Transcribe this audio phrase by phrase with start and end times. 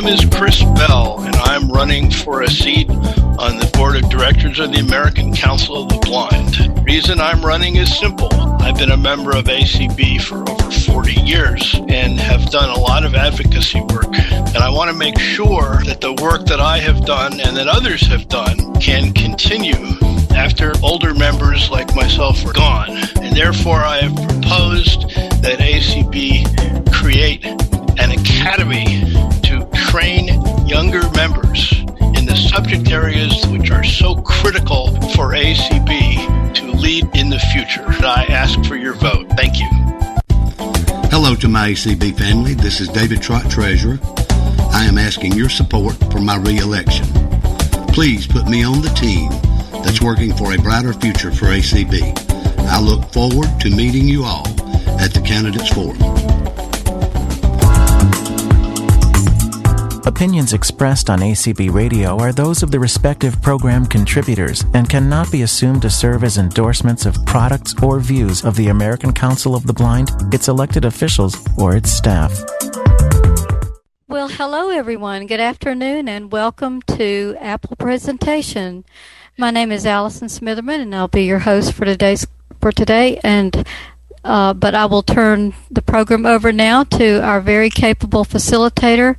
[0.00, 4.58] name is Chris Bell, and I'm running for a seat on the board of directors
[4.58, 6.84] of the American Council of the Blind.
[6.84, 8.28] reason I'm running is simple.
[8.60, 13.04] I've been a member of ACB for over 40 years and have done a lot
[13.04, 14.12] of advocacy work.
[14.18, 17.68] And I want to make sure that the work that I have done and that
[17.68, 19.78] others have done can continue
[20.34, 22.90] after older members like myself are gone.
[23.22, 25.02] And therefore, I have proposed
[25.40, 29.04] that ACB create an academy
[29.94, 30.26] train
[30.66, 31.72] younger members
[32.18, 37.84] in the subject areas which are so critical for ACB to lead in the future.
[38.04, 39.28] I ask for your vote.
[39.36, 39.68] Thank you.
[41.12, 42.54] Hello to my ACB family.
[42.54, 44.00] This is David Trott, Treasurer.
[44.72, 47.06] I am asking your support for my reelection.
[47.92, 49.30] Please put me on the team
[49.84, 52.02] that's working for a brighter future for ACB.
[52.66, 54.48] I look forward to meeting you all
[54.98, 56.43] at the Candidates Forum.
[60.06, 65.40] Opinions expressed on ACB Radio are those of the respective program contributors and cannot be
[65.40, 69.72] assumed to serve as endorsements of products or views of the American Council of the
[69.72, 72.38] Blind, its elected officials, or its staff.
[74.06, 75.26] Well, hello everyone.
[75.26, 78.84] Good afternoon and welcome to Apple Presentation.
[79.38, 82.26] My name is Allison Smitherman and I'll be your host for today's
[82.60, 83.66] for today and
[84.22, 89.16] uh, but I will turn the program over now to our very capable facilitator,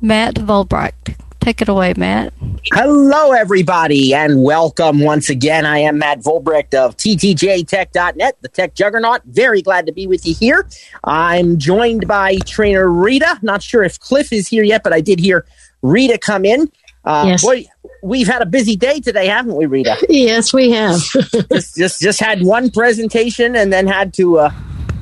[0.00, 1.16] Matt Volbrecht.
[1.40, 2.34] Take it away, Matt.
[2.72, 5.64] Hello, everybody, and welcome once again.
[5.64, 9.22] I am Matt Volbrecht of TTJTech.net, the tech juggernaut.
[9.24, 10.68] Very glad to be with you here.
[11.04, 13.38] I'm joined by trainer Rita.
[13.40, 15.46] Not sure if Cliff is here yet, but I did hear
[15.80, 16.70] Rita come in.
[17.04, 17.42] Uh, yes.
[17.42, 17.64] Boy,
[18.02, 19.96] we've had a busy day today, haven't we, Rita?
[20.08, 21.00] Yes, we have.
[21.52, 24.50] just, just, just had one presentation and then had to uh,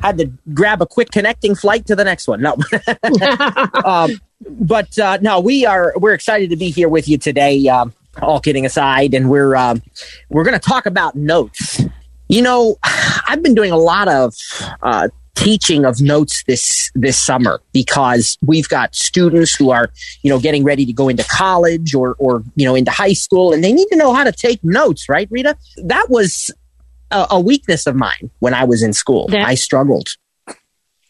[0.02, 2.40] had to grab a quick connecting flight to the next one.
[2.42, 2.56] No,
[3.84, 7.68] um, but uh, no, we are we're excited to be here with you today.
[7.68, 7.92] Um,
[8.22, 9.82] all kidding aside, and we're um,
[10.30, 11.82] we're going to talk about notes.
[12.28, 12.76] You know,
[13.28, 14.34] I've been doing a lot of
[14.82, 19.90] uh, teaching of notes this this summer because we've got students who are
[20.22, 23.52] you know getting ready to go into college or or you know into high school,
[23.52, 25.08] and they need to know how to take notes.
[25.08, 25.56] Right, Rita?
[25.84, 26.50] That was
[27.10, 29.28] a, a weakness of mine when I was in school.
[29.28, 30.16] That- I struggled.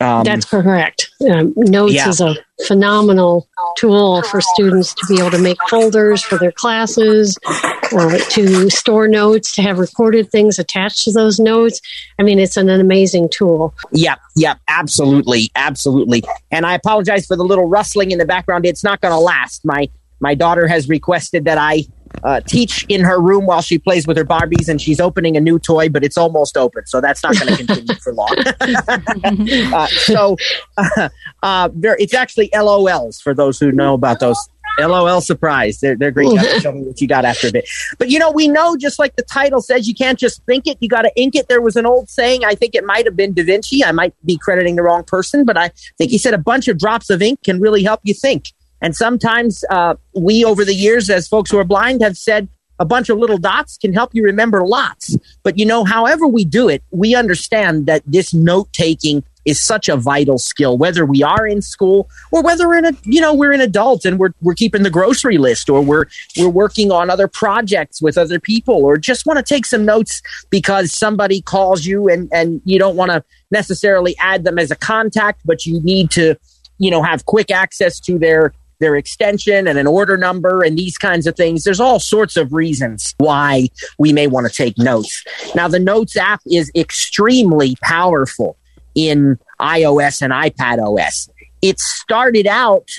[0.00, 1.10] Um, That's correct.
[1.30, 2.08] Um, Notes Yeah.
[2.10, 2.36] is a
[2.66, 3.48] phenomenal
[3.78, 9.08] tool for students to be able to make folders for their classes, uh, to store
[9.08, 11.80] notes, to have recorded things attached to those notes.
[12.18, 13.74] I mean, it's an amazing tool.
[13.92, 16.22] Yep, yep, absolutely, absolutely.
[16.50, 18.66] And I apologize for the little rustling in the background.
[18.66, 19.64] It's not going to last.
[19.64, 19.88] My
[20.20, 21.84] my daughter has requested that I
[22.25, 25.41] uh, teach in her room while she plays with her Barbies, and she's opening a
[25.41, 28.34] new toy, but it's almost open, so that's not going to continue for long.
[29.75, 30.37] uh, so,
[30.76, 31.09] uh,
[31.43, 34.38] uh, there, it's actually LOLs for those who know about those.
[34.78, 35.81] LOL surprise.
[35.81, 36.28] They're, they're great.
[36.60, 37.66] Show me what you got after a bit.
[37.99, 40.76] But you know, we know just like the title says, you can't just think it,
[40.81, 41.49] you got to ink it.
[41.49, 43.82] There was an old saying, I think it might have been Da Vinci.
[43.82, 46.78] I might be crediting the wrong person, but I think he said a bunch of
[46.78, 48.53] drops of ink can really help you think.
[48.82, 52.48] And sometimes uh, we, over the years, as folks who are blind, have said
[52.78, 55.16] a bunch of little dots can help you remember lots.
[55.42, 59.88] But you know, however we do it, we understand that this note taking is such
[59.88, 63.53] a vital skill, whether we are in school or whether in a, you know, we're
[63.53, 66.06] an adult and we're, we're keeping the grocery list or we're,
[66.37, 70.20] we're working on other projects with other people or just want to take some notes
[70.50, 73.22] because somebody calls you and, and you don't want to
[73.53, 76.34] necessarily add them as a contact, but you need to,
[76.78, 80.98] you know, have quick access to their their extension and an order number and these
[80.98, 81.64] kinds of things.
[81.64, 85.25] There's all sorts of reasons why we may want to take notes.
[85.54, 88.56] Now, the Notes app is extremely powerful
[88.94, 91.28] in iOS and iPad OS.
[91.62, 92.91] It started out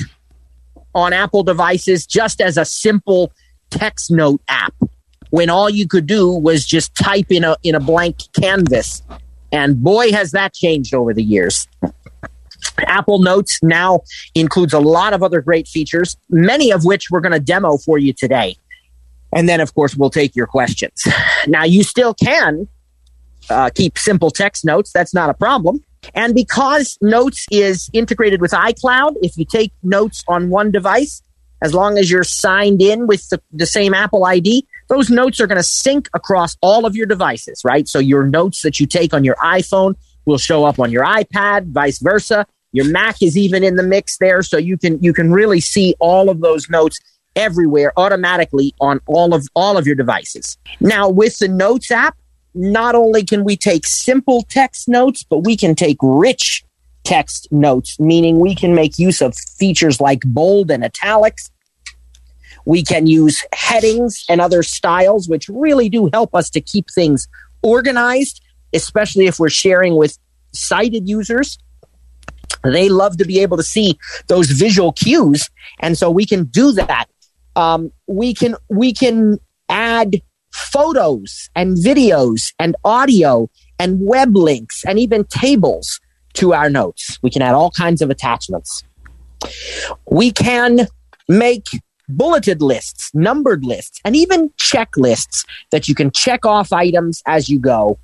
[0.95, 3.31] on Apple devices just as a simple
[3.69, 4.73] text note app
[5.29, 9.01] when all you could do was just type in a in a blank canvas.
[9.51, 11.67] And boy has that changed over the years.
[12.85, 14.01] Apple Notes now
[14.35, 17.97] includes a lot of other great features, many of which we're going to demo for
[17.97, 18.55] you today.
[19.33, 21.05] And then, of course, we'll take your questions.
[21.47, 22.67] Now, you still can
[23.49, 24.91] uh, keep simple text notes.
[24.91, 25.81] That's not a problem.
[26.13, 31.21] And because Notes is integrated with iCloud, if you take notes on one device,
[31.61, 35.47] as long as you're signed in with the, the same Apple ID, those notes are
[35.47, 37.87] going to sync across all of your devices, right?
[37.87, 39.95] So your notes that you take on your iPhone
[40.25, 42.45] will show up on your iPad, vice versa.
[42.77, 45.95] Your Mac is even in the mix there, so you can you can really see
[45.99, 46.99] all of those notes
[47.35, 50.59] everywhere automatically on all of all of your devices.
[50.79, 52.15] Now with the Notes app,
[52.53, 56.63] not only can we take simple text notes, but we can take rich
[57.03, 61.49] text notes, meaning we can make use of features like bold and italics.
[62.65, 67.27] We can use headings and other styles, which really do help us to keep things
[67.63, 68.39] organized,
[68.71, 70.15] especially if we're sharing with
[70.51, 71.57] sighted users.
[72.63, 73.97] They love to be able to see
[74.27, 75.49] those visual cues,
[75.79, 77.05] and so we can do that.
[77.55, 79.39] Um, we can we can
[79.69, 80.21] add
[80.51, 83.49] photos and videos and audio
[83.79, 85.99] and web links and even tables
[86.33, 87.19] to our notes.
[87.21, 88.83] We can add all kinds of attachments.
[90.09, 90.87] We can
[91.27, 91.67] make
[92.09, 97.59] bulleted lists, numbered lists, and even checklists that you can check off items as you
[97.59, 97.99] go.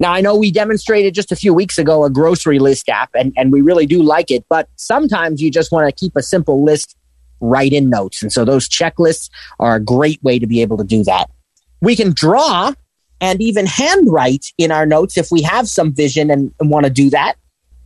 [0.00, 3.34] Now, I know we demonstrated just a few weeks ago a grocery list app, and,
[3.36, 6.64] and we really do like it, but sometimes you just want to keep a simple
[6.64, 6.96] list
[7.40, 8.22] right in notes.
[8.22, 11.30] And so those checklists are a great way to be able to do that.
[11.82, 12.72] We can draw
[13.20, 16.90] and even handwrite in our notes if we have some vision and, and want to
[16.90, 17.34] do that.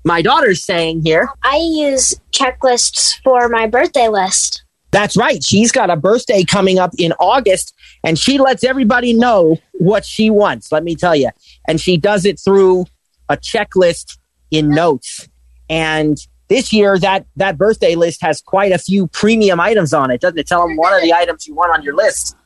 [0.05, 1.29] My daughter's saying here.
[1.43, 4.64] I use checklists for my birthday list.
[4.95, 5.43] That's right.
[5.43, 7.75] She's got a birthday coming up in August,
[8.05, 11.31] and she lets everybody know what she wants, let me tell you.
[11.67, 12.87] And she does it through
[13.29, 14.19] a checklist
[14.53, 15.29] in notes.
[15.69, 20.21] And this year, that, that birthday list has quite a few premium items on it.
[20.21, 22.37] Doesn't it tell them one of the items you want on your list?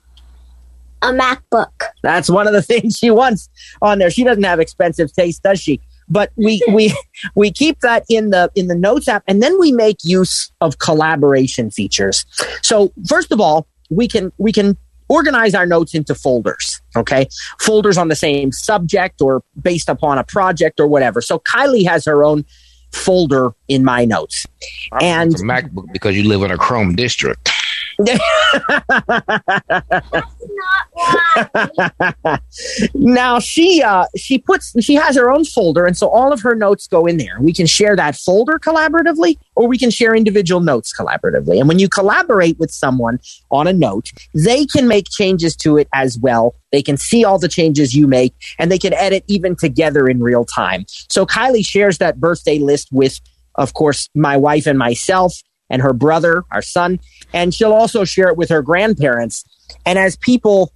[1.03, 1.83] A MacBook.
[2.03, 3.51] That's one of the things she wants
[3.83, 4.11] on there.
[4.11, 5.83] She doesn't have expensive taste, does she?
[6.11, 6.97] But we we
[7.35, 10.79] we keep that in the in the notes app, and then we make use of
[10.79, 12.25] collaboration features.
[12.63, 14.77] So first of all, we can we can
[15.09, 16.81] organize our notes into folders.
[16.97, 17.29] Okay,
[17.61, 21.21] folders on the same subject or based upon a project or whatever.
[21.21, 22.45] So Kylie has her own
[22.93, 24.47] folder in my notes,
[24.93, 27.51] I and a MacBook because you live in a Chrome district.
[32.95, 36.55] now she uh she puts she has her own folder and so all of her
[36.55, 37.39] notes go in there.
[37.41, 41.59] We can share that folder collaboratively or we can share individual notes collaboratively.
[41.59, 43.19] And when you collaborate with someone
[43.51, 46.55] on a note they can make changes to it as well.
[46.73, 50.23] They can see all the changes you make and they can edit even together in
[50.23, 50.85] real time.
[51.11, 53.21] So kylie shares that birthday list with
[53.57, 55.35] of course my wife and myself
[55.71, 56.99] and her brother our son
[57.33, 59.45] and she'll also share it with her grandparents
[59.85, 60.73] and as people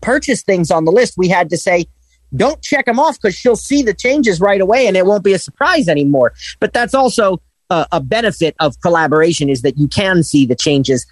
[0.00, 1.86] purchase things on the list, we had to say,
[2.34, 5.32] don't check them off because she'll see the changes right away and it won't be
[5.32, 6.32] a surprise anymore.
[6.60, 7.40] But that's also
[7.70, 11.06] a, a benefit of collaboration is that you can see the changes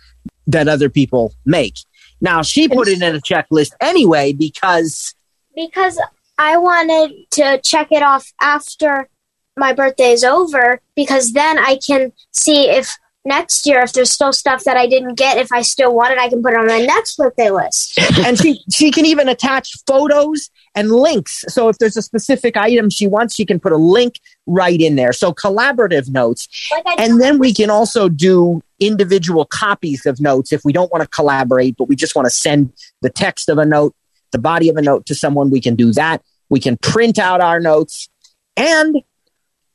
[0.46, 1.76] that other people make.
[2.20, 5.14] Now, she put it in a checklist anyway because.
[5.54, 5.98] Because
[6.38, 9.08] I wanted to check it off after
[9.56, 14.32] my birthday is over because then I can see if next year if there's still
[14.32, 16.66] stuff that I didn't get if I still want it I can put it on
[16.66, 17.98] my next birthday list.
[18.24, 21.44] and she she can even attach photos and links.
[21.48, 24.96] So if there's a specific item she wants she can put a link right in
[24.96, 25.12] there.
[25.12, 26.48] So collaborative notes.
[26.70, 31.02] Like And then we can also do individual copies of notes if we don't want
[31.02, 32.72] to collaborate but we just want to send
[33.02, 33.94] the text of a note,
[34.32, 36.22] the body of a note to someone we can do that.
[36.48, 38.08] We can print out our notes
[38.56, 38.96] and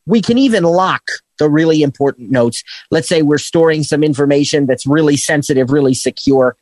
[0.06, 1.04] we can even lock
[1.40, 2.64] the really important notes.
[2.92, 6.56] Let's say we're storing some information that's really sensitive, really secure.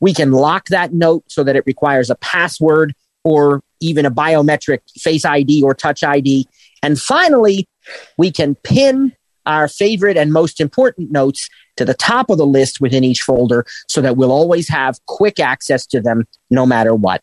[0.00, 2.94] We can lock that note so that it requires a password
[3.24, 6.48] or even a biometric face ID or touch ID.
[6.82, 7.68] And finally,
[8.16, 9.12] we can pin
[9.46, 13.64] our favorite and most important notes to the top of the list within each folder
[13.88, 17.22] so that we'll always have quick access to them no matter what.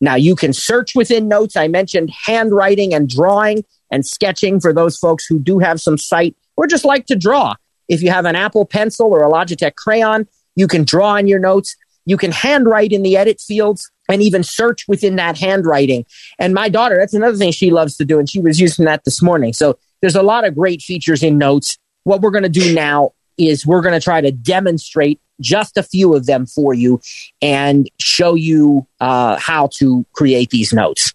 [0.00, 1.56] Now, you can search within notes.
[1.56, 6.36] I mentioned handwriting and drawing and sketching for those folks who do have some sight
[6.56, 7.54] or just like to draw.
[7.88, 11.38] If you have an Apple pencil or a Logitech crayon, you can draw in your
[11.38, 11.76] notes.
[12.04, 16.04] You can handwrite in the edit fields and even search within that handwriting.
[16.38, 18.18] And my daughter, that's another thing she loves to do.
[18.18, 19.52] And she was using that this morning.
[19.52, 21.78] So there's a lot of great features in notes.
[22.04, 25.82] What we're going to do now is we're going to try to demonstrate just a
[25.82, 27.00] few of them for you
[27.42, 31.12] and show you uh, how to create these notes.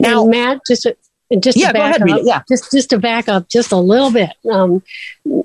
[0.00, 0.86] Now, Matt, just
[1.32, 2.20] to, just Yeah, to back ahead, up.
[2.24, 2.42] Yeah.
[2.48, 4.30] just just to back up just a little bit.
[4.50, 4.82] Um,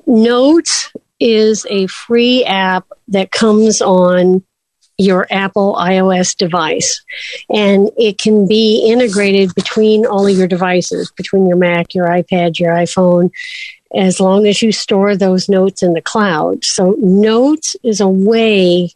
[0.07, 4.43] Notes is a free app that comes on
[4.97, 7.03] your Apple iOS device,
[7.49, 12.59] and it can be integrated between all of your devices, between your Mac, your iPad,
[12.59, 13.29] your iPhone,
[13.93, 16.63] as long as you store those notes in the cloud.
[16.63, 18.89] So, Notes is a way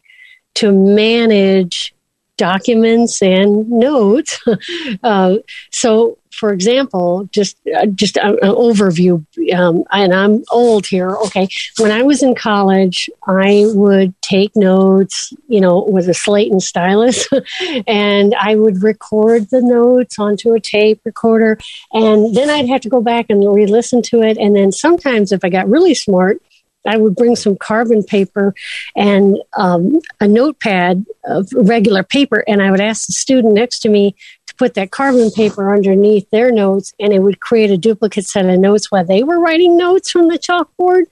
[0.55, 1.93] to manage
[2.37, 4.39] documents and notes.
[5.03, 5.35] uh,
[5.71, 11.09] so, for example, just uh, just an overview, um, and I'm old here.
[11.25, 16.51] Okay, when I was in college, I would take notes, you know, with a slate
[16.51, 17.27] and stylus,
[17.87, 21.59] and I would record the notes onto a tape recorder,
[21.91, 25.43] and then I'd have to go back and re-listen to it, and then sometimes if
[25.43, 26.41] I got really smart,
[26.85, 28.53] I would bring some carbon paper
[28.95, 33.89] and um, a notepad of regular paper, and I would ask the student next to
[33.89, 34.15] me
[34.59, 38.59] put that carbon paper underneath their notes, and it would create a duplicate set of
[38.59, 41.05] notes while they were writing notes from the chalkboard.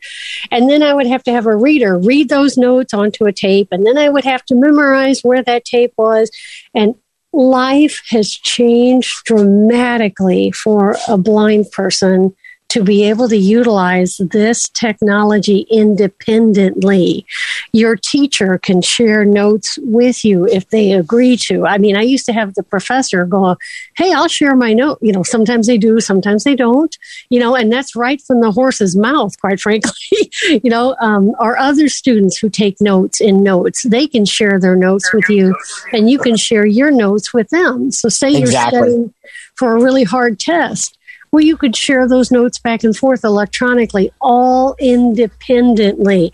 [0.51, 3.69] And then I would have to have a reader read those notes onto a tape,
[3.71, 6.29] and then I would have to memorize where that tape was.
[6.75, 6.95] And
[7.33, 12.35] life has changed dramatically for a blind person
[12.69, 17.25] to be able to utilize this technology independently.
[17.71, 21.65] Your teacher can share notes with you if they agree to.
[21.65, 23.57] I mean, I used to have the professor go,
[23.95, 24.99] Hey, I'll share my note.
[25.01, 26.95] You know, sometimes they do, sometimes they don't,
[27.29, 29.91] you know, and that's right from the horse's mouth, quite frankly.
[30.49, 34.75] you know, um, our other students who take notes in notes, they can share their
[34.75, 35.55] notes with you
[35.93, 37.91] and you can share your notes with them.
[37.91, 38.77] So say exactly.
[38.77, 39.13] you're studying
[39.55, 40.96] for a really hard test
[41.29, 46.33] where you could share those notes back and forth electronically, all independently.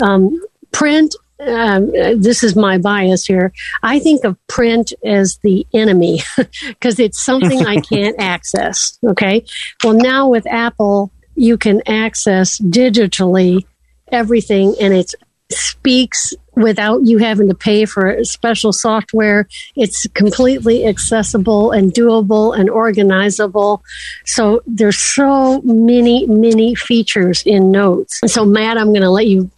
[0.00, 0.40] Um,
[0.72, 1.14] print
[1.46, 3.52] um, this is my bias here.
[3.82, 6.20] I think of print as the enemy
[6.68, 8.98] because it's something I can't access.
[9.04, 9.44] Okay.
[9.82, 13.64] Well, now with Apple, you can access digitally
[14.08, 15.14] everything and it
[15.52, 19.48] speaks without you having to pay for special software.
[19.76, 23.80] It's completely accessible and doable and organizable.
[24.26, 28.20] So there's so many, many features in Notes.
[28.26, 29.50] So Matt, I'm going to let you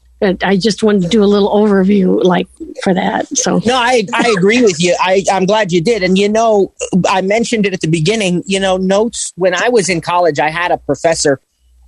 [0.42, 2.48] I just wanted to do a little overview like
[2.82, 3.26] for that.
[3.36, 4.96] So no, I, I agree with you.
[4.98, 6.02] I, I'm glad you did.
[6.02, 6.72] And you know,
[7.08, 10.50] I mentioned it at the beginning, you know, notes when I was in college, I
[10.50, 11.40] had a professor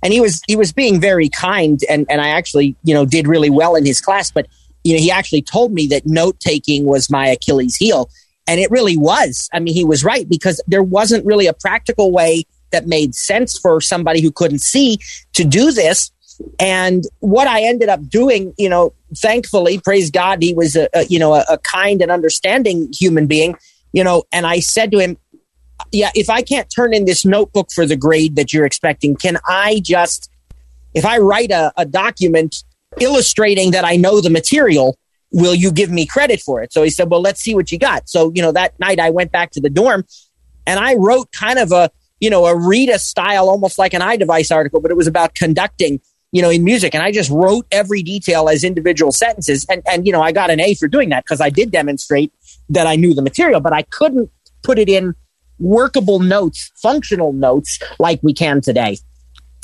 [0.03, 3.27] and he was, he was being very kind and, and I actually, you know, did
[3.27, 4.47] really well in his class, but
[4.83, 8.09] you know, he actually told me that note taking was my Achilles heel.
[8.47, 9.49] And it really was.
[9.53, 13.57] I mean, he was right because there wasn't really a practical way that made sense
[13.57, 14.99] for somebody who couldn't see
[15.33, 16.11] to do this.
[16.59, 21.05] And what I ended up doing, you know, thankfully, praise God, he was a, a
[21.05, 23.55] you know a, a kind and understanding human being,
[23.91, 24.23] you know.
[24.31, 25.17] And I said to him,
[25.91, 29.37] "Yeah, if I can't turn in this notebook for the grade that you're expecting, can
[29.47, 30.29] I just,
[30.93, 32.63] if I write a, a document
[32.99, 34.97] illustrating that I know the material,
[35.31, 36.71] will you give me credit for it?
[36.73, 38.09] So he said, well, let's see what you got.
[38.09, 40.05] So, you know, that night I went back to the dorm
[40.65, 41.89] and I wrote kind of a,
[42.19, 45.99] you know, a Rita style, almost like an iDevice article, but it was about conducting,
[46.31, 46.95] you know, in music.
[46.95, 49.65] And I just wrote every detail as individual sentences.
[49.69, 52.33] And, and, you know, I got an A for doing that because I did demonstrate
[52.69, 54.31] that I knew the material, but I couldn't
[54.63, 55.13] put it in
[55.59, 58.97] workable notes, functional notes like we can today.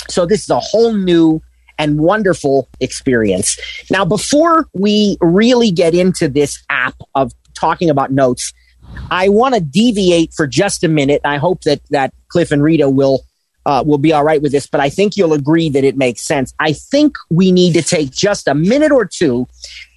[0.09, 1.41] So this is a whole new
[1.79, 3.57] and wonderful experience.
[3.89, 8.53] Now, before we really get into this app of talking about notes,
[9.09, 11.21] I want to deviate for just a minute.
[11.23, 13.21] I hope that that Cliff and Rita will
[13.65, 16.21] uh, will be all right with this, but I think you'll agree that it makes
[16.21, 16.53] sense.
[16.59, 19.47] I think we need to take just a minute or two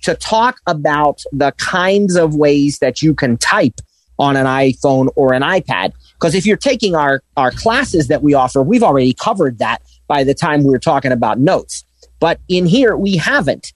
[0.03, 3.81] to talk about the kinds of ways that you can type
[4.19, 5.93] on an iPhone or an iPad.
[6.15, 10.25] Because if you're taking our, our classes that we offer, we've already covered that by
[10.25, 11.85] the time we were talking about notes.
[12.21, 13.73] But in here, we haven't.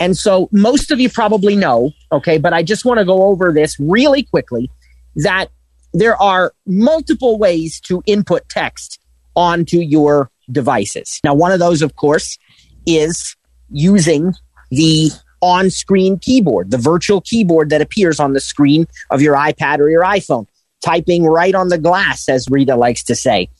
[0.00, 3.52] And so most of you probably know, okay, but I just want to go over
[3.52, 4.70] this really quickly
[5.16, 5.48] that
[5.92, 8.98] there are multiple ways to input text
[9.36, 11.20] onto your devices.
[11.22, 12.38] Now, one of those, of course,
[12.86, 13.36] is
[13.70, 14.32] using
[14.70, 15.10] the
[15.42, 19.90] on screen keyboard, the virtual keyboard that appears on the screen of your iPad or
[19.90, 20.46] your iPhone,
[20.82, 23.50] typing right on the glass, as Rita likes to say.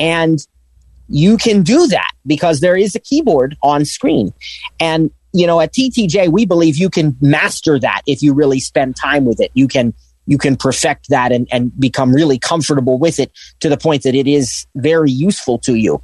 [0.00, 0.44] And
[1.08, 4.32] you can do that because there is a keyboard on screen.
[4.80, 8.96] And, you know, at TTJ, we believe you can master that if you really spend
[8.96, 9.50] time with it.
[9.54, 9.92] You can,
[10.26, 13.30] you can perfect that and, and become really comfortable with it
[13.60, 16.02] to the point that it is very useful to you.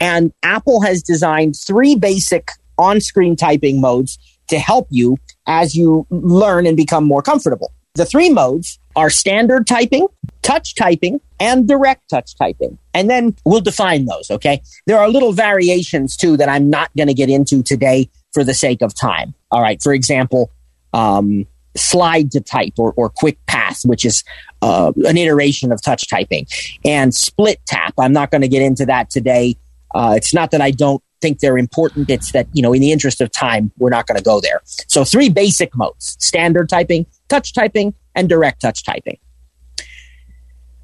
[0.00, 6.06] And Apple has designed three basic on screen typing modes to help you as you
[6.10, 7.72] learn and become more comfortable.
[7.94, 10.06] The three modes are standard typing,
[10.40, 12.78] touch typing, and direct touch typing.
[12.94, 14.62] And then we'll define those, okay?
[14.86, 18.54] There are little variations too that I'm not going to get into today for the
[18.54, 19.34] sake of time.
[19.50, 19.82] All right.
[19.82, 20.50] For example,
[20.94, 21.46] um,
[21.76, 24.24] slide to type or, or quick path, which is
[24.62, 26.46] uh, an iteration of touch typing,
[26.84, 27.94] and split tap.
[27.98, 29.56] I'm not going to get into that today.
[29.94, 32.10] Uh, it's not that I don't think they're important.
[32.10, 34.60] It's that, you know, in the interest of time, we're not going to go there.
[34.64, 39.18] So three basic modes, standard typing, touch typing, and direct touch typing.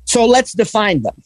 [0.05, 1.23] So let's define them.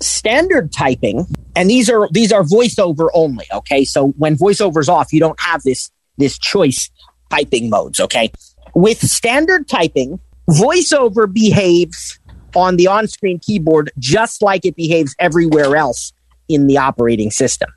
[0.00, 3.46] Standard typing, and these are these are voiceover only.
[3.52, 6.90] Okay, so when voiceover's off, you don't have this this choice
[7.28, 8.00] typing modes.
[8.00, 8.30] Okay,
[8.74, 10.18] with standard typing,
[10.48, 12.18] voiceover behaves
[12.56, 16.12] on the on-screen keyboard just like it behaves everywhere else
[16.50, 17.70] in the operating system.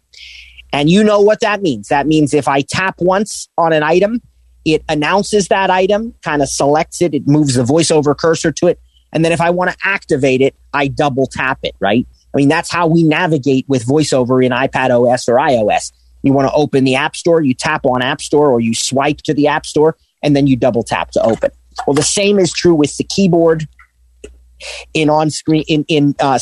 [0.73, 1.87] And you know what that means.
[1.89, 4.21] That means if I tap once on an item,
[4.65, 8.79] it announces that item, kind of selects it, it moves the voiceover cursor to it.
[9.11, 12.07] And then if I want to activate it, I double tap it, right?
[12.33, 15.91] I mean, that's how we navigate with voiceover in iPad OS or iOS.
[16.23, 19.17] You want to open the App Store, you tap on App Store or you swipe
[19.23, 21.51] to the App Store and then you double tap to open.
[21.85, 23.67] Well, the same is true with the keyboard
[24.93, 26.39] in on screen in in uh,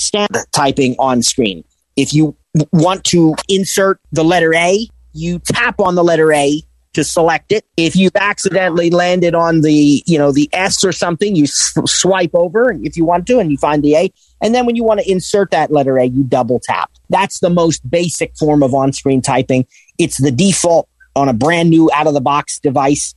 [0.51, 1.63] typing on screen.
[1.95, 2.35] If you
[2.71, 6.61] want to insert the letter A, you tap on the letter A
[6.93, 7.65] to select it.
[7.77, 12.73] If you've accidentally landed on the, you know, the S or something, you swipe over
[12.83, 14.11] if you want to and you find the A.
[14.41, 16.91] And then when you want to insert that letter A, you double tap.
[17.09, 19.65] That's the most basic form of on-screen typing.
[19.97, 23.15] It's the default on a brand new out of the box device.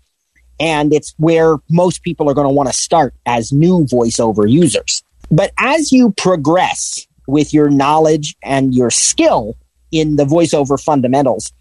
[0.60, 5.02] And it's where most people are going to want to start as new voiceover users.
[5.30, 9.56] But as you progress with your knowledge and your skill
[9.90, 11.52] in the voiceover fundamentals,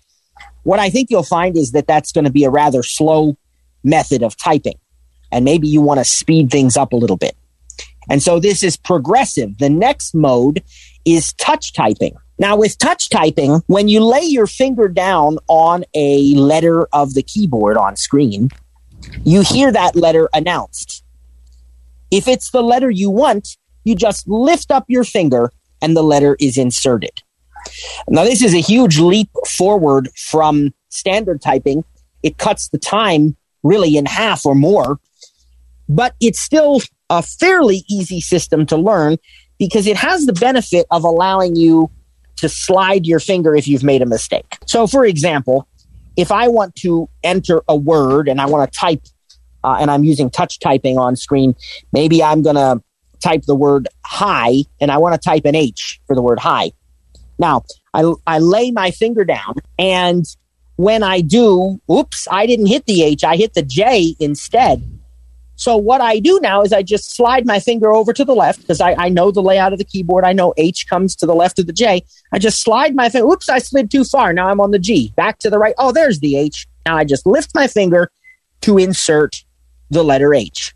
[0.64, 3.38] what I think you'll find is that that's going to be a rather slow
[3.84, 4.78] method of typing.
[5.32, 7.36] And maybe you want to speed things up a little bit.
[8.10, 9.58] And so this is progressive.
[9.58, 10.64] The next mode
[11.06, 12.16] is touch typing.
[12.40, 17.24] Now, with touch typing, when you lay your finger down on a letter of the
[17.24, 18.50] keyboard on screen,
[19.24, 21.04] you hear that letter announced.
[22.12, 26.38] If it's the letter you want, you just lift up your finger and the letter
[26.40, 27.22] is inserted.
[28.08, 31.84] Now, this is a huge leap forward from standard typing.
[32.22, 35.00] It cuts the time really in half or more,
[35.88, 39.18] but it's still a fairly easy system to learn
[39.58, 41.90] because it has the benefit of allowing you
[42.38, 44.58] to slide your finger if you've made a mistake.
[44.66, 45.68] So, for example,
[46.18, 49.02] if I want to enter a word and I want to type,
[49.64, 51.56] uh, and I'm using touch typing on screen,
[51.92, 52.82] maybe I'm going to
[53.24, 56.72] type the word high and I want to type an H for the word high.
[57.40, 57.64] Now,
[57.94, 60.26] I, I lay my finger down and
[60.76, 64.84] when I do, oops, I didn't hit the H, I hit the J instead.
[65.56, 68.62] So what I do now is I just slide my finger over to the left
[68.62, 70.26] because I, I know the layout of the keyboard.
[70.26, 72.04] I know H comes to the left of the J.
[72.32, 73.28] I just slide my finger.
[73.28, 74.34] Oops, I slid too far.
[74.34, 75.14] Now I'm on the G.
[75.16, 75.76] Back to the right.
[75.78, 76.68] Oh, there's the H.
[76.86, 78.12] Now I just lift my finger
[78.62, 79.44] to insert
[79.92, 80.74] the letter H.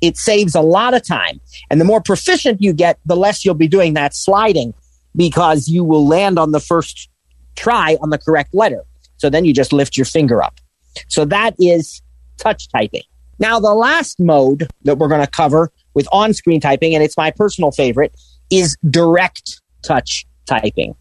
[0.00, 1.40] It saves a lot of time.
[1.70, 4.74] And the more proficient you get, the less you'll be doing that sliding
[5.14, 7.08] because you will land on the first
[7.56, 8.82] try on the correct letter.
[9.16, 10.60] So then you just lift your finger up.
[11.08, 12.02] So that is
[12.36, 13.02] touch typing.
[13.38, 17.16] Now, the last mode that we're going to cover with on screen typing, and it's
[17.16, 18.14] my personal favorite,
[18.50, 20.94] is direct touch typing.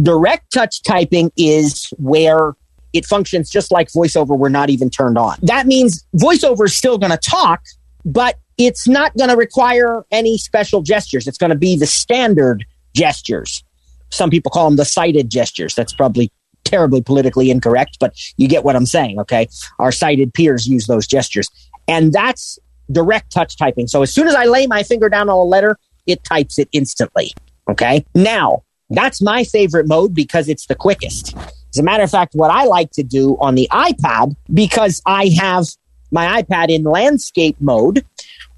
[0.00, 2.54] Direct touch typing is where
[2.92, 5.36] it functions just like voiceover, we're not even turned on.
[5.42, 7.62] That means voiceover is still going to talk,
[8.04, 11.26] but it's not going to require any special gestures.
[11.26, 13.62] It's going to be the standard gestures.
[14.10, 15.74] Some people call them the sighted gestures.
[15.74, 16.32] That's probably
[16.64, 19.48] terribly politically incorrect, but you get what I'm saying, okay?
[19.78, 21.48] Our sighted peers use those gestures.
[21.86, 22.58] And that's
[22.90, 23.86] direct touch typing.
[23.86, 26.68] So as soon as I lay my finger down on a letter, it types it
[26.72, 27.32] instantly,
[27.70, 28.04] okay?
[28.14, 31.36] Now, that's my favorite mode because it's the quickest.
[31.36, 35.30] As a matter of fact, what I like to do on the iPad, because I
[35.38, 35.66] have
[36.10, 38.04] my iPad in landscape mode,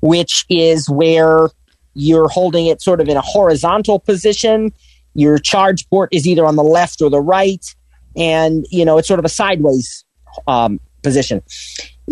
[0.00, 1.48] which is where
[1.94, 4.72] you're holding it sort of in a horizontal position.
[5.14, 7.64] Your charge port is either on the left or the right
[8.16, 10.04] and you know it's sort of a sideways
[10.46, 11.42] um, position.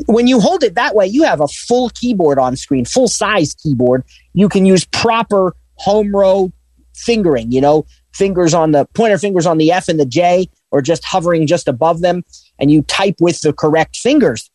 [0.06, 3.54] When you hold it that way, you have a full keyboard on screen, full size
[3.54, 4.04] keyboard.
[4.32, 6.52] You can use proper home row
[6.94, 7.50] fingering.
[7.50, 11.04] You know, fingers on the pointer fingers on the F and the J, or just
[11.04, 12.24] hovering just above them,
[12.58, 14.50] and you type with the correct fingers.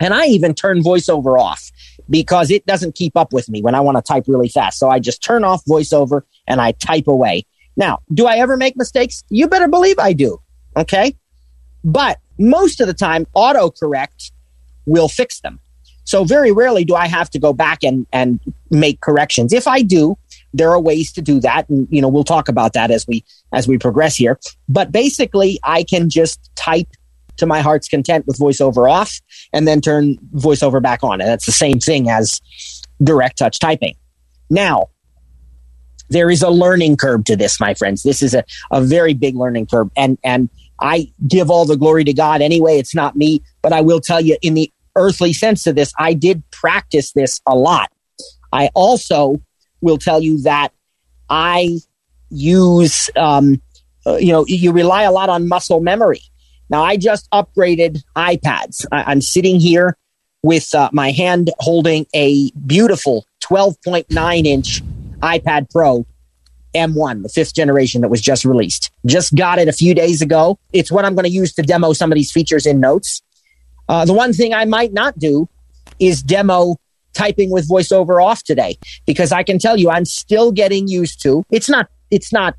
[0.00, 1.70] And I even turn voiceover off
[2.08, 4.78] because it doesn't keep up with me when I want to type really fast.
[4.78, 7.44] So I just turn off voiceover and I type away.
[7.76, 9.22] Now, do I ever make mistakes?
[9.28, 10.40] You better believe I do.
[10.76, 11.14] Okay.
[11.84, 14.32] But most of the time, autocorrect
[14.86, 15.60] will fix them.
[16.04, 19.52] So very rarely do I have to go back and, and make corrections.
[19.52, 20.16] If I do,
[20.54, 21.68] there are ways to do that.
[21.68, 24.38] And, you know, we'll talk about that as we, as we progress here.
[24.68, 26.88] But basically, I can just type
[27.38, 29.20] to my heart's content with voiceover off
[29.52, 31.20] and then turn voiceover back on.
[31.20, 32.40] And that's the same thing as
[33.02, 33.94] direct touch typing.
[34.50, 34.88] Now,
[36.10, 38.02] there is a learning curve to this, my friends.
[38.02, 39.90] This is a, a very big learning curve.
[39.96, 40.48] And, and
[40.80, 42.78] I give all the glory to God anyway.
[42.78, 46.14] It's not me, but I will tell you in the earthly sense of this, I
[46.14, 47.90] did practice this a lot.
[48.52, 49.40] I also
[49.80, 50.72] will tell you that
[51.28, 51.78] I
[52.30, 53.60] use, um,
[54.06, 56.22] uh, you know, you rely a lot on muscle memory.
[56.70, 58.84] Now, I just upgraded iPads.
[58.92, 59.96] I- am sitting here
[60.42, 64.82] with uh, my hand holding a beautiful 12.9 inch
[65.20, 66.06] iPad Pro
[66.74, 68.90] M1, the fifth generation that was just released.
[69.06, 70.58] Just got it a few days ago.
[70.72, 73.22] It's what I'm going to use to demo some of these features in notes.
[73.88, 75.48] Uh, the one thing I might not do
[75.98, 76.76] is demo
[77.14, 81.42] typing with voiceover off today because I can tell you I'm still getting used to.
[81.50, 81.88] It's not.
[82.10, 82.54] It's not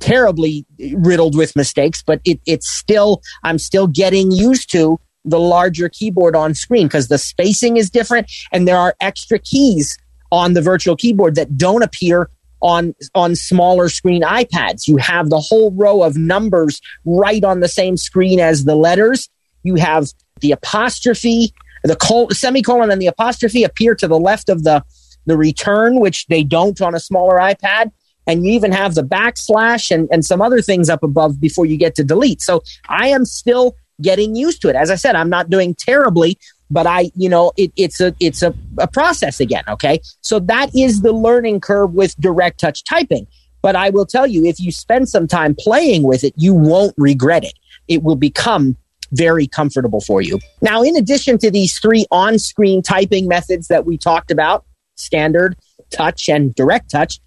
[0.00, 3.22] terribly riddled with mistakes, but it, it's still.
[3.44, 8.30] I'm still getting used to the larger keyboard on screen because the spacing is different
[8.52, 9.98] and there are extra keys
[10.32, 14.88] on the virtual keyboard that don't appear on on smaller screen iPads.
[14.88, 19.28] You have the whole row of numbers right on the same screen as the letters.
[19.62, 20.08] You have
[20.40, 21.52] the apostrophe,
[21.84, 24.82] the col- semicolon, and the apostrophe appear to the left of the
[25.26, 27.90] the return, which they don't on a smaller iPad.
[28.28, 31.76] And you even have the backslash and, and some other things up above before you
[31.76, 32.42] get to delete.
[32.42, 34.76] So I am still getting used to it.
[34.76, 36.38] As I said, I'm not doing terribly,
[36.70, 39.64] but I, you know, it, it's a it's a, a process again.
[39.66, 43.26] Okay, so that is the learning curve with direct touch typing.
[43.62, 46.94] But I will tell you, if you spend some time playing with it, you won't
[46.96, 47.54] regret it.
[47.88, 48.76] It will become
[49.12, 50.38] very comfortable for you.
[50.60, 54.64] Now, in addition to these three on screen typing methods that we talked about
[54.96, 55.56] standard,
[55.90, 57.20] touch, and direct touch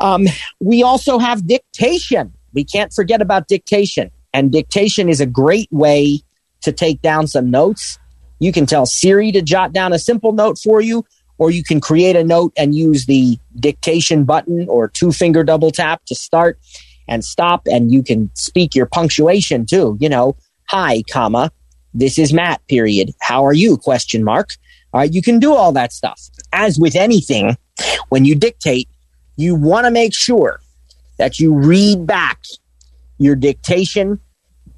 [0.00, 0.26] um,
[0.60, 2.32] we also have dictation.
[2.52, 4.10] We can't forget about dictation.
[4.32, 6.22] And dictation is a great way
[6.62, 7.98] to take down some notes.
[8.38, 11.04] You can tell Siri to jot down a simple note for you,
[11.38, 15.70] or you can create a note and use the dictation button or two finger double
[15.70, 16.58] tap to start
[17.08, 17.62] and stop.
[17.66, 19.96] And you can speak your punctuation too.
[20.00, 20.36] You know,
[20.68, 21.50] hi, comma,
[21.92, 23.12] this is Matt, period.
[23.20, 23.76] How are you?
[23.76, 24.50] Question mark.
[24.92, 25.12] All right.
[25.12, 26.20] You can do all that stuff.
[26.52, 27.56] As with anything,
[28.08, 28.88] when you dictate,
[29.40, 30.60] you want to make sure
[31.18, 32.42] that you read back
[33.18, 34.20] your dictation.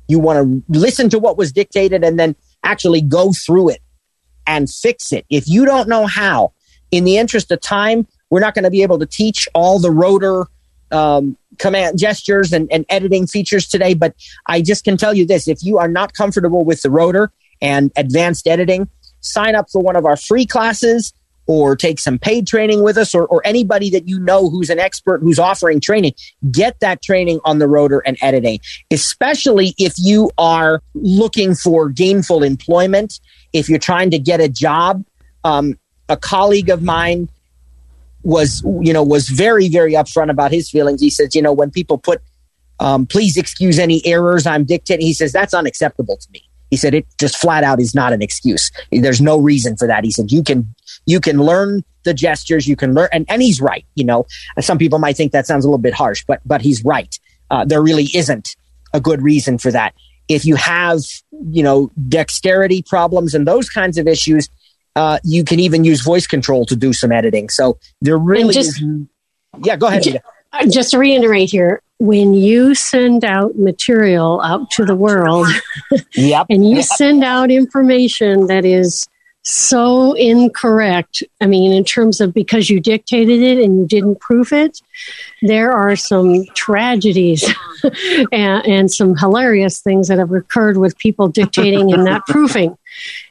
[0.09, 3.81] You want to listen to what was dictated and then actually go through it
[4.46, 5.25] and fix it.
[5.31, 6.53] If you don't know how,
[6.90, 9.90] in the interest of time, we're not going to be able to teach all the
[9.90, 10.46] rotor
[10.90, 13.94] um, command gestures and, and editing features today.
[13.94, 14.14] But
[14.46, 17.92] I just can tell you this if you are not comfortable with the rotor and
[17.96, 18.88] advanced editing,
[19.20, 21.12] sign up for one of our free classes
[21.47, 24.79] or take some paid training with us or, or anybody that you know who's an
[24.79, 26.13] expert who's offering training,
[26.51, 32.43] get that training on the rotor and editing, especially if you are looking for gainful
[32.43, 33.21] employment,
[33.53, 35.05] if you're trying to get a job.
[35.45, 35.79] Um,
[36.09, 37.29] a colleague of mine
[38.23, 41.01] was, you know, was very, very upfront about his feelings.
[41.01, 42.23] He says, you know, when people put,
[42.79, 46.49] um, please excuse any errors I'm dictating, he says, that's unacceptable to me.
[46.71, 48.71] He said it just flat out is not an excuse.
[48.91, 50.05] There's no reason for that.
[50.05, 50.75] He said you can
[51.07, 53.85] you can learn the gestures, you can learn, and, and he's right.
[53.95, 54.27] You know,
[54.61, 57.19] some people might think that sounds a little bit harsh, but but he's right.
[57.51, 58.57] Uh, there really isn't
[58.93, 59.95] a good reason for that.
[60.29, 64.49] If you have you know dexterity problems and those kinds of issues,
[64.97, 67.49] uh, you can even use voice control to do some editing.
[67.49, 68.85] So there really just, is.
[69.62, 70.03] Yeah, go ahead.
[70.03, 70.19] Just,
[70.71, 75.47] just to reiterate here, when you send out material out to the world
[76.15, 76.47] yep.
[76.51, 79.07] and you send out information that is
[79.43, 81.23] so incorrect.
[81.41, 84.81] I mean, in terms of because you dictated it and you didn't proof it,
[85.43, 87.45] there are some tragedies
[88.33, 92.77] and, and, some hilarious things that have occurred with people dictating and not proofing.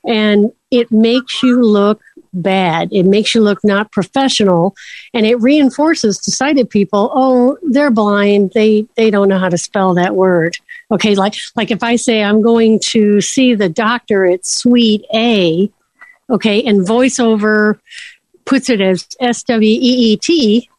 [0.05, 2.01] And it makes you look
[2.33, 2.89] bad.
[2.91, 4.75] It makes you look not professional
[5.13, 8.51] and it reinforces to sighted people, oh, they're blind.
[8.53, 10.57] They they don't know how to spell that word.
[10.91, 15.69] Okay, like like if I say I'm going to see the doctor at suite A,
[16.31, 17.79] okay, and voiceover
[18.45, 20.69] puts it as S W E E T,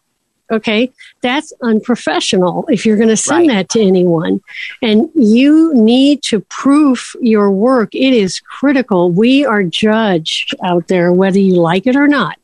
[0.52, 3.56] okay, that's unprofessional if you're going to send right.
[3.56, 4.40] that to anyone.
[4.82, 7.94] And you need to proof your work.
[7.94, 9.10] It is critical.
[9.10, 12.38] We are judged out there, whether you like it or not.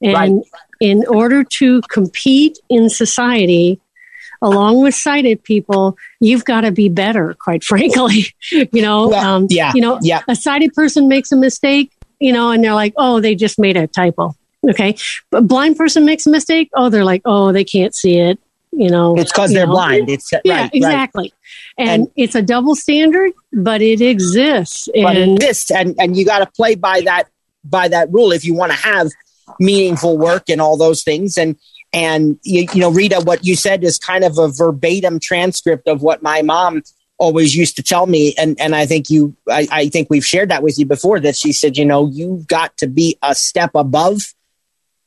[0.00, 0.32] And right.
[0.80, 3.80] in order to compete in society,
[4.40, 8.26] along with sighted people, you've got to be better, quite frankly.
[8.50, 10.22] you know, well, um, yeah, you know, yeah.
[10.28, 13.76] a sighted person makes a mistake, you know, and they're like, oh, they just made
[13.76, 14.34] a typo.
[14.68, 14.96] Okay.
[15.30, 16.70] But blind person makes a mistake.
[16.74, 18.38] Oh, they're like, oh, they can't see it.
[18.70, 19.72] You know, it's because they're know.
[19.72, 20.10] blind.
[20.10, 21.32] It's yeah, right, exactly.
[21.78, 21.88] Right.
[21.88, 24.88] And, And- it's a double standard, but it exists.
[24.94, 27.24] but And this and and you got to play by that
[27.64, 29.08] by that rule if you want to have
[29.58, 31.56] meaningful work and all those things and
[31.92, 36.02] and you, you know rita what you said is kind of a verbatim transcript of
[36.02, 36.82] what my mom
[37.18, 40.50] always used to tell me and and i think you I, I think we've shared
[40.50, 43.72] that with you before that she said you know you've got to be a step
[43.74, 44.34] above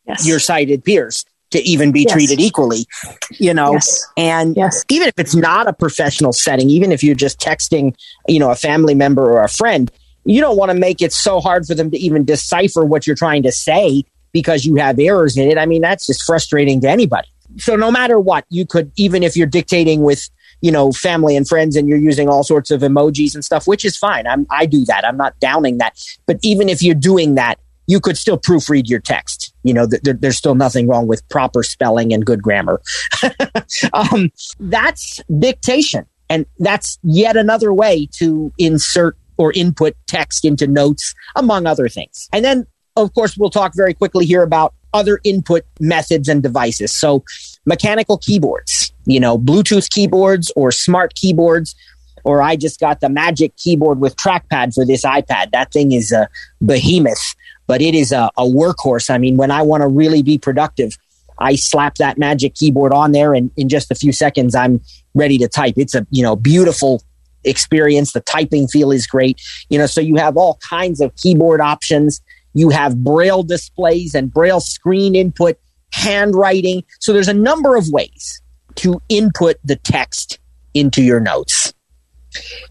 [0.08, 0.28] Yes.
[0.28, 2.13] your sighted peers to even be Yes.
[2.13, 2.86] treated equally,
[3.30, 3.74] you know.
[3.74, 4.08] Yes.
[4.17, 4.84] And Yes.
[4.89, 7.93] even if it's not a professional setting, even if you're just texting,
[8.28, 9.91] you know, a family member or a friend,
[10.26, 13.15] you don't want to make it so hard for them to even decipher what you're
[13.15, 15.58] trying to say because you have errors in it.
[15.60, 17.28] I mean, that's just frustrating to anybody.
[17.58, 20.28] So no matter what, you could even if you're dictating with,
[20.62, 23.84] you know, family and friends and you're using all sorts of emojis and stuff, which
[23.84, 24.28] is fine.
[24.28, 25.06] I'm I do that.
[25.06, 26.00] I'm not downing that.
[26.26, 29.54] But even if you're doing that, you could still proofread your text.
[29.63, 32.82] You know, th- there, there's still nothing wrong with proper spelling and good grammar.
[33.93, 36.06] um, that's dictation.
[36.30, 42.30] And that's yet another way to insert or input text into notes, among other things.
[42.32, 46.93] And then, of course, we'll talk very quickly here about other input methods and devices.
[46.93, 47.24] So,
[47.65, 51.76] mechanical keyboards, you know, Bluetooth keyboards or smart keyboards,
[52.24, 55.52] or I just got the magic keyboard with trackpad for this iPad.
[55.52, 56.30] That thing is a
[56.62, 57.36] behemoth,
[57.67, 59.10] but it is a, a workhorse.
[59.10, 60.93] I mean, when I want to really be productive,
[61.39, 64.80] I slap that magic keyboard on there, and in just a few seconds, I'm
[65.15, 65.74] ready to type.
[65.78, 67.02] It's a you know beautiful
[67.43, 68.13] experience.
[68.13, 69.41] The typing feel is great.
[69.69, 72.21] You know, so you have all kinds of keyboard options.
[72.54, 75.58] You have braille displays and braille screen input,
[75.91, 76.84] handwriting.
[76.99, 78.41] So there's a number of ways
[78.75, 80.39] to input the text
[80.73, 81.73] into your notes.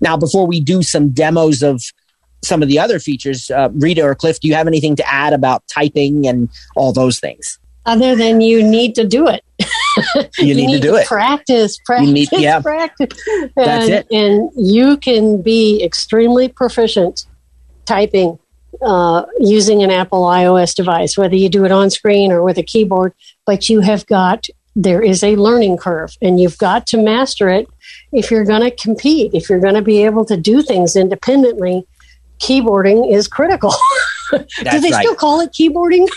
[0.00, 1.82] Now, before we do some demos of
[2.42, 5.32] some of the other features, uh, Rita or Cliff, do you have anything to add
[5.32, 7.58] about typing and all those things?
[7.86, 9.42] Other than you need to do it.
[10.38, 11.06] You, need, to do it.
[11.06, 12.60] Practice, practice, need- yeah.
[12.60, 13.08] practice.
[13.56, 14.06] That's it.
[14.10, 17.26] And you can be extremely proficient
[17.84, 18.38] typing
[18.82, 22.62] uh, using an Apple iOS device, whether you do it on screen or with a
[22.62, 23.12] keyboard.
[23.46, 27.68] But you have got there is a learning curve, and you've got to master it
[28.12, 29.34] if you're going to compete.
[29.34, 31.86] If you're going to be able to do things independently,
[32.38, 33.72] keyboarding is critical.
[34.30, 35.02] do they right.
[35.02, 36.08] still call it keyboarding?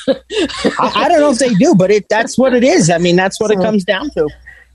[0.79, 2.89] I, I don't know if they do, but it that's what it is.
[2.89, 4.29] I mean, that's what it comes down to.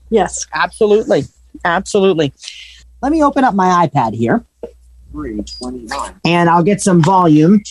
[0.09, 0.45] yes.
[0.53, 1.23] Absolutely.
[1.65, 2.33] Absolutely.
[3.01, 4.43] Let me open up my iPad here.
[6.25, 7.61] And I'll get some volume.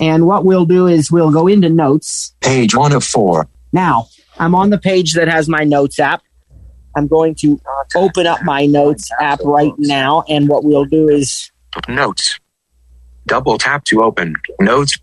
[0.00, 2.34] And what we'll do is we'll go into notes.
[2.40, 3.48] Page 1 of 4.
[3.72, 4.06] Now,
[4.38, 6.22] I'm on the page that has my notes app.
[6.96, 7.60] I'm going to
[7.94, 10.24] open up my notes app right now.
[10.28, 11.50] And what we'll do is
[11.86, 12.38] Notes.
[13.26, 14.34] Double tap to open.
[14.60, 14.98] Notes.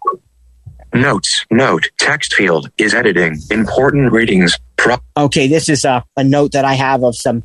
[0.93, 1.45] Notes.
[1.51, 1.89] Note.
[1.99, 3.39] Text field is editing.
[3.51, 4.57] Important readings.
[4.77, 7.43] Pro- okay, this is a, a note that I have of some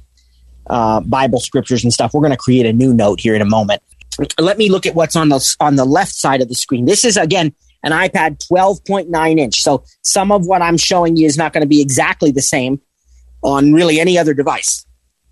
[0.69, 2.15] uh, Bible scriptures and stuff.
[2.15, 3.83] We're going to create a new note here in a moment.
[4.39, 6.85] Let me look at what's on the on the left side of the screen.
[6.85, 9.61] This is again an iPad 12.9 inch.
[9.61, 12.81] So some of what I'm showing you is not going to be exactly the same
[13.43, 14.85] on really any other device.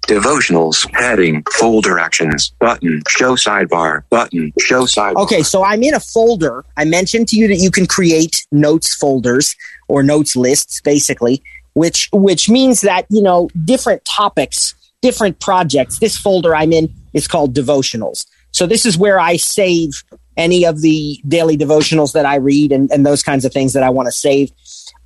[0.03, 0.89] Devotionals.
[0.95, 1.43] Heading.
[1.53, 2.53] Folder actions.
[2.61, 3.03] Button.
[3.09, 4.05] Show sidebar.
[4.09, 4.53] Button.
[4.59, 5.23] Show sidebar.
[5.25, 6.65] Okay, so I'm in a folder.
[6.79, 9.55] I mentioned to you that you can create notes folders
[9.89, 11.43] or notes lists, basically,
[11.75, 15.99] which which means that you know different topics, different projects.
[15.99, 18.25] This folder I'm in is called devotionals.
[18.53, 20.03] So this is where I save
[20.37, 23.83] any of the daily devotionals that I read and, and those kinds of things that
[23.83, 24.53] I want to save.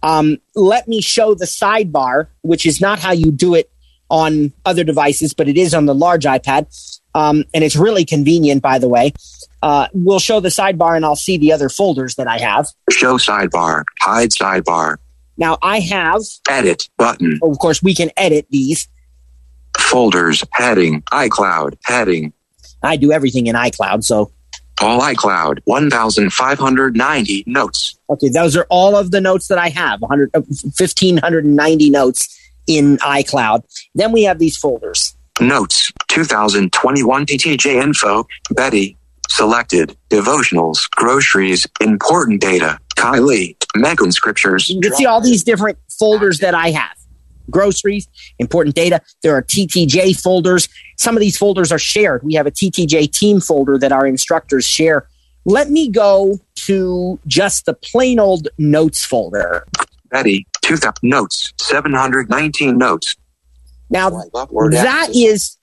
[0.02, 3.70] Um, let me show the sidebar, which is not how you do it
[4.11, 6.66] on other devices, but it is on the large iPad.
[7.14, 9.12] Um, and it's really convenient, by the way.
[9.62, 12.68] Uh, we'll show the sidebar and I'll see the other folders that I have.
[12.90, 13.85] Show sidebar.
[14.00, 14.96] Hide sidebar.
[15.37, 16.88] Now, I have, Edit.
[16.98, 17.38] Button.
[17.42, 18.88] of course, we can edit these.
[19.78, 20.44] Folders.
[20.52, 21.02] Heading.
[21.12, 21.76] iCloud.
[21.85, 22.33] Heading.
[22.82, 24.04] I do everything in iCloud.
[24.04, 24.32] So,
[24.80, 25.60] All iCloud.
[25.64, 27.96] 1,590 notes.
[28.10, 32.96] okay, those are all of the notes that I have 100, uh, 1,590 notes in
[32.98, 33.62] iCloud.
[33.94, 35.16] Then we have these folders.
[35.40, 38.96] Notes 2021 TTJ info, Betty,
[39.28, 44.68] selected, devotionals, groceries, important data, Kylie, Megan scriptures.
[44.68, 46.96] You can see all these different folders that I have
[47.50, 49.00] groceries, important data.
[49.22, 50.68] There are TTJ folders.
[50.98, 52.22] Some of these folders are shared.
[52.22, 55.09] We have a TTJ team folder that our instructors share.
[55.44, 59.66] Let me go to just the plain old notes folder.
[60.11, 63.16] Betty, 2000 notes, 719 notes.
[63.90, 65.57] Now, Oh, I love word that is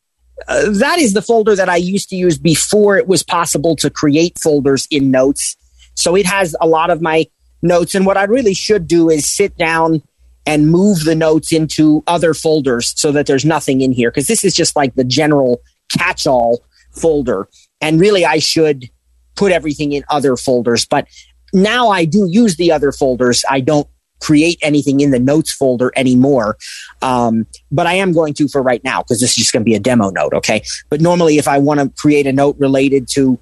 [0.47, 3.89] uh, that is the folder that I used to use before it was possible to
[3.89, 5.55] create folders in notes.
[5.95, 7.25] So it has a lot of my
[7.61, 7.95] notes.
[7.95, 10.01] And what I really should do is sit down
[10.49, 14.43] and move the notes into other folders so that there's nothing in here because this
[14.43, 15.61] is just like the general
[15.95, 17.47] catch-all folder.
[17.81, 18.89] And really, I should
[19.35, 20.87] put everything in other folders.
[20.87, 21.07] But
[21.53, 23.45] now I do use the other folders.
[23.47, 23.87] I don't
[24.21, 26.57] create anything in the notes folder anymore.
[27.03, 29.69] Um, but I am going to for right now because this is just going to
[29.69, 30.33] be a demo note.
[30.33, 30.63] Okay.
[30.89, 33.37] But normally, if I want to create a note related to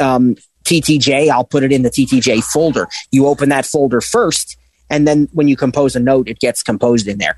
[0.00, 2.88] um, TTJ, I'll put it in the TTJ folder.
[3.12, 4.57] You open that folder first,
[4.90, 7.36] And then when you compose a note, it gets composed in there.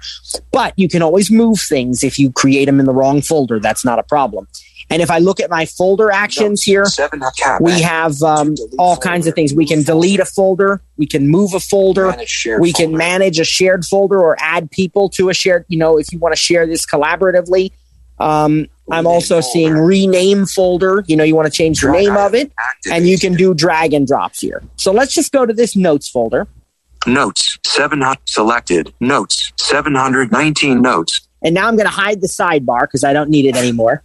[0.52, 3.58] But you can always move things if you create them in the wrong folder.
[3.58, 4.46] That's not a problem.
[4.90, 7.60] And if I look at my folder actions here, Seven up cap.
[7.60, 9.54] we have um, all kinds of things.
[9.54, 12.16] We can delete a folder, we can move a folder,
[12.58, 16.12] we can manage a shared folder or add people to a shared, you know, if
[16.12, 17.70] you want to share this collaboratively.
[18.18, 21.04] Um, I'm also seeing rename folder.
[21.06, 22.52] You know, you want to change the name of it,
[22.90, 24.62] and you can do drag and drops here.
[24.76, 26.48] So let's just go to this notes folder.
[27.06, 27.58] Notes.
[27.66, 28.92] Seven selected.
[29.00, 29.52] Notes.
[29.58, 31.20] 719 notes.
[31.42, 34.02] And now I'm going to hide the sidebar because I don't need it anymore.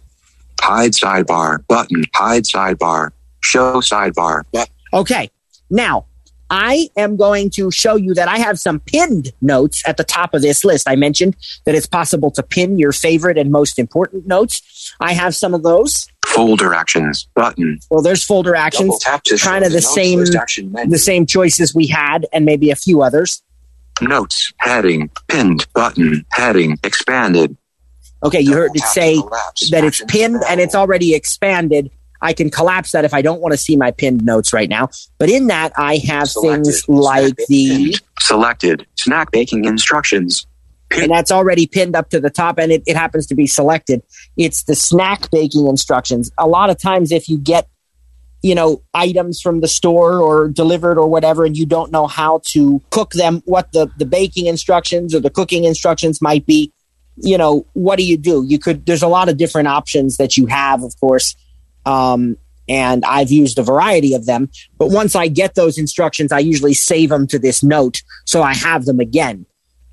[0.60, 1.66] Hide sidebar.
[1.68, 2.04] Button.
[2.14, 3.10] Hide sidebar.
[3.42, 4.44] Show sidebar.
[4.92, 5.30] Okay.
[5.68, 6.06] Now,
[6.48, 10.32] I am going to show you that I have some pinned notes at the top
[10.32, 10.88] of this list.
[10.88, 14.94] I mentioned that it's possible to pin your favorite and most important notes.
[15.00, 16.06] I have some of those.
[16.36, 17.26] Folder actions.
[17.34, 17.80] Button.
[17.90, 20.90] Well, there's folder Double actions, tap to kind of the same list action menu.
[20.90, 23.42] the same choices we had, and maybe a few others.
[24.00, 24.52] Notes.
[24.58, 25.10] Heading.
[25.28, 25.66] Pinned.
[25.72, 26.24] Button.
[26.30, 26.78] Heading.
[26.84, 27.56] Expanded.
[28.22, 31.90] Okay, you heard it Double tap to say that it's pinned and it's already expanded.
[32.22, 34.88] I can collapse that if I don't want to see my pinned notes right now.
[35.18, 36.64] But in that, I have Selected.
[36.64, 40.46] things like the selected snack baking instructions.
[40.90, 44.02] And that's already pinned up to the top and it, it happens to be selected
[44.36, 47.68] it's the snack baking instructions a lot of times if you get
[48.42, 52.40] you know items from the store or delivered or whatever and you don't know how
[52.44, 56.72] to cook them what the the baking instructions or the cooking instructions might be
[57.16, 60.36] you know what do you do you could there's a lot of different options that
[60.36, 61.34] you have of course
[61.86, 62.36] um,
[62.68, 64.50] and I've used a variety of them.
[64.76, 68.54] But once I get those instructions, I usually save them to this note so I
[68.54, 69.46] have them again.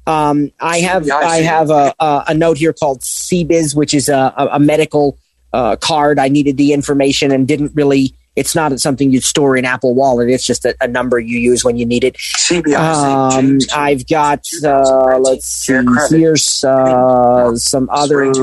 [0.06, 3.94] Um, I have Yeah, I I have a, a, a note here called CBiz, which
[3.94, 5.18] is a, a, medical
[5.54, 6.20] uh, card.
[6.20, 8.14] I needed the information and didn't really.
[8.36, 10.28] It's not something you'd store in Apple Wallet.
[10.28, 12.16] It's just a, a number you use when you need it.
[12.16, 12.76] CBIC.
[12.76, 15.74] Um, I've got uh, let's see
[16.10, 18.34] here's uh, some other.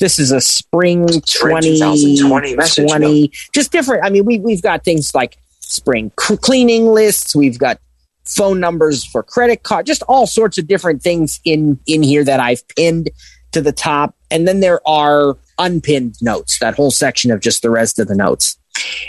[0.00, 4.04] This is a spring Spring 2020 2020 just different.
[4.04, 7.34] I mean, we we've got things like spring cleaning lists.
[7.34, 7.80] We've got
[8.28, 12.40] phone numbers for credit card, just all sorts of different things in in here that
[12.40, 13.10] I've pinned
[13.52, 14.14] to the top.
[14.30, 18.14] And then there are unpinned notes, that whole section of just the rest of the
[18.14, 18.58] notes.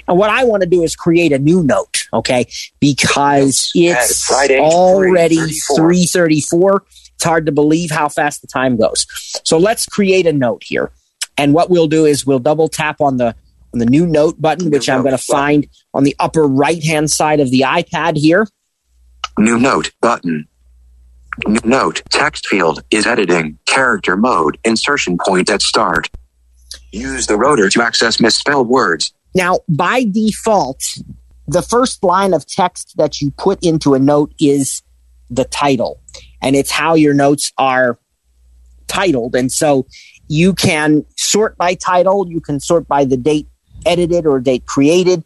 [0.08, 2.48] And what I want to do is create a new note, okay?
[2.80, 5.76] Because it's Friday, already 3:34.
[5.76, 6.84] 334.
[7.16, 9.06] It's hard to believe how fast the time goes.
[9.44, 10.92] So let's create a note here.
[11.38, 13.36] And what we'll do is we'll double tap on the
[13.74, 17.12] on the new note button, which I'm going to find on the upper right hand
[17.12, 18.48] side of the iPad here.
[19.40, 20.46] New note button.
[21.48, 23.58] New note text field is editing.
[23.66, 24.60] Character mode.
[24.66, 26.10] Insertion point at start.
[26.92, 29.14] Use the rotor to access misspelled words.
[29.34, 30.84] Now, by default,
[31.48, 34.82] the first line of text that you put into a note is
[35.30, 36.02] the title,
[36.42, 37.98] and it's how your notes are
[38.88, 39.36] titled.
[39.36, 39.88] And so
[40.28, 43.48] you can sort by title, you can sort by the date
[43.86, 45.24] edited or date created.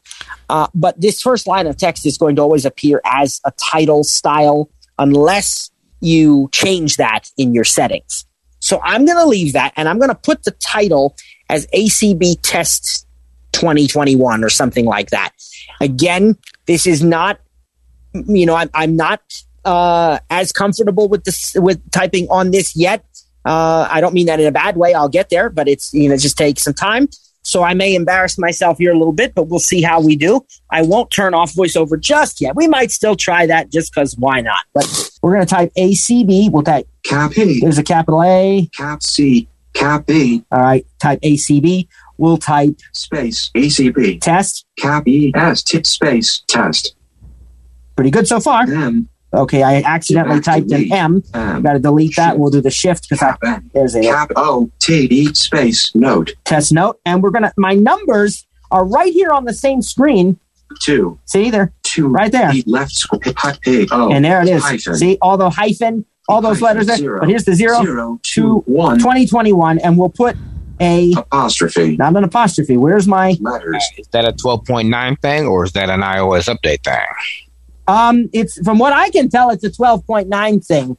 [0.49, 4.03] Uh, but this first line of text is going to always appear as a title
[4.03, 8.25] style unless you change that in your settings.
[8.59, 11.15] So I'm going to leave that and I'm going to put the title
[11.49, 13.05] as ACB Tests
[13.53, 15.31] 2021 or something like that.
[15.81, 17.39] Again, this is not,
[18.13, 19.21] you know, I'm, I'm not
[19.65, 23.05] uh, as comfortable with this with typing on this yet.
[23.45, 24.93] Uh, I don't mean that in a bad way.
[24.93, 27.09] I'll get there, but it's you know just take some time.
[27.53, 30.43] So I may embarrass myself here a little bit, but we'll see how we do.
[30.71, 32.55] I won't turn off voiceover just yet.
[32.55, 34.65] We might still try that just because why not?
[34.73, 36.51] But we're going to type ACB.
[36.51, 37.59] We'll type Cap E.
[37.61, 38.67] there's a capital A.
[38.75, 39.47] Cap C.
[39.75, 40.43] Cap B.
[40.51, 41.87] All right, type ACB.
[42.17, 43.51] We'll type Space.
[43.55, 44.19] ACB.
[44.19, 44.65] test.
[44.79, 45.31] Cap E.
[45.35, 45.61] S.
[45.61, 45.79] T.
[45.83, 46.43] Space.
[46.47, 46.95] Test.
[47.95, 48.63] Pretty good so far.
[48.63, 49.09] M.
[49.33, 50.91] Okay, I accidentally typed an me.
[50.91, 51.23] M.
[51.33, 51.61] Um, I M.
[51.63, 52.37] got to delete that.
[52.37, 53.71] We'll do the shift because I Cap N.
[53.73, 54.69] there's a Cap O.
[54.79, 55.05] T.
[55.09, 55.33] E.
[55.33, 55.93] Space.
[55.95, 56.31] Note.
[56.45, 57.51] test note, and we're gonna.
[57.57, 60.39] My numbers are right here on the same screen.
[60.81, 61.19] Two.
[61.25, 62.07] See there, Two.
[62.09, 62.63] right there, E.
[62.67, 62.91] Left.
[62.95, 63.87] squ- Pi- P.
[63.91, 64.11] O.
[64.11, 64.63] and there it is.
[64.63, 64.95] Hyphen.
[64.95, 66.97] See all the hyphen, all those Hyphen, letters there.
[66.97, 67.19] zero.
[67.19, 68.19] But here's the zero, Zero.
[68.23, 68.71] two, Two.
[68.71, 68.97] One.
[68.99, 70.35] 2021, and we'll put
[70.79, 71.95] a Apostrophe.
[71.97, 72.77] not an apostrophe.
[72.77, 73.35] Where's my?
[73.39, 73.83] Letters.
[73.97, 77.05] Is that a 12.9 thing or is that an iOS update thing?
[77.87, 80.97] Um, it's from what I can tell, it's a 12.9 thing.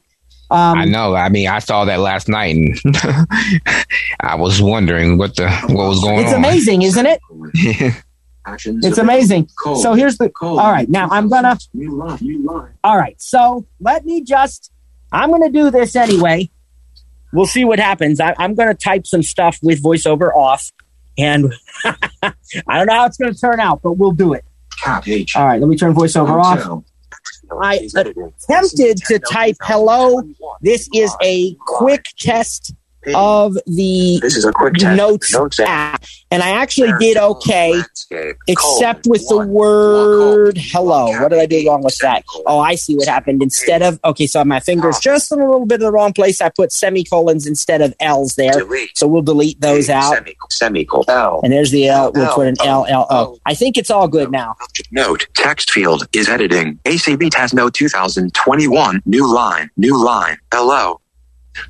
[0.51, 1.15] Um, I know.
[1.15, 2.79] I mean, I saw that last night and
[4.19, 6.39] I was wondering what the what was going it's on.
[6.39, 7.19] amazing, isn't it?
[8.45, 8.85] Actions.
[8.85, 9.49] It's amazing.
[9.63, 9.81] Colon.
[9.81, 10.29] So here's the.
[10.29, 10.63] Colon.
[10.63, 11.57] All right, now I'm gonna.
[11.73, 12.19] New line.
[12.21, 12.73] New line.
[12.83, 14.71] All right, so let me just.
[15.11, 16.51] I'm gonna do this anyway.
[17.33, 18.19] We'll see what happens.
[18.19, 20.71] I, I'm gonna type some stuff with voiceover off,
[21.17, 21.51] and
[21.85, 22.33] I
[22.67, 24.45] don't know how it's gonna turn out, but we'll do it.
[24.85, 25.35] Cap H.
[25.35, 26.59] All right, let me turn voiceover off.
[26.59, 26.85] Hotel.
[27.61, 30.21] I attempted to type hello.
[30.61, 32.73] This is a quick test
[33.13, 37.81] of the This is a quick notes Notes app, and I actually did okay,
[38.47, 41.07] except with the word hello.
[41.21, 42.23] What did I do wrong with that?
[42.45, 43.41] Oh, I see what happened.
[43.41, 46.41] Instead of okay, so my fingers just in a little bit of the wrong place.
[46.41, 48.97] I put semicolons instead of L's there, Delete.
[48.97, 50.13] so we'll delete those out.
[50.13, 50.49] Semicolon.
[50.49, 51.05] Semicolon.
[51.07, 51.41] L.
[51.43, 52.11] And there's the L.
[52.13, 53.15] We'll put an L L O.
[53.15, 53.39] Oh.
[53.45, 54.55] I think it's all good now.
[54.91, 55.27] Note.
[55.35, 56.79] Text field is editing.
[56.85, 59.01] ACB Test Note 2021.
[59.05, 59.69] New line.
[59.77, 60.37] New line.
[60.51, 60.99] Hello.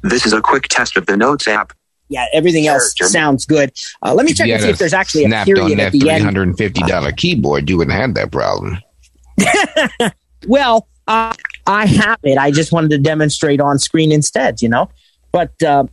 [0.03, 1.73] This is a quick test of the Notes app.
[2.07, 3.11] Yeah, everything else Character.
[3.11, 3.71] sounds good.
[4.03, 5.91] Uh, let me check and see if there's actually a snapped on period that at
[5.91, 6.23] the three end.
[6.23, 8.77] hundred and fifty dollar keyboard, you wouldn't have that problem.
[10.47, 11.33] Well, uh,
[11.67, 12.38] I have it.
[12.38, 14.89] I just wanted to demonstrate on screen instead, you know.
[15.31, 15.86] But uh,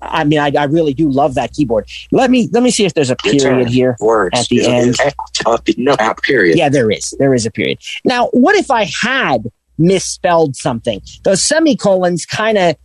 [0.00, 1.88] I mean, I, I really do love that keyboard.
[2.10, 3.96] Let me let me see if there's a period here.
[4.00, 4.38] Words.
[4.38, 4.94] At the end.
[4.94, 6.58] the no period.
[6.58, 7.14] Yeah, there is.
[7.18, 7.78] There is a period.
[8.04, 11.00] Now, what if I had misspelled something?
[11.24, 12.76] Those semicolons kind of.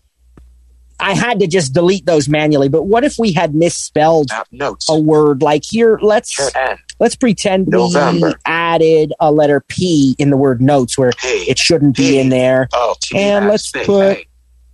[1.00, 2.70] I had to just delete those manually.
[2.70, 4.90] But what if we had misspelled notes.
[4.90, 5.42] a word?
[5.42, 6.78] Like here, let's N.
[7.00, 11.28] let's pretend we added a letter P in the word notes where P.
[11.50, 12.68] it shouldn't be in there.
[12.74, 12.96] Oh.
[13.16, 13.84] And let's P.
[13.86, 14.26] put-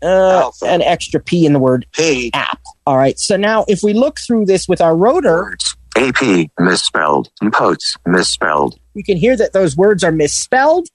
[0.01, 2.29] Uh, an extra P in the word P.
[2.33, 2.59] app.
[2.85, 3.17] All right.
[3.17, 5.77] So now if we look through this with our rotor, Words.
[5.95, 7.29] AP misspelled.
[7.53, 8.77] Posts misspelled.
[8.95, 10.87] you can hear that those words are misspelled.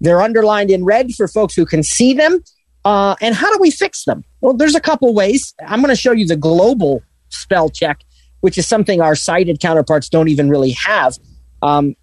[0.00, 2.42] They're underlined in red for folks who can see them.
[2.84, 4.24] Uh, and how do we fix them?
[4.46, 5.52] Well, there's a couple ways.
[5.66, 8.04] I'm going to show you the global spell check,
[8.42, 11.18] which is something our sighted counterparts don't even really have.
[11.62, 11.96] Um,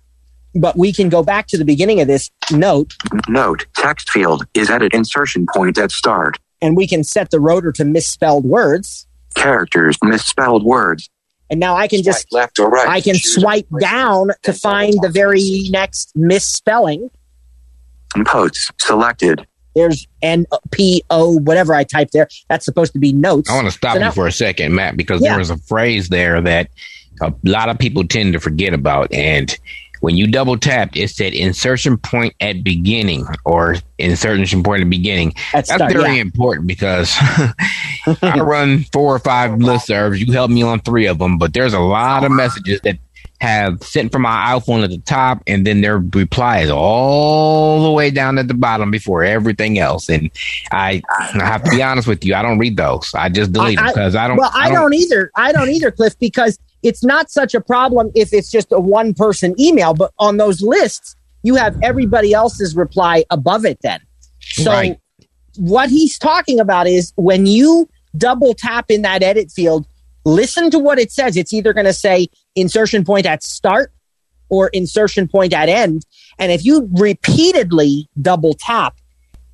[0.53, 2.95] but we can go back to the beginning of this note
[3.29, 3.65] Note.
[3.77, 6.37] Text field is at an insertion point at start.
[6.61, 9.07] and we can set the rotor to misspelled words.
[9.35, 11.09] Characters misspelled words.
[11.49, 12.89] And now I can just Swipe left or right.
[12.89, 17.09] I can Choose swipe down to find the very next misspelling.
[18.25, 19.47] Posts selected.
[19.76, 22.28] There's N uh, P O whatever I typed there.
[22.49, 23.49] That's supposed to be notes.
[23.49, 25.30] I want to stop So now- you for a second, Matt, because Yeah.
[25.32, 26.69] there was a phrase there that
[27.21, 29.11] a lot of people tend to forget about.
[29.13, 29.55] And
[30.01, 35.34] when you double tapped, it said insertion point at beginning or insertion point at beginning.
[35.53, 36.21] That's That's very yeah.
[36.21, 37.15] important because
[38.21, 40.19] I run four or five listservs.
[40.19, 42.97] You helped me on three of them, but there's a lot of messages that
[43.43, 47.91] have sent from my iPhone at the top, and then their reply is all the
[47.91, 50.07] way down at the bottom before everything else.
[50.09, 50.31] And
[50.71, 53.13] I, I have to be honest with you, I don't read those.
[53.13, 54.37] I just delete I- them because I don't.
[54.37, 55.29] Well, I don't either.
[55.35, 59.13] I don't either, Cliff, because it's not such a problem if it's just a one
[59.13, 61.13] person email, but on those lists,
[61.43, 63.99] you have everybody else's reply above it then.
[64.39, 64.97] So Right.
[65.57, 69.85] what he's talking about is when you double tap in that edit field,
[70.26, 71.38] listen to what it says.
[71.38, 73.91] It's either going to say insertion point at start
[74.49, 76.05] or insertion point at end.
[76.39, 78.97] And if you repeatedly double tap,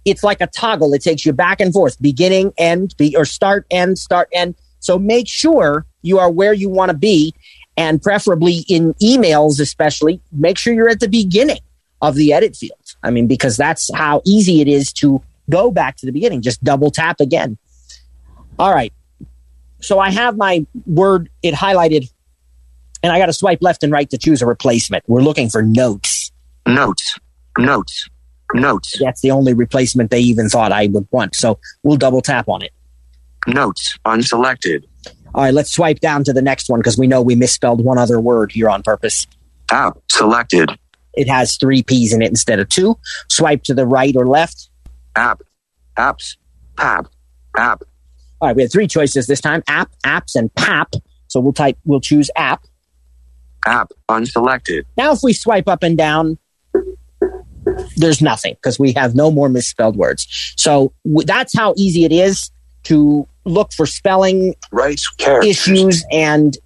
[0.05, 0.93] it's like a toggle.
[0.93, 4.55] It takes you back and forth, beginning, end, be, or start, end, start, end.
[4.79, 7.33] So make sure you are where you want to be.
[7.77, 11.61] And preferably in emails, especially, make sure you're at the beginning
[12.01, 12.73] of the edit field.
[13.03, 16.41] I mean, because that's how easy it is to go back to the beginning.
[16.41, 17.57] Just double tap again.
[18.57, 18.91] All right.
[19.81, 22.11] So I have my word, it highlighted,
[23.01, 25.03] and I got to swipe left and right to choose a replacement.
[25.07, 26.31] We're looking for notes.
[26.67, 27.17] Notes.
[27.57, 28.09] Notes.
[28.53, 28.97] Notes.
[28.99, 31.35] That's the only replacement they even thought I would want.
[31.35, 32.71] So we'll double tap on it.
[33.47, 33.97] Notes.
[34.05, 34.85] Unselected.
[35.35, 37.97] All right, let's swipe down to the next one because we know we misspelled one
[37.97, 39.27] other word here on purpose.
[39.71, 39.97] App.
[40.09, 40.77] Selected.
[41.13, 42.97] It has three P's in it instead of two.
[43.29, 44.69] Swipe to the right or left.
[45.15, 45.41] App.
[45.97, 46.37] Apps.
[46.75, 47.07] Pap.
[47.57, 47.83] App.
[48.41, 50.93] All right, we had three choices this time app, apps, and pap.
[51.27, 52.63] So we'll type, we'll choose app.
[53.65, 53.91] App.
[54.07, 54.85] Unselected.
[54.97, 56.37] Now, if we swipe up and down,
[57.97, 60.53] there's nothing because we have no more misspelled words.
[60.57, 62.51] So w- that's how easy it is
[62.83, 64.99] to look for spelling Right.
[65.43, 66.57] Issues and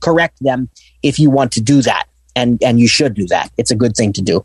[0.00, 0.68] correct them
[1.02, 2.06] if you want to do that.
[2.34, 3.50] And, and you should do that.
[3.56, 4.44] It's a good thing to do.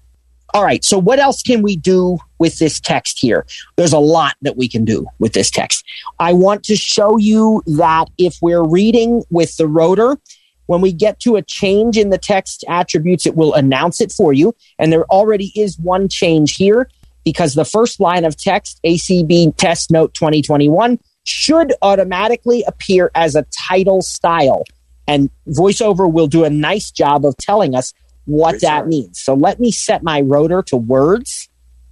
[0.54, 0.84] All right.
[0.84, 3.46] So what else can we do with this text here?
[3.78, 5.86] There's a lot that we can do with this text.
[6.20, 10.18] I want to show you that if we're reading with the rotor,
[10.66, 14.34] when we get to a change in the text attributes, it will announce it for
[14.34, 14.54] you.
[14.78, 16.90] And there already is one change here
[17.24, 23.46] because the first line of text, ACB test note 2021, should automatically appear as a
[23.52, 24.64] title style.
[25.08, 27.94] And VoiceOver will do a nice job of telling us
[28.26, 29.20] what that means.
[29.20, 31.50] So let me set my rotor to words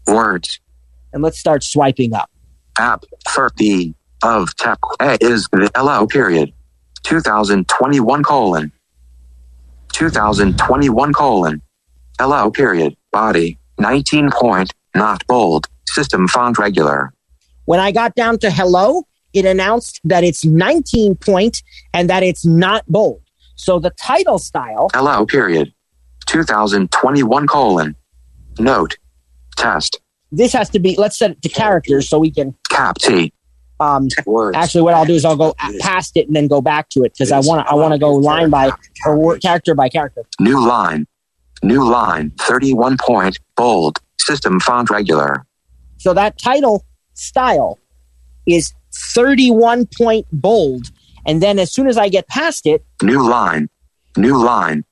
[0.07, 0.59] Words.
[1.13, 2.30] and let's start swiping up.
[2.77, 3.03] App.
[3.30, 6.51] For the of tech A is the LO period.
[7.03, 8.71] 2021 colon.
[9.93, 11.61] 2021 colon.
[12.21, 12.95] LO period.
[13.11, 13.57] Body.
[13.80, 14.73] 19 point.
[14.95, 15.67] Not bold.
[15.88, 17.13] System font regular.
[17.65, 19.03] When I got down to hello,
[19.34, 21.61] it announced that it's 19 point
[21.93, 23.21] and that it's not bold.
[23.55, 25.73] So the title style, Hello, period.
[26.30, 27.95] 2021 colon.
[28.59, 28.97] Note.
[29.57, 29.99] Test.
[30.32, 33.34] this has to be, let's set it to characters so we can, Cap T.
[33.80, 34.55] um, Words.
[34.55, 37.13] actually what I'll do is I'll go past it and then go back to it
[37.13, 38.71] because I want to, I want to go line by,
[39.05, 40.23] or character by character.
[40.39, 41.07] New line.
[41.63, 42.32] New line.
[42.39, 43.38] 31 point.
[43.57, 43.99] Bold.
[44.19, 45.45] System font regular.
[45.97, 47.80] So that title style
[48.45, 50.86] is 31 point bold.
[51.25, 53.67] And then as soon as I get past it, New line.
[54.15, 54.86] New line.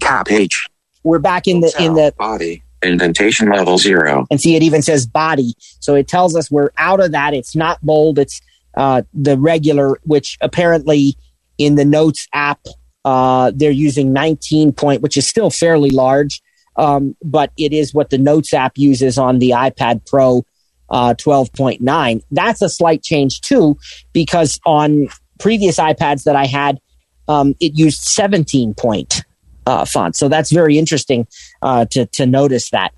[0.00, 0.66] Cap H.
[1.02, 2.62] we're back in the, in the, body.
[2.82, 4.26] Indentation level zero.
[4.30, 7.56] and see it even says body so it tells us we're out of that it's
[7.56, 8.40] not bold it's
[8.76, 11.16] uh, the regular which apparently
[11.58, 12.60] in the notes app
[13.04, 16.40] uh, they're using 19 point which is still fairly large
[16.76, 20.44] um, but it is what the notes app uses on the ipad pro
[20.90, 23.76] uh, 12.9 that's a slight change too
[24.12, 25.08] because on
[25.40, 26.78] previous ipads that i had
[27.26, 29.24] um, it used 17 point
[29.68, 31.26] uh, font so that's very interesting
[31.62, 32.92] uh, to, to notice that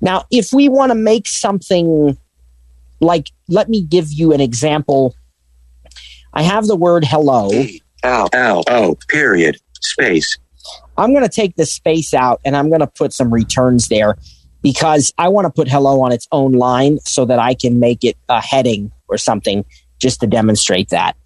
[0.00, 2.16] now, if we want to make something
[3.00, 5.14] like, let me give you an example.
[6.32, 7.50] I have the word hello.
[8.02, 9.58] L L O period.
[9.80, 10.38] Space.
[10.96, 14.16] I'm going to take the space out and I'm going to put some returns there
[14.62, 18.04] because I want to put hello on its own line so that I can make
[18.04, 19.64] it a heading or something
[19.98, 21.16] just to demonstrate that.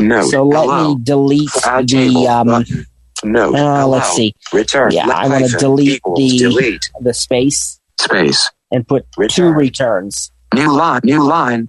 [0.00, 0.30] Note.
[0.30, 0.94] so let hello.
[0.94, 2.64] me delete the um,
[3.20, 3.32] button.
[3.32, 3.54] Note.
[3.54, 4.92] uh, let's see Return.
[4.92, 6.90] Yeah, I wanna delete the- delete.
[7.00, 8.50] the space Space.
[8.70, 10.30] and put two returns.
[10.54, 11.00] New line.
[11.04, 11.68] New line.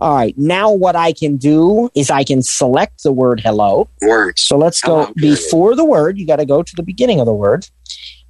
[0.00, 0.34] All right.
[0.36, 3.88] Now what I can do is I can select the word hello.
[4.02, 4.42] Words.
[4.42, 5.36] So let's go Hello, period.
[5.36, 6.18] before the word.
[6.18, 7.66] You got to go to the beginning of the word.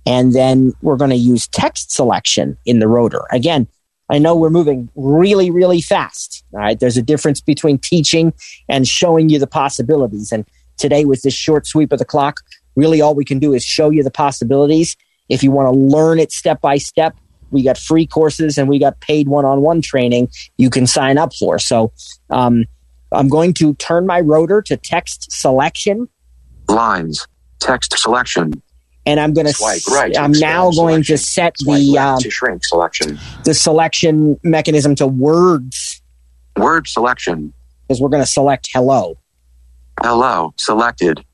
[0.06, 3.22] And then we're going to use text selection in the rotor.
[3.32, 3.66] Again,
[4.08, 6.44] I know we're moving really, really fast.
[6.52, 6.78] All right.
[6.78, 8.32] There's a difference between teaching
[8.68, 10.30] and showing you the possibilities.
[10.30, 10.44] And
[10.76, 12.40] today, with this short sweep of the clock,
[12.74, 14.96] really all we can do is show you the possibilities.
[15.28, 17.16] If you want to learn it step by step,
[17.50, 21.16] we got free courses and we got paid one on one training you can sign
[21.16, 21.58] up for.
[21.58, 21.92] So
[22.30, 22.64] um,
[23.12, 26.08] I'm going to turn my rotor to text selection
[26.68, 27.26] Lines.
[27.60, 28.60] Text selection.
[29.06, 29.52] and I'm going to.
[29.52, 30.18] Swipe right.
[30.18, 33.18] I'm now going to set Swipe the uh, to shrink selection.
[33.44, 36.02] the selection mechanism to words
[36.56, 37.52] Word selection.
[37.86, 39.18] because we're going to select hello,
[40.02, 40.52] Hello.
[40.58, 41.24] Selected.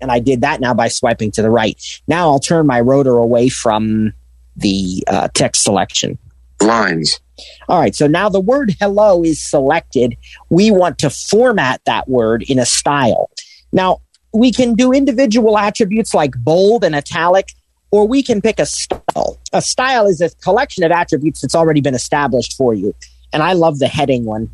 [0.00, 1.80] and I did that now by swiping to the right.
[2.06, 4.12] Now I'll turn my rotor away from
[4.56, 6.18] the uh, text selection.
[6.60, 7.20] Lines.
[7.68, 10.16] All right, so now the word hello is selected.
[10.50, 13.30] We want to format that word in a style.
[13.72, 13.98] Now,
[14.32, 17.52] we can do individual attributes like bold and italic,
[17.92, 19.38] or we can pick a style.
[19.52, 22.94] A style is a collection of attributes that's already been established for you.
[23.32, 24.50] And I love the heading one.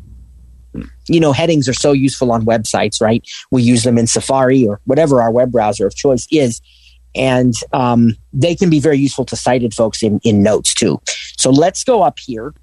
[1.07, 3.23] You know, headings are so useful on websites, right?
[3.51, 6.61] We use them in Safari or whatever our web browser of choice is.
[7.15, 10.99] And um, they can be very useful to sighted folks in, in notes too.
[11.37, 12.53] So let's go up here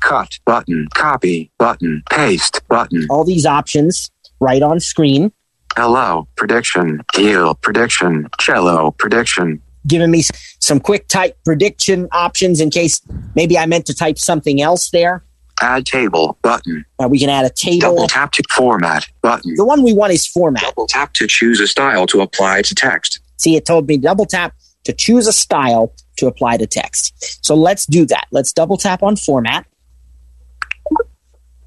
[0.00, 0.38] Cut.
[0.46, 0.88] Button.
[0.94, 1.50] Copy.
[1.58, 2.02] Button.
[2.10, 2.60] Paste.
[2.68, 3.06] Button.
[3.10, 4.10] all these options
[4.40, 5.30] right on screen,
[5.76, 6.26] Hello.
[6.36, 7.02] Prediction.
[7.14, 8.28] deal, Prediction.
[8.40, 8.92] Cello.
[8.92, 9.60] Prediction.
[9.86, 10.22] giving me
[10.60, 13.00] some quick type prediction options in case
[13.34, 15.22] maybe I meant to type something else there.
[15.60, 16.38] Add table.
[16.42, 16.84] Button.
[17.02, 17.80] Uh, we can add a table.
[17.80, 19.06] Double tap to format.
[19.22, 19.54] Button.
[19.56, 20.62] The one we want is format.
[20.62, 23.20] Double tap to choose a style to apply to text.
[23.36, 27.44] See, it told me double tap to choose a style to apply to text.
[27.44, 28.26] So let's do that.
[28.30, 29.66] Let's double tap on format.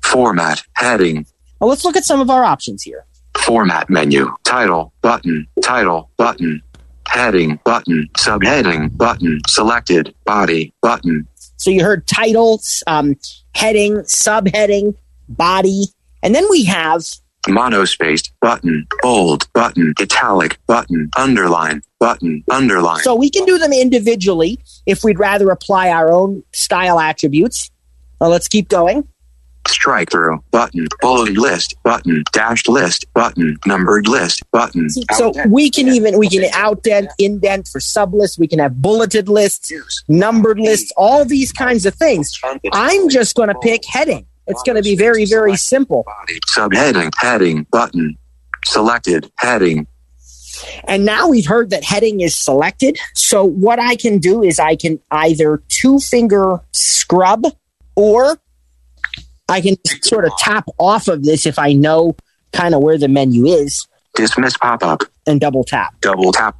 [0.03, 0.63] Format.
[0.73, 1.25] Heading.
[1.59, 3.05] Well, let's look at some of our options here.
[3.37, 4.33] Format menu.
[4.43, 4.93] Title.
[5.01, 5.47] Button.
[5.61, 6.09] Title.
[6.17, 6.61] Button.
[7.07, 7.59] Heading.
[7.63, 8.07] Button.
[8.17, 8.95] Subheading.
[8.97, 9.39] Button.
[9.47, 10.13] Selected.
[10.25, 10.73] Body.
[10.81, 11.27] Button.
[11.57, 13.15] So you heard titles, um,
[13.57, 14.95] heading, subheading,
[15.27, 15.85] body,
[16.23, 17.03] and then we have
[17.47, 18.31] Monospaced.
[18.41, 18.85] Button.
[19.01, 19.51] Bold.
[19.53, 19.93] Button.
[19.99, 20.57] Italic.
[20.67, 21.09] Button.
[21.17, 21.81] Underline.
[21.99, 22.43] Button.
[22.51, 23.01] Underline.
[23.03, 27.71] So we can do them individually if we'd rather apply our own style attributes.
[28.19, 29.07] Well, let's keep going.
[29.67, 30.43] Strike through.
[30.51, 30.87] Button.
[31.01, 31.75] Bulleted list.
[31.83, 32.23] Button.
[32.31, 33.05] Dashed list.
[33.13, 33.57] Button.
[33.65, 34.43] Numbered list.
[34.51, 34.89] Button.
[35.13, 38.39] So we can even we can outdent, indent for sublists.
[38.39, 39.71] We can have bulleted lists,
[40.07, 42.39] numbered lists, all these kinds of things.
[42.71, 44.25] I'm just going to pick heading.
[44.47, 46.05] It's going to be very very simple.
[46.55, 47.11] Subheading.
[47.17, 47.63] Heading.
[47.71, 48.17] Button.
[48.65, 49.31] Selected.
[49.37, 49.87] Heading.
[50.85, 52.97] And now we've heard that heading is selected.
[53.13, 57.45] So what I can do is I can either two finger scrub
[57.95, 58.39] or
[59.49, 62.15] I can sort of tap off of this if I know
[62.51, 65.03] kind of where the menu is Dismiss pop up.
[65.25, 65.93] and double tap.
[66.01, 66.55] Double tap.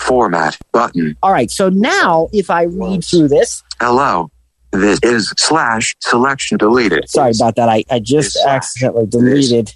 [0.00, 1.16] format button.
[1.22, 1.50] All right.
[1.50, 4.30] So now if I read through this, Hello.
[4.72, 7.08] This is slash selection deleted.
[7.08, 7.68] sorry about that.
[7.68, 9.74] I, I just accidentally deleted.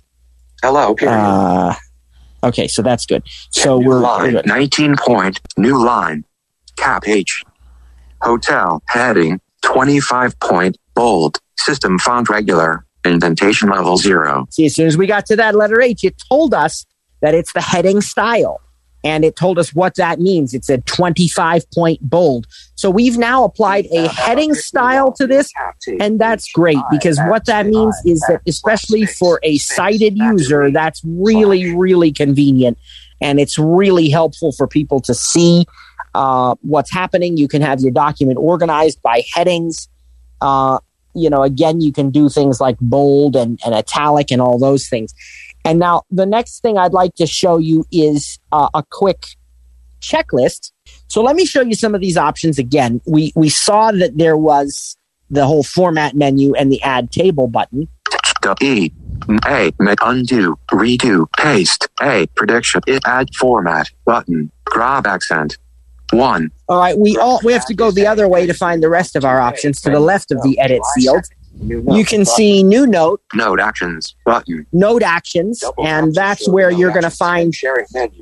[0.62, 0.94] Hello.
[1.00, 1.74] Uh,
[2.44, 2.68] okay.
[2.68, 3.22] So that's good.
[3.50, 6.24] So new we're, we're line 19 point new line
[6.76, 7.42] cap H
[8.20, 14.46] hotel heading 25 point bold system font regular indentation level zero.
[14.50, 16.84] See, as soon as we got to that letter H, it told us
[17.20, 18.60] that it's the heading style.
[19.02, 20.52] And it told us what that means.
[20.52, 22.46] It's a 25 point bold.
[22.74, 25.50] So we've now applied a heading style to this.
[26.00, 31.00] And that's great because what that means is that, especially for a sighted user, that's
[31.04, 32.76] really, really convenient.
[33.22, 35.64] And it's really helpful for people to see
[36.14, 37.38] uh, what's happening.
[37.38, 39.88] You can have your document organized by headings.
[40.42, 40.78] Uh,
[41.14, 44.88] you know, again, you can do things like bold and, and italic and all those
[44.88, 45.14] things.
[45.64, 49.24] And now the next thing I'd like to show you is uh, a quick
[50.00, 50.72] checklist.
[51.08, 53.00] So let me show you some of these options again.
[53.06, 54.96] We we saw that there was
[55.30, 57.88] the whole format menu and the add table button.
[58.62, 58.90] E.
[59.46, 59.72] A.
[60.02, 60.58] Undo.
[60.72, 61.30] Redo.
[61.36, 61.88] Paste.
[62.00, 62.26] A.
[62.34, 62.80] Prediction.
[63.04, 64.50] Add format button.
[64.64, 65.58] Grab accent
[66.12, 66.50] one.
[66.68, 69.16] All right, we all we have to go the other way to find the rest
[69.16, 71.24] of our options to the left of the edit field.
[71.62, 74.66] You can see new note, note actions button.
[74.72, 77.54] Note actions, and that's where you're going to find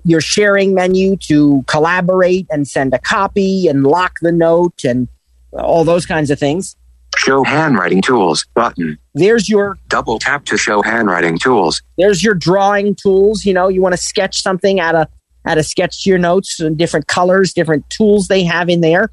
[0.04, 5.06] your sharing menu to collaborate and send a copy and lock the note and
[5.52, 6.74] all those kinds of things.
[7.16, 8.98] show handwriting tools button.
[9.14, 11.82] There's your double tap to show handwriting tools.
[11.96, 13.44] There's your drawing tools.
[13.44, 15.08] You know, you want to sketch something, add a
[15.48, 19.10] add a sketch your notes, and different colors, different tools they have in there.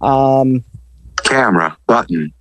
[0.00, 0.64] Um,
[1.22, 2.32] camera button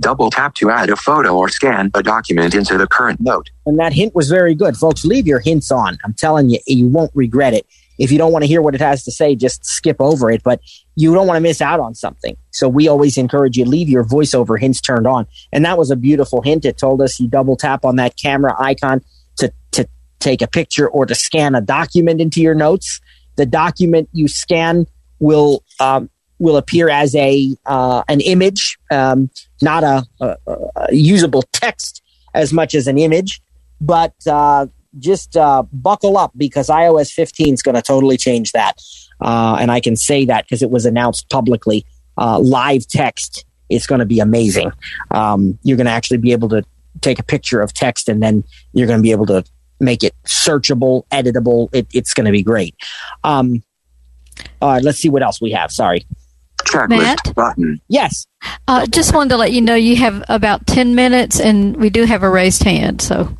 [0.00, 3.78] double tap to add a photo or scan a document into the current note and
[3.78, 5.04] that hint was very good, folks.
[5.04, 5.98] Leave your hints on.
[6.04, 7.66] I'm telling you, you won't regret it.
[7.98, 10.42] If you don't want to hear what it has to say, just skip over it.
[10.42, 10.60] But
[10.96, 12.36] you don't want to miss out on something.
[12.50, 15.26] So we always encourage you leave your voiceover hints turned on.
[15.52, 16.64] And that was a beautiful hint.
[16.64, 19.13] It told us you double tap on that camera icon to to
[20.24, 23.00] take a picture or to scan a document into your notes.
[23.36, 24.86] The document you scan
[25.18, 29.30] will um, will appear as a uh, an image, um,
[29.62, 30.36] not a, a,
[30.76, 32.02] a usable text
[32.32, 33.40] as much as an image.
[33.80, 34.66] But uh,
[34.98, 38.80] just uh, buckle up because iOS 15 is going to totally change that.
[39.20, 41.84] Uh, and I can say that because it was announced publicly.
[42.16, 44.70] Uh, live text is going to be amazing.
[45.10, 46.62] Um, you're going to actually be able to
[47.00, 49.44] take a picture of text and then you're going to be able to
[49.80, 51.68] make it searchable, editable.
[51.72, 52.74] It, it's going to be great.
[53.22, 53.62] Um,
[54.60, 55.70] all right, let's see what else we have.
[55.70, 56.06] Sorry.
[56.64, 57.34] checklist Matt?
[57.34, 58.26] button Yes.
[58.68, 62.04] Uh, just wanted to let you know you have about 10 minutes and we do
[62.04, 63.00] have a raised hand.
[63.00, 63.36] So,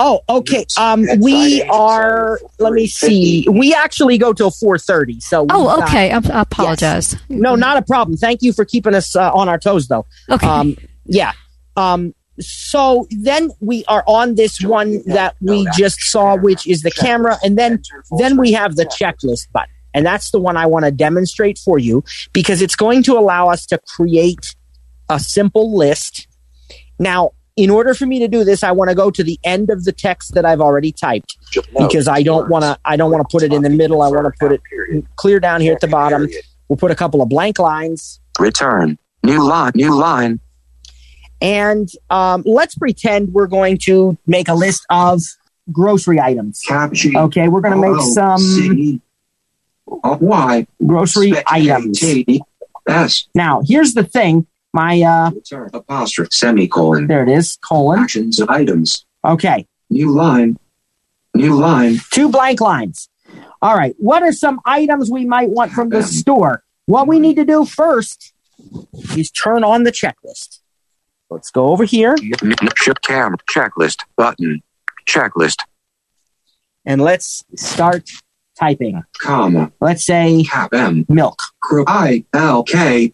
[0.00, 0.64] Oh, okay.
[0.78, 2.38] Um, we are.
[2.60, 3.44] Let me see.
[3.50, 5.18] We actually go till four thirty.
[5.18, 5.44] So.
[5.50, 6.12] oh, okay.
[6.12, 7.16] I'm, I apologize.
[7.28, 8.16] no, not a problem.
[8.16, 10.06] Thank you for keeping us uh, on our toes, though.
[10.30, 10.46] Okay.
[10.46, 11.32] Um, yeah.
[11.76, 16.90] Um, so then we are on this one that we just saw, which is the
[16.90, 17.82] camera, and then
[18.18, 21.78] then we have the checklist button, and that's the one I want to demonstrate for
[21.78, 24.54] you because it's going to allow us to create
[25.08, 26.26] a simple list.
[26.98, 29.70] Now, in order for me to do this, I want to go to the end
[29.70, 31.36] of the text that I've already typed
[31.76, 32.78] because I don't want to.
[32.84, 34.02] I don't want to put it in the middle.
[34.02, 34.60] I want to put it
[35.16, 36.28] clear down here at the bottom.
[36.68, 38.20] We'll put a couple of blank lines.
[38.38, 40.38] return new line new line
[41.40, 45.22] And um, let's pretend we're going to make a list of
[45.70, 46.60] grocery items.
[46.62, 49.00] caption Okay, we're going to make some
[49.86, 52.02] y grocery items.
[52.88, 54.46] s Now, here's the thing.
[54.72, 55.30] My uh,
[55.72, 57.58] apostrophe semicolon there it is.
[57.62, 58.00] Colon.
[58.00, 60.58] actions of items Okay, new line
[61.34, 63.08] new line two blank lines.
[63.60, 63.94] All right.
[63.98, 66.62] What are some items we might want from the store?
[66.86, 68.32] What we need to do first
[69.16, 70.57] is turn on the checklist.
[71.30, 74.62] Let's go over here N- n- ship cam checklist button
[75.08, 75.62] checklist
[76.84, 78.08] and let's start
[78.58, 79.02] typing.
[79.18, 81.38] comma Let's say m milk.
[81.86, 83.12] i l k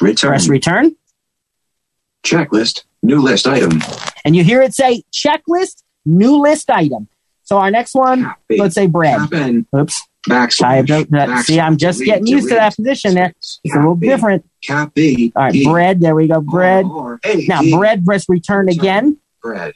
[0.00, 0.96] return Press return.
[2.24, 3.80] checklist new list item
[4.24, 7.08] and you hear it say checklist, new list item.
[7.42, 9.32] So our next one, let's say bread.
[9.32, 9.66] n
[10.30, 10.62] Oops.
[10.62, 13.32] I don't- that- see, I'm just getting used to that position there.
[13.38, 14.44] It's a little different.
[14.64, 16.00] cap b All right, bread.
[16.00, 16.40] There we go.
[16.40, 16.86] Bread.
[17.48, 19.18] Now, bread, press return again.
[19.42, 19.72] bread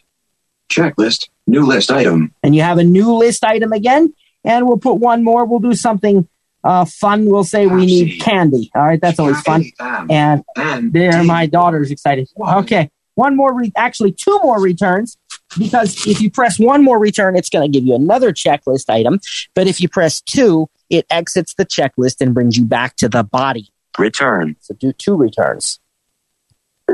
[0.68, 4.12] checklist new list item And you have a new list item again.
[4.44, 5.44] And we'll put one more.
[5.44, 6.28] We'll do something
[6.62, 7.26] uh, fun.
[7.26, 8.70] We'll say we need candy.
[8.74, 9.64] All right, that's always fun.
[10.10, 12.28] And and there, my daughter's excited.
[12.40, 15.16] Okay, one more, re- actually, two more returns.
[15.58, 19.20] Because if you press one more return, it's going to give you another checklist item.
[19.54, 23.22] But if you press two, it exits the checklist and brings you back to the
[23.22, 23.68] body.
[23.98, 24.56] Return.
[24.60, 25.80] So do two returns.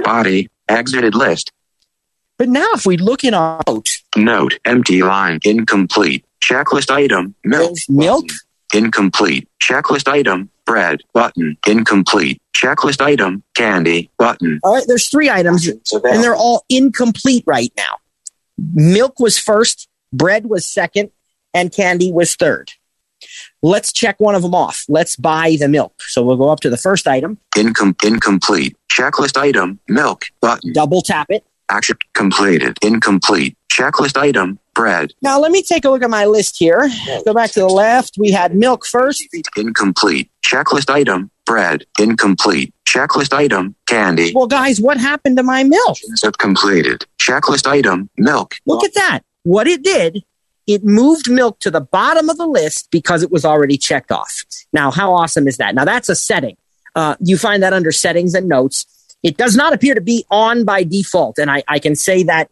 [0.04, 0.48] Body.
[0.68, 1.50] Exited list.
[2.38, 4.58] But now if we look in our note, Note.
[4.64, 5.38] Empty line.
[5.44, 6.24] Incomplete.
[6.42, 7.34] Checklist item.
[7.44, 7.76] Milk.
[7.88, 8.26] milk,
[8.74, 9.48] Incomplete.
[9.62, 10.50] Checklist item.
[10.64, 11.00] Bread.
[11.12, 11.56] Button.
[11.66, 12.40] Incomplete.
[12.54, 13.42] Checklist item.
[13.54, 14.10] Candy.
[14.18, 14.60] Button.
[14.62, 17.96] all right, there's three items and they're all incomplete right now.
[18.58, 21.10] Milk was first, bread was second,
[21.54, 22.72] and candy was third.
[23.62, 24.84] Let's check one of them off.
[24.88, 26.02] Let's buy the milk.
[26.02, 28.76] So we'll go up to the first item, Incom- incomplete.
[28.90, 29.78] Checklist item.
[29.88, 30.24] Milk.
[30.40, 30.72] Button.
[30.72, 31.44] double tap it.
[31.72, 32.76] Action completed.
[32.82, 33.56] Incomplete.
[33.72, 34.58] Checklist item.
[34.74, 35.12] Bread.
[35.22, 36.90] Now let me take a look at my list here.
[37.24, 38.16] Go back to the left.
[38.18, 39.26] We had milk first.
[39.56, 40.30] Incomplete.
[40.46, 41.30] Checklist item.
[41.46, 41.84] Bread.
[41.98, 42.74] Incomplete.
[42.86, 43.74] Checklist item.
[43.86, 44.32] Candy.
[44.34, 45.96] Well, guys, what happened to my milk?
[46.38, 47.06] Completed.
[47.18, 48.10] Checklist item.
[48.18, 48.54] Milk.
[48.66, 49.20] Look at that.
[49.44, 50.22] What it did,
[50.66, 54.42] it moved milk to the bottom of the list because it was already checked off.
[54.74, 55.74] Now, how awesome is that?
[55.74, 56.56] Now, that's a setting.
[56.94, 58.84] Uh, you find that under settings and notes.
[59.22, 61.38] It does not appear to be on by default.
[61.38, 62.50] And I, I can say that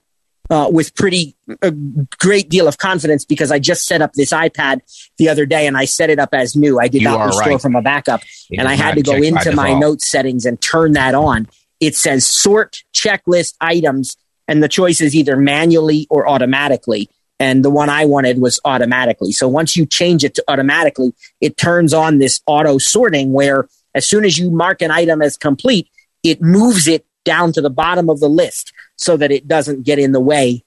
[0.51, 1.71] uh, with pretty a
[2.19, 4.81] great deal of confidence because I just set up this iPad
[5.17, 6.81] the other day and I set it up as new.
[6.81, 7.61] I did You not restore right.
[7.61, 10.93] from a backup It and I had to go into my note settings and turn
[10.93, 11.49] that on.
[11.79, 14.17] It says sort checklist items,
[14.47, 17.09] and the choice is either manually or automatically.
[17.39, 19.33] And the one I wanted was automatically.
[19.33, 24.07] So once you change it to automatically, it turns on this auto sorting where as
[24.07, 25.89] soon as you mark an item as complete,
[26.23, 29.99] it moves it down to the bottom of the list so that it doesn't get
[29.99, 30.65] in the way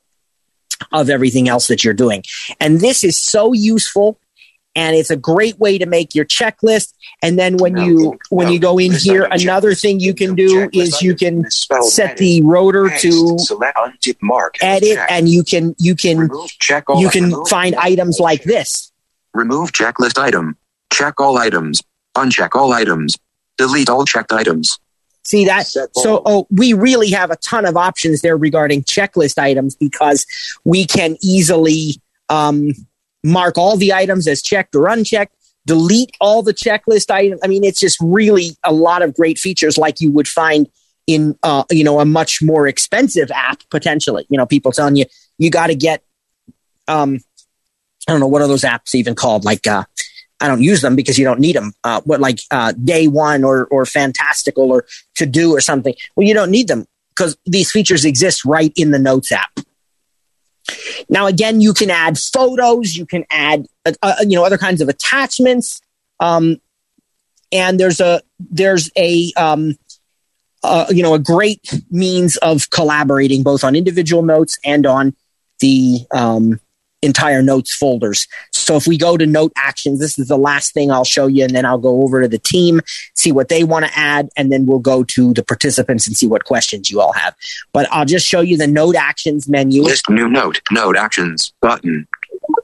[0.92, 2.24] of everything else that you're doing.
[2.60, 4.20] And this is so useful
[4.76, 6.94] and it's a great way to make your checklist.
[7.22, 11.02] And then when you when you go in here, another thing you can do is
[11.02, 13.78] you can set the rotor to select
[14.22, 14.56] mark.
[14.62, 18.44] edit and you can you can remove check all you can remove- find items like
[18.44, 18.92] this.
[19.34, 20.58] remove checklist item.
[20.92, 21.82] Check all items.
[22.16, 23.18] Uncheck all items.
[23.58, 24.80] Delete all checked items.
[25.26, 25.68] See that?
[25.68, 30.26] So, oh, we really have a ton of options there regarding checklist items because
[30.66, 32.72] we can easily um,
[33.24, 35.34] mark all the items as checked or unchecked,
[35.66, 37.40] delete all the checklist items.
[37.42, 40.68] I mean, it's just really a lot of great features like you would find
[41.08, 44.26] in, uh, you know, a much more expensive app potentially.
[44.30, 45.06] You know, people telling you
[45.38, 46.04] you got to get,
[46.90, 47.20] um,
[48.10, 49.66] I don't know what are those apps even called, like.
[49.66, 49.86] Uh,
[50.44, 51.72] I don't use them because you don't need them.
[51.86, 54.86] Uh, what like uh, day one or or fantastical or
[55.16, 55.96] to do or something.
[56.16, 56.86] Well, you don't need them
[57.16, 59.58] because these features exist right in the Notes app.
[61.10, 64.82] Now, again, you can add photos, you can add uh, uh, you know other kinds
[64.82, 65.82] of attachments,
[66.20, 66.58] um,
[67.54, 69.78] and there's a there's a um,
[70.62, 75.16] uh, you know a great means of collaborating both on individual notes and on
[75.60, 76.60] the um,
[77.04, 78.28] entire notes folders.
[78.52, 81.44] So if we go to note actions, this is the last thing I'll show you,
[81.44, 82.82] and then I'll go over to the team,
[83.14, 86.28] see what they want to add, and then we'll go to the participants and see
[86.28, 87.36] what questions you all have.
[87.74, 89.84] But I'll just show you the note actions menu.
[89.84, 90.62] List new note.
[90.72, 91.54] Note actions.
[91.62, 92.08] Button.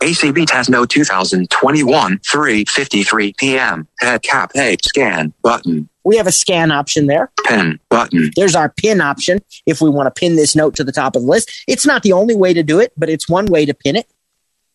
[0.02, 3.88] ACB Test Note 2021 3:53 p.m.
[4.00, 5.90] Head cap page scan button.
[6.04, 7.32] We have a scan option there.
[7.46, 8.32] Pen button.
[8.36, 11.24] There's our pin option if we want to pin this note to the top of
[11.24, 11.52] the list.
[11.68, 14.08] It's not the only way to do it, but it's one way to pin it.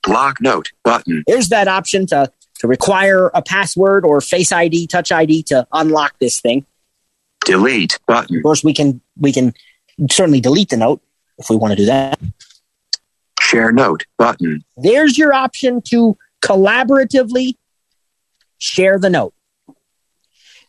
[0.07, 1.25] Lock note button.
[1.27, 6.19] There's that option to, to require a password or face ID, touch ID to unlock
[6.19, 6.67] this thing.
[7.45, 8.37] Delete button.
[8.37, 9.55] Of course, we can we can
[10.11, 11.03] certainly delete the note
[11.39, 12.19] if we want to do that.
[13.41, 14.65] Share note button.
[14.77, 17.57] There's your option to collaboratively
[18.59, 19.35] share the note.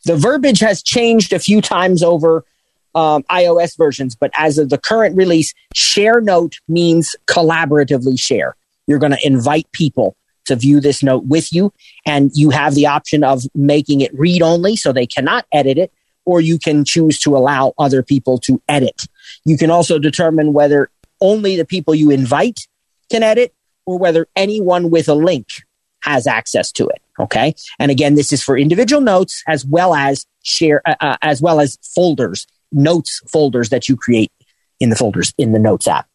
[0.04, 2.44] The verbiage has changed a few times over
[2.94, 8.56] um, iOS versions, but as of the current release, share note means collaboratively share.
[8.86, 10.16] You're going to invite people
[10.46, 11.72] to view this note with you,
[12.04, 15.92] and you have the option of making it read only so they cannot edit it,
[16.24, 19.06] or you can choose to allow other people to edit.
[19.44, 22.68] You can also determine whether only the people you invite
[23.10, 23.54] can edit
[23.86, 25.46] or whether anyone with a link
[26.02, 27.02] has access to it.
[27.18, 27.54] Okay.
[27.78, 31.60] And again, this is for individual notes as well as share, uh, uh, as well
[31.60, 34.30] as folders, notes folders that you create
[34.78, 36.06] in the folders in the notes app.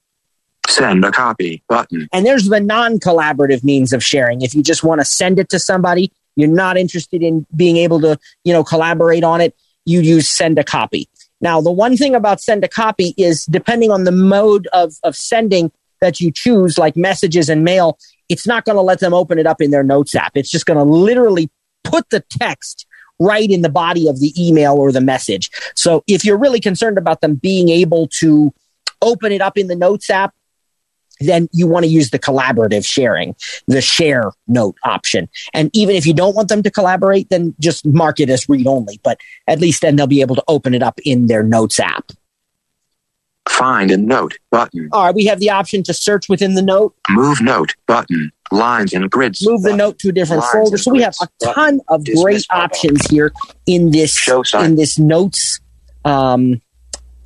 [0.72, 2.08] Send a copy button.
[2.14, 4.42] And there's the non collaborative means of sharing.
[4.42, 8.00] If you just want to send it to somebody, you're not interested in being able
[8.02, 9.56] to, you know, collaborate on it,
[9.86, 11.10] you use send a copy.
[11.42, 15.16] Now, the one thing about send a copy is depending on the mode of, of
[15.16, 17.98] sending that you choose, like messages and mail,
[18.30, 20.32] it's not going to let them open it up in their notes app.
[20.36, 21.50] It's just going to literally
[21.84, 22.86] put the text
[23.20, 25.50] right in the body of the email or the message.
[25.76, 28.54] So if you're really concerned about them being able to
[29.02, 30.34] open it up in the notes app,
[31.28, 33.36] then you want to use the collaborative sharing,
[33.68, 35.30] the share note option.
[35.54, 38.68] And even if you don't want them to collaborate, then just mark it as read
[38.68, 39.00] only.
[39.04, 42.12] But at least then they'll be able to open it up in their notes app.
[43.50, 44.90] Find a note button.
[44.92, 48.32] All right, we have the option to search within the note, Move note button.
[48.52, 49.46] Lines and grids.
[49.46, 49.78] move the button.
[49.78, 50.78] note to a different Lines folder.
[50.78, 51.82] So we have a ton button.
[51.88, 52.64] of Dismiss great bubble.
[52.64, 53.32] options here
[53.66, 55.60] in this in this notes
[56.06, 56.62] um,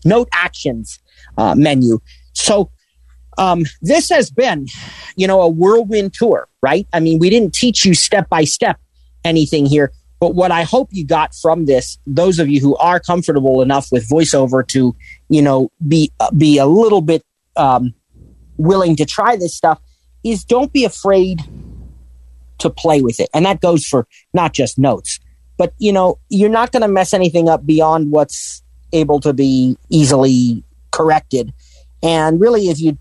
[0.05, 0.99] note actions
[1.37, 1.99] uh, menu.
[2.33, 2.69] So
[3.37, 4.67] um, this has been,
[5.15, 6.87] you know, a whirlwind tour, right?
[6.93, 8.79] I mean, we didn't teach you step by step
[9.23, 12.99] anything here, but what I hope you got from this, those of you who are
[12.99, 14.95] comfortable enough with voiceover to,
[15.29, 17.23] you know, be uh, be a little bit
[17.55, 17.93] um,
[18.57, 19.79] willing to try this stuff,
[20.23, 21.41] is don't be afraid
[22.59, 25.19] to play with it, and that goes for not just notes,
[25.57, 28.63] but you know, you're not going to mess anything up beyond what's
[28.93, 31.53] able to be easily corrected.
[32.01, 32.97] And really, if you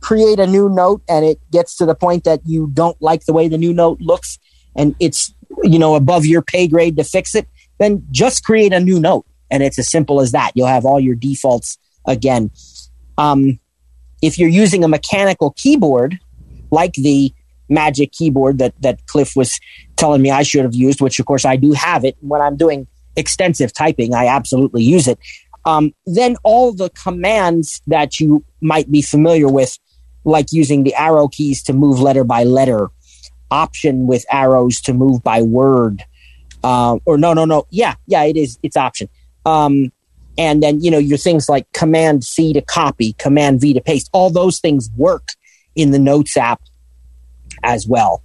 [0.00, 3.32] create a new note and it gets to the point that you don't like the
[3.32, 4.38] way the new note looks
[4.76, 8.80] and it's you know above your pay grade to fix it then just create a
[8.80, 9.26] new note.
[9.50, 10.52] And it's as simple as that.
[10.54, 12.50] You'll have all your defaults again.
[13.18, 13.58] Um,
[14.22, 16.18] if you're using a mechanical keyboard
[16.70, 17.32] like the
[17.68, 19.58] magic keyboard that that cliff was
[19.96, 22.56] telling me i should have used which of course i do have it when i'm
[22.56, 22.86] doing
[23.16, 25.18] extensive typing i absolutely use it.
[25.64, 29.76] Um, then all the commands that you might be familiar with
[30.26, 32.90] like using the arrow keys to move letter by letter,
[33.50, 36.04] option with arrows to move by word.
[36.62, 37.66] Uh, or no, no, no.
[37.70, 38.58] Yeah, yeah, it is.
[38.62, 39.08] It's option.
[39.46, 39.92] Um,
[40.36, 44.10] and then, you know, your things like command C to copy, command V to paste,
[44.12, 45.28] all those things work
[45.76, 46.60] in the Notes app
[47.62, 48.22] as well.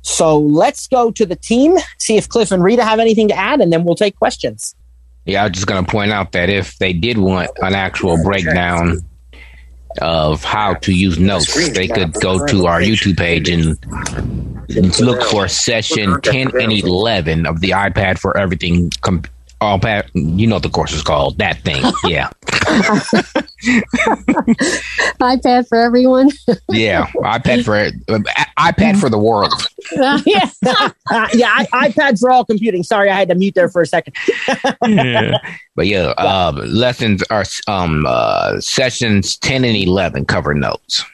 [0.00, 3.60] So let's go to the team, see if Cliff and Rita have anything to add,
[3.60, 4.74] and then we'll take questions.
[5.26, 8.16] Yeah, I was just going to point out that if they did want an actual
[8.24, 9.04] breakdown
[10.00, 13.78] of how to use notes, they could go to our YouTube page and
[15.00, 18.90] look for session 10 and 11 of the iPad for Everything.
[19.00, 19.22] Com-
[19.60, 21.38] all pat, you know what the course is called.
[21.38, 21.82] That thing.
[22.04, 22.30] Yeah.
[25.20, 26.30] iPad for everyone.
[26.68, 27.06] Yeah.
[27.16, 27.90] iPad for uh,
[28.58, 29.52] iPad for the world.
[30.26, 30.90] yeah, uh,
[31.32, 31.52] yeah.
[31.72, 32.82] I, iPad for all computing.
[32.82, 34.14] Sorry, I had to mute there for a second.
[35.74, 41.04] But yeah, uh, lessons are um uh, sessions 10 and 11 cover notes.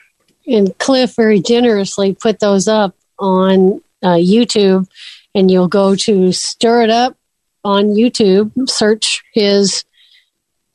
[0.47, 4.87] and Cliff very generously put those up on uh, YouTube,
[5.35, 7.17] and you'll go to Stir It Up
[7.65, 9.85] on YouTube, search his.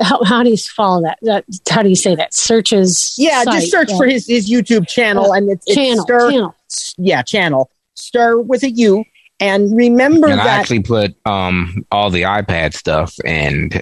[0.01, 1.17] How, how do you follow that?
[1.23, 1.43] that?
[1.69, 2.33] How do you say that?
[2.33, 3.15] Searches.
[3.17, 3.53] Yeah, site.
[3.61, 3.97] just search Yeah.
[3.97, 6.03] for his, his YouTube channel and it's, it's channel.
[6.03, 6.55] stir, channel.
[6.97, 9.03] yeah, channel stir with a U.
[9.41, 13.81] And remember And I actually put um all the iPad stuff and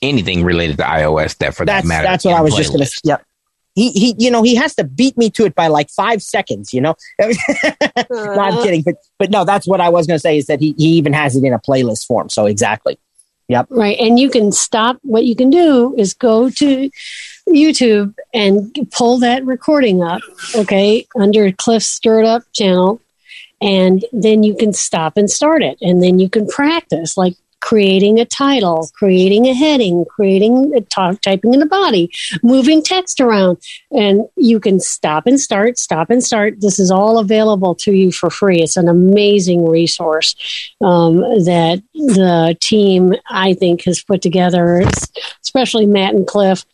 [0.00, 2.06] anything related to iOS that for that's that matter.
[2.06, 2.90] that's what I was just going to.
[2.90, 3.00] playlists.
[3.04, 3.24] Yep.
[3.78, 6.74] He he, you know, he has to beat me to it by like five seconds.
[6.74, 8.62] You know, no, I'm uh-huh.
[8.62, 10.88] kidding, but but no, that's what I was going to say is that he he
[10.90, 12.28] even has it in a playlist form.
[12.28, 12.98] So exactly.
[13.48, 13.68] Yep.
[13.70, 13.98] Right.
[13.98, 14.98] And you can stop.
[15.02, 16.90] What you can do is go to
[17.48, 20.20] YouTube and pull that recording up,
[20.54, 23.00] okay, under Cliff Stirred Up channel.
[23.60, 25.78] And then you can stop and start it.
[25.80, 31.20] And then you can practice like creating a title, creating a heading, creating a talk,
[31.20, 32.10] typing in the body,
[32.42, 33.58] moving text around.
[33.90, 36.60] And you can stop and start, stop and start.
[36.60, 38.62] This is all available to you for free.
[38.62, 40.34] It's an amazing resource
[40.80, 44.82] um, that the team, I think, has put together,
[45.42, 46.64] especially Matt and Cliff,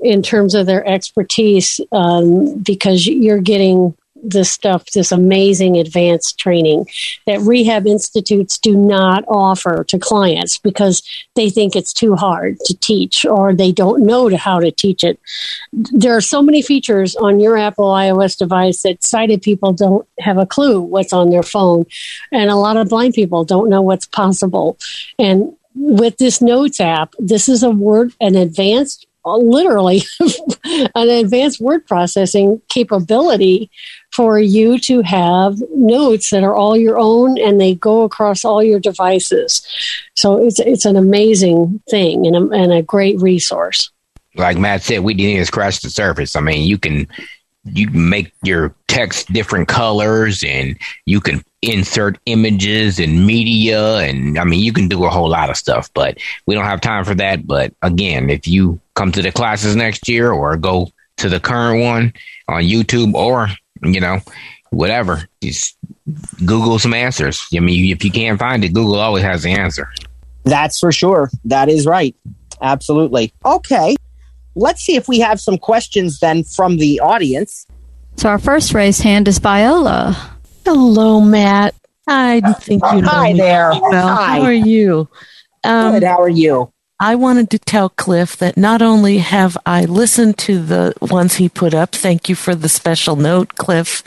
[0.00, 6.86] in terms of their expertise, um, because you're getting this stuff, this amazing advanced training
[7.26, 11.02] that rehab institutes do not offer to clients because
[11.34, 15.18] they think it's too hard to teach or they don't know how to teach it.
[15.72, 20.38] There are so many features on your Apple iOS device that sighted people don't have
[20.38, 21.84] a clue what's on their phone,
[22.30, 24.78] and a lot of blind people don't know what's possible.
[25.18, 30.02] And with this Notes app, this is a word, an advanced, literally,
[30.94, 33.70] an advanced word processing capability
[34.12, 38.62] for you to have notes that are all your own and they go across all
[38.62, 39.66] your devices.
[40.14, 43.90] So it's it's an amazing thing and a, and a great resource.
[44.34, 46.36] Like Matt said, we didn't even scratch the surface.
[46.36, 47.08] I mean, you can
[47.64, 54.36] you can make your text different colors and you can insert images and media and
[54.36, 57.04] I mean you can do a whole lot of stuff, but we don't have time
[57.04, 57.46] for that.
[57.46, 61.82] But again, if you come to the classes next year or go to the current
[61.82, 62.12] one
[62.48, 63.48] on YouTube or,
[63.82, 64.18] you know,
[64.70, 65.76] whatever, just
[66.44, 67.46] Google some answers.
[67.54, 69.88] I mean, if you can't find it, Google always has the answer.
[70.44, 71.30] That's for sure.
[71.44, 72.16] That is right.
[72.60, 73.32] Absolutely.
[73.44, 73.94] Okay.
[74.56, 77.66] Let's see if we have some questions then from the audience.
[78.16, 80.31] So our first raised hand is Viola.
[80.64, 81.74] Hello, Matt.
[82.06, 83.70] I think you know Hi me there.
[83.70, 84.08] well.
[84.16, 84.38] Hi.
[84.38, 85.08] How are you?
[85.64, 86.02] Um, Good.
[86.04, 86.72] How are you?
[87.00, 91.48] I wanted to tell Cliff that not only have I listened to the ones he
[91.48, 94.02] put up, thank you for the special note, Cliff.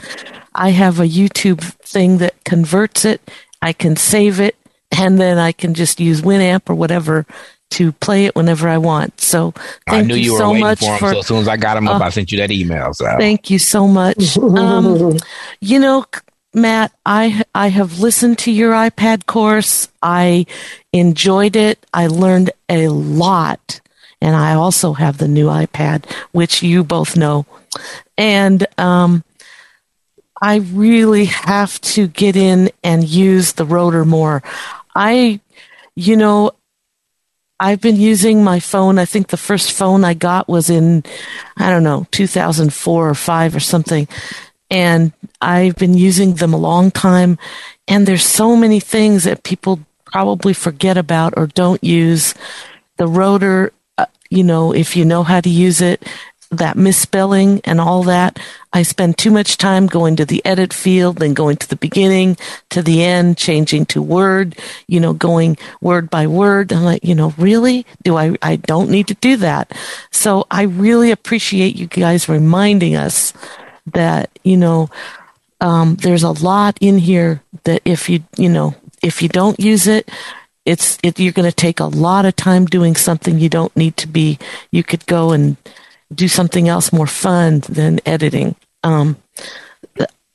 [0.53, 3.30] I have a YouTube thing that converts it.
[3.62, 4.56] I can save it,
[4.97, 7.26] and then I can just use Winamp or whatever
[7.72, 9.20] to play it whenever I want.
[9.20, 9.53] So
[9.88, 10.97] I thank knew you, you were so waiting much for him.
[10.99, 12.93] for so as soon as I got him up, Uh, I sent you that email.
[12.93, 14.38] So Thank you so much.
[14.38, 15.18] Um,
[15.60, 16.06] you know,
[16.56, 19.89] Matt, I I have listened to your iPad course.
[20.01, 20.45] I
[20.93, 21.86] enjoyed it.
[21.93, 23.82] I learned a lot,
[24.22, 27.45] and I also have the new iPad, which you both know.
[28.18, 29.26] And um,
[30.41, 34.41] I really have to get in and use the rotor more.
[34.95, 35.41] I,
[35.95, 36.51] you know,
[37.60, 38.97] I've been using my phone.
[38.97, 41.03] I think the first phone I got was in,
[41.58, 44.08] I don't know, 2004 or 5 or something.
[44.70, 47.38] And I've been using them a long time.
[47.88, 52.34] And there's so many things that people probably forget about or don't use.
[52.97, 56.03] The rotor, uh, you know, if you know how to use it,
[56.51, 58.39] that misspelling and all that.
[58.74, 62.38] I spend too much time going to the edit field, then going to the beginning,
[62.70, 64.55] to the end, changing to word,
[64.88, 66.72] you know, going word by word.
[66.72, 67.86] I'm like, you know, really?
[68.03, 69.72] Do I, I don't need to do that.
[70.11, 73.34] So I really appreciate you guys reminding us
[73.94, 74.90] that, you know,
[75.62, 79.88] um, there's a lot in here that if you, you know, if you don't use
[79.88, 80.10] it,
[80.66, 83.96] it's, it, you're going to take a lot of time doing something you don't need
[83.98, 84.40] to be.
[84.72, 85.58] You could go and
[86.14, 88.56] do something else more fun than editing.
[88.84, 89.18] Um,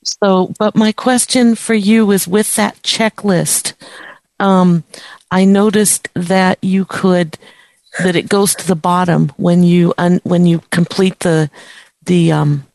[0.02, 3.74] so, but my question for you is with that checklist,
[4.38, 4.84] um,
[5.30, 7.38] I noticed that you could,
[8.02, 11.50] that it goes to the bottom when you, un, when you complete the,
[12.04, 12.66] the, um,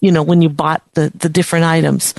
[0.00, 2.14] you know, when you bought the, the different items.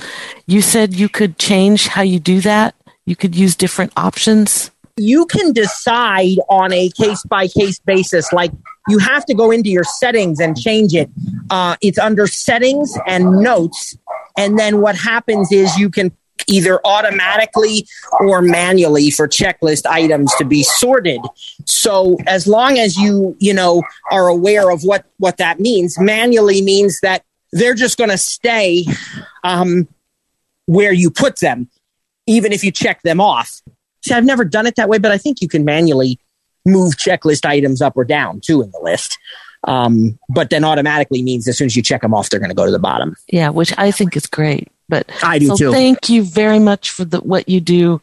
[0.46, 2.74] You said you could change how you do that.
[3.06, 4.70] You could use different options.
[4.96, 8.32] You can decide on a case by case basis.
[8.32, 8.52] Like
[8.88, 11.10] you have to go into your settings and change it.
[11.48, 13.96] Uh, it's under settings and notes.
[14.36, 16.12] And then what happens is you can
[16.48, 17.86] either automatically
[18.20, 21.20] or manually for checklist items to be sorted.
[21.66, 26.62] So as long as you, you know, are aware of what, what that means, manually
[26.62, 28.84] means that they're just going to stay
[29.44, 29.88] um,
[30.66, 31.68] where you put them,
[32.26, 33.60] even if you check them off.
[34.04, 36.18] See, I've never done it that way, but I think you can manually
[36.64, 39.18] move checklist items up or down too in the list.
[39.64, 42.56] Um, but then automatically means as soon as you check them off, they're going to
[42.56, 43.14] go to the bottom.
[43.28, 44.68] Yeah, which I think is great.
[44.88, 45.72] But I do so too.
[45.72, 48.00] thank you very much for the, what you do.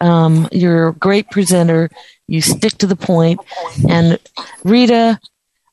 [0.00, 1.90] Um, you're a great presenter.
[2.26, 3.40] You stick to the point.
[3.88, 4.18] And
[4.64, 5.20] Rita,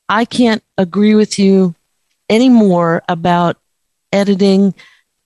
[0.08, 1.74] I can't agree with you
[2.32, 3.56] anymore about
[4.12, 4.74] editing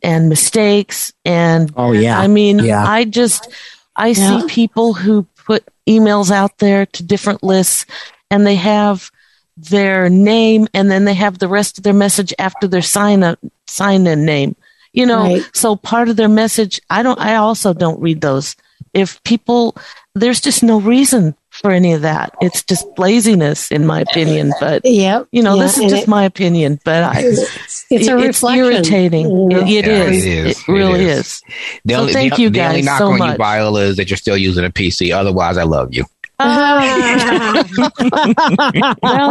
[0.02, 1.12] and mistakes.
[1.24, 2.18] And Oh, yeah.
[2.18, 2.84] I mean, Yeah.
[2.86, 3.48] I just,
[3.94, 4.40] I Yeah.
[4.40, 7.86] see people who put emails out there to different lists
[8.30, 9.10] and they have
[9.56, 13.38] their name and then they have the rest of their message after their sign up
[13.66, 14.54] sign in name.
[14.92, 15.44] You know, Right.
[15.54, 18.56] so part of their message, I don't, I also don't read those.
[18.94, 19.74] If people,
[20.14, 22.34] there's just no reason for any of that.
[22.40, 24.52] It's just laziness, in my opinion.
[24.60, 25.28] But Yep.
[25.32, 26.80] you know, yeah, this is just it- my opinion.
[26.84, 28.64] But I, it's, it's a it- reflection.
[28.64, 29.30] irritating.
[29.30, 29.58] you know?
[29.60, 30.24] It, it Yeah, is.
[30.24, 30.46] it is.
[30.46, 31.18] It It really is.
[31.18, 31.42] is.
[31.84, 33.32] the So only, thank the, you the only guys knock so on much.
[33.32, 35.12] you, Viola, is that you're still using a PC.
[35.14, 36.04] Otherwise, I love you.
[36.38, 36.78] well,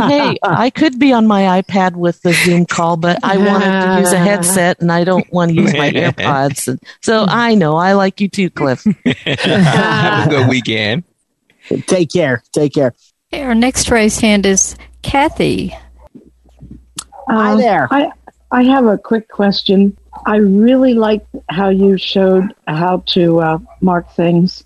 [0.09, 3.99] hey, I could be on my iPad with the Zoom call, but I wanted to
[3.99, 6.67] use a headset and I don't want to use my AirPods.
[6.67, 8.83] And so I know I like you too, Cliff.
[9.35, 11.03] Have a good weekend.
[11.87, 12.43] Take care.
[12.51, 12.93] Take care.
[13.33, 15.75] Okay, our next raised hand is Kathy.
[17.27, 17.87] Hi Um, there.
[17.91, 18.11] I
[18.51, 19.97] I have a quick question.
[20.25, 24.63] I really like how you showed how to uh, mark things.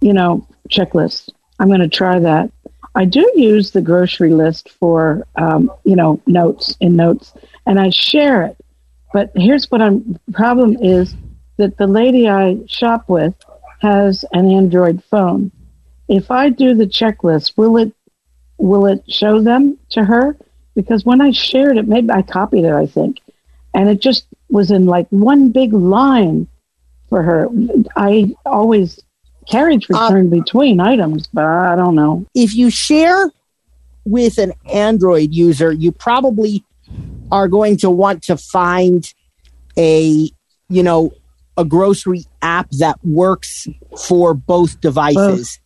[0.00, 1.30] You know, checklist.
[1.58, 2.50] I'm going to try that.
[2.94, 7.32] I do use the grocery list for um, you know notes in notes,
[7.66, 8.56] and I share it.
[9.12, 11.14] But here's what I'm problem is
[11.56, 13.34] that the lady I shop with
[13.80, 15.50] has an Android phone.
[16.08, 17.92] If I do the checklist, will it
[18.58, 20.36] will it show them to her?
[20.74, 23.20] Because when I shared it, maybe I copied it, I think,
[23.72, 26.46] and it just was in like one big line
[27.08, 27.48] for her.
[27.96, 29.00] I always
[29.48, 32.26] carriage return uh, between items, but I don't know.
[32.34, 33.30] if you share
[34.04, 36.64] with an Android user, you probably
[37.32, 39.12] are going to want to find
[39.76, 40.28] a,
[40.68, 41.12] you know,
[41.56, 43.66] a grocery app that works
[44.06, 45.58] for both devices.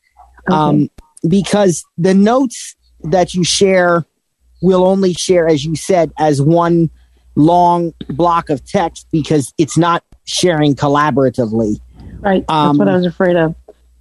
[0.52, 0.90] Um,
[1.28, 4.04] because the notes that you share
[4.62, 6.90] will only share, as you said, as one
[7.34, 11.78] long block of text because it's not sharing collaboratively.
[12.20, 12.44] Right.
[12.46, 13.54] That's Um, what I was afraid of.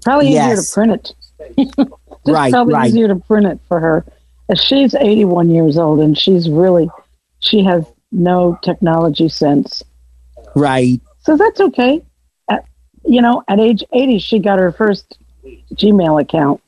[0.03, 0.69] Probably easier yes.
[0.69, 1.13] to print
[1.57, 1.87] it.
[2.25, 2.89] Right, Probably right.
[2.89, 4.05] easier to print it for her.
[4.55, 6.89] She's 81 years old and she's really,
[7.39, 9.81] she has no technology sense.
[10.53, 10.99] Right.
[11.19, 12.01] So that's okay.
[12.49, 12.65] At,
[13.05, 15.17] you know, at age 80, she got her first
[15.73, 16.61] Gmail account.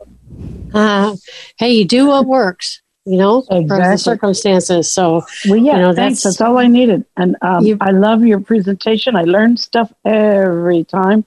[0.74, 1.16] Uh,
[1.58, 4.92] hey, you do what works, you know, for the circumstances.
[4.92, 6.24] So, Well, yeah, you know, thanks.
[6.24, 7.06] that's, That's all I needed.
[7.18, 9.16] And um, You- I love your presentation.
[9.16, 11.26] I learn stuff every time,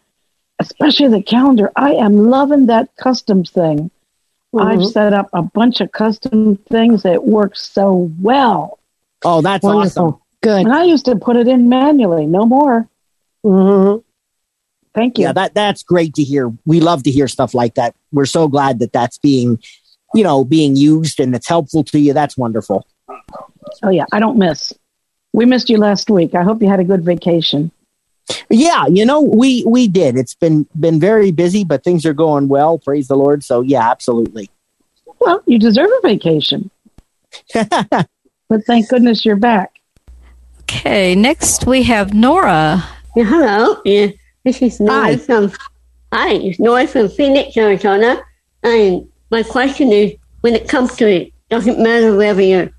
[0.59, 1.73] especially the calendar.
[1.77, 3.91] I am loving that custom thing.
[4.57, 4.93] I've Mhm.
[4.93, 8.79] set up a bunch of custom things that work so well.
[9.25, 10.05] Oh, that's wonderful.
[10.07, 10.19] awesome.
[10.43, 10.67] Good.
[10.67, 12.27] And I used to put it in manually.
[12.27, 12.87] No more.
[13.43, 13.97] hmm
[14.95, 15.25] Thank you.
[15.25, 16.53] Yeah, that that's great to hear.
[16.67, 17.95] We love to hear stuff like that.
[18.13, 19.59] We're so glad that that's being,
[20.15, 22.13] you know, being used and it's helpful to you.
[22.13, 22.87] That's wonderful.
[23.83, 24.73] oh yeah, I don't miss.
[25.33, 26.35] We missed you last week.
[26.35, 27.71] I hope you had a good vacation.
[28.51, 30.17] Yeah, you know, we we did.
[30.17, 32.79] It's been been very busy, but things are going well.
[32.79, 33.43] Praise the Lord.
[33.43, 34.51] So yeah, absolutely.
[35.21, 36.71] Well, you deserve a vacation.
[37.55, 39.73] but thank goodness you're back.
[40.63, 42.85] Okay, next we have Nora.
[43.17, 43.81] Yeah, hello.
[43.85, 44.09] Yeah,
[44.45, 45.53] this is Nora from.
[46.13, 48.23] Hi, it's Nora from Phoenix, Arizona.
[48.63, 50.13] And my question is,
[50.43, 52.71] when it comes to it, doesn't matter whether you're,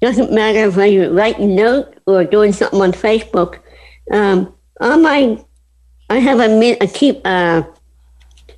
[0.00, 3.58] doesn't matter whether you're writing note or doing something on Facebook.
[4.10, 5.42] Um, on my,
[6.08, 7.62] I have a min, a key, uh,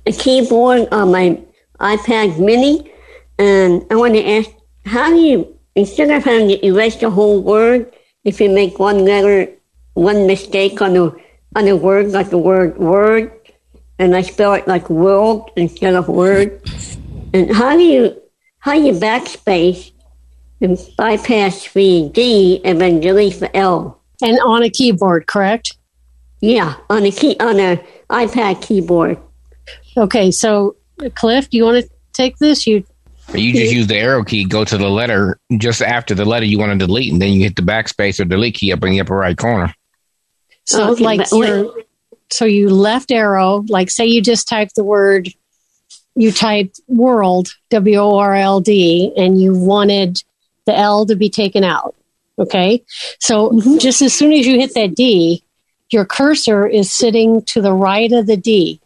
[0.05, 1.41] a keyboard on my
[1.79, 2.91] iPad Mini,
[3.37, 4.49] and I want to ask,
[4.85, 7.93] how do you instead of having to erase the whole word,
[8.23, 9.51] if you make one letter,
[9.93, 11.15] one mistake on the
[11.55, 13.31] on a word, like the word word,
[13.99, 16.61] and I spell it like world instead of word,
[17.33, 18.21] and how do you
[18.59, 19.91] how do you backspace
[20.61, 23.99] and bypass the D and then delete the L?
[24.21, 25.77] And on a keyboard, correct?
[26.41, 29.17] Yeah, on a key on a iPad keyboard.
[29.97, 30.75] Okay, so
[31.15, 32.65] Cliff, do you want to take this?
[32.65, 32.83] You
[33.33, 36.59] You just use the arrow key, go to the letter just after the letter you
[36.59, 39.01] want to delete, and then you hit the backspace or delete key up in the
[39.01, 39.73] upper right corner.
[40.65, 41.73] So okay, like your
[42.29, 45.29] so you left arrow, like say you just typed the word
[46.15, 50.21] you typed world, W O R L D, and you wanted
[50.65, 51.95] the L to be taken out.
[52.37, 52.83] Okay.
[53.19, 53.77] So mm-hmm.
[53.77, 55.43] just as soon as you hit that D,
[55.89, 58.79] your cursor is sitting to the right of the D.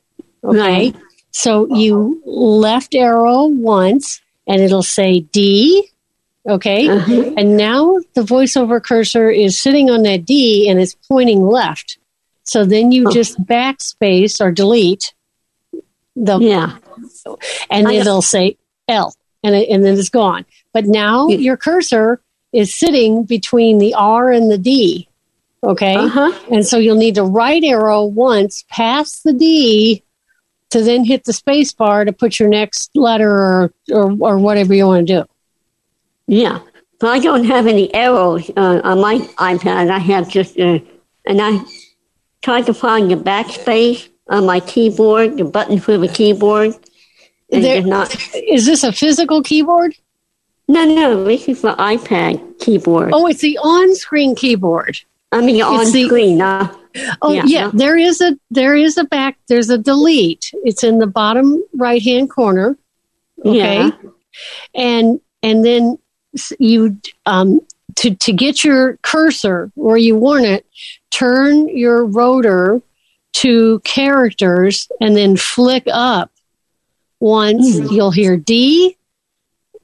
[0.44, 0.60] Okay.
[0.60, 0.96] Right.
[1.32, 5.90] So you left arrow once and it'll say D.
[6.48, 6.88] Okay.
[6.88, 7.34] Uh-huh.
[7.38, 11.98] And now the voiceover cursor is sitting on that D and it's pointing left.
[12.44, 13.12] So then you Oh.
[13.12, 15.14] just backspace or delete
[16.16, 16.78] the Yeah.
[17.72, 20.46] and I- it'll say L and, it, and then it's gone.
[20.74, 21.38] But now Yeah.
[21.38, 22.22] your cursor
[22.54, 25.08] is sitting between the R and the D.
[25.64, 25.96] Okay.
[25.96, 26.32] Uh-huh.
[26.52, 30.04] And so you'll need to right arrow once past the D
[30.70, 34.76] to then hit the space bar to put your next letter or, or, or whatever
[34.76, 35.26] you want to do.
[36.28, 36.60] Yeah.
[37.02, 39.90] So I don't have any arrows uh, on my iPad.
[39.92, 40.80] I have just, uh,
[41.26, 41.60] and I
[42.42, 46.74] tried to find the backspace on my keyboard, the button for the keyboard.
[47.50, 48.16] There- not.
[48.34, 49.96] Is this a physical keyboard?
[50.68, 53.12] No, no, this is my iPad keyboard.
[53.14, 54.98] Oh, it's the on-screen keyboard.
[55.32, 56.42] I mean, on it's the- screen.
[56.42, 56.74] Uh,
[57.22, 57.72] Oh yeah, Yeah.
[57.74, 60.50] there is a there is a back there's a delete.
[60.64, 62.78] It's in the bottom right hand corner.
[63.44, 63.88] Okay.
[63.88, 63.92] Yeah.
[64.74, 65.98] And and then
[66.60, 67.60] you um
[67.96, 70.66] to to get your cursor where you want it,
[71.12, 72.82] turn your rotor
[73.34, 76.32] to characters and then flick up
[77.20, 77.88] once Hmm.
[77.88, 78.98] you'll hear D.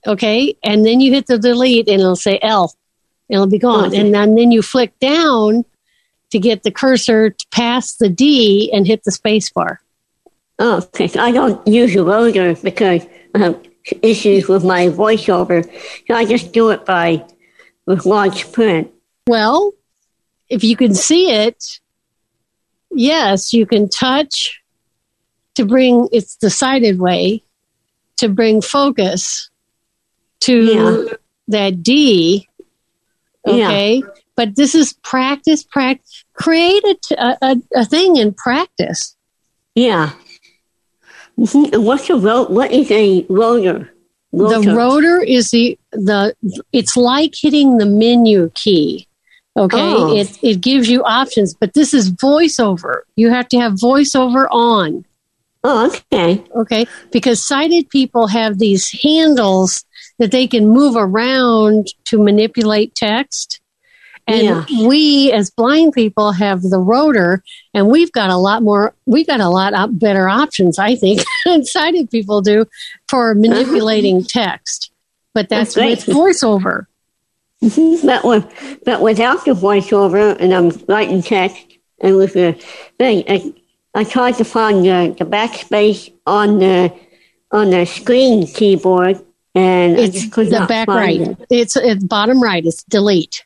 [0.08, 2.74] Okay, and then you hit the delete and it'll say L.
[3.30, 3.90] It'll be gone.
[3.90, 4.00] Okay.
[4.00, 5.64] And then, then you flick down
[6.32, 9.80] to get the cursor to pass the D and hit the space bar.
[10.60, 11.10] Oh, okay.
[11.20, 13.06] I don't use a rotor because
[13.36, 13.60] have
[14.02, 15.64] issues with my voiceover.
[16.08, 17.26] So I just do it by
[17.86, 18.92] with large print.
[19.28, 19.74] Well,
[20.50, 21.80] if you can see it,
[22.92, 24.62] yes, you can touch
[25.56, 27.44] to bring it's the sighted way
[28.18, 29.50] to bring focus
[30.42, 31.14] to Yeah.
[31.48, 32.48] that D.
[33.46, 33.68] Yeah.
[33.68, 34.04] Okay.
[34.36, 36.24] But this is practice, practice.
[36.34, 39.16] Create a a thing and practice.
[39.76, 40.12] Yeah.
[41.42, 43.90] What's a ro- What is a rotor?
[44.34, 46.36] The rotor is the the
[46.72, 49.08] it's like hitting the menu key.
[49.58, 50.16] Okay, Oh.
[50.16, 53.02] it it gives you options, but this is voiceover.
[53.16, 55.04] You have to have voiceover on.
[55.64, 56.44] Oh, okay.
[56.56, 59.84] Okay, because sighted people have these handles
[60.20, 63.61] that they can move around to manipulate text,
[64.28, 64.88] And Yeah.
[64.88, 67.44] we, as blind people, have the rotor,
[67.74, 68.94] and we've got a lot more.
[69.06, 72.66] We've got a lot op- better options, I think, than sighted people do
[73.10, 74.92] for manipulating text.
[75.34, 76.86] But that's That's with voiceover.
[77.64, 78.06] Mhm.
[78.06, 81.64] But with, but without the voiceover, and I'm writing text,
[82.00, 82.54] and with the
[82.98, 83.54] thing, I,
[83.94, 86.92] I tried to find the, the backspace on the
[87.52, 89.20] on the screen keyboard,
[89.54, 91.22] and It's the back right.
[91.22, 91.38] it.
[91.50, 92.66] It's it's bottom right.
[92.66, 93.44] It's delete.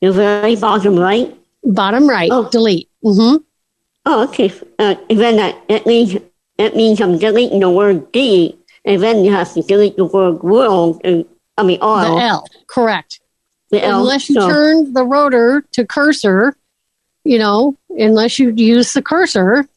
[0.00, 1.34] The very bottom right.
[1.64, 2.30] Bottom right.
[2.32, 2.48] Oh.
[2.50, 2.88] Delete.
[3.02, 3.36] hmm
[4.06, 4.50] Oh, okay.
[4.78, 6.16] Uh, and then that, that means
[6.56, 10.42] that means I'm deleting the word D, and then you have to delete the word
[10.42, 11.26] world, and
[11.58, 12.16] I mean all.
[12.16, 12.46] The L.
[12.68, 13.20] Correct.
[13.70, 14.00] the L.
[14.00, 16.56] unless you so- turn the rotor to cursor,
[17.24, 19.68] you know, unless you use the cursor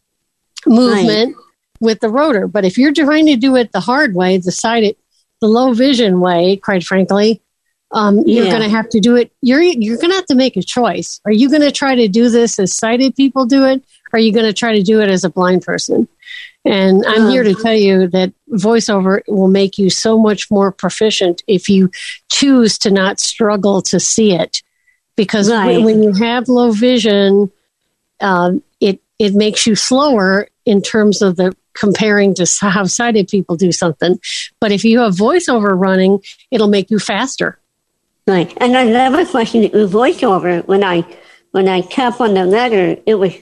[0.65, 1.35] movement
[1.81, 2.48] with the rotor.
[2.48, 4.95] But if you're trying to do it the hard way, the sighted,
[5.41, 7.40] the low vision way, quite frankly,
[7.93, 8.51] um, you're Yeah.
[8.51, 9.31] going to have to do it.
[9.41, 11.19] You're you're going to have to make a choice.
[11.26, 13.84] Are you going to try to do this as sighted people do it?
[14.13, 16.07] Or are you going to try to do it as a blind person?
[16.63, 21.41] And I'm here to tell you that voiceover will make you so much more proficient
[21.47, 21.89] if you
[22.31, 24.61] choose to not struggle to see it.
[25.15, 25.84] Because when- Right.
[25.84, 27.51] when you have low vision,
[28.22, 33.55] um, it it makes you slower in terms of the comparing to how sighted people
[33.55, 34.19] do something.
[34.59, 36.19] But if you have voiceover running,
[36.51, 37.57] it'll make you faster.
[38.27, 38.53] Right.
[38.57, 41.06] And another question with voiceover, when I
[41.52, 43.34] when I tap on the letter, it was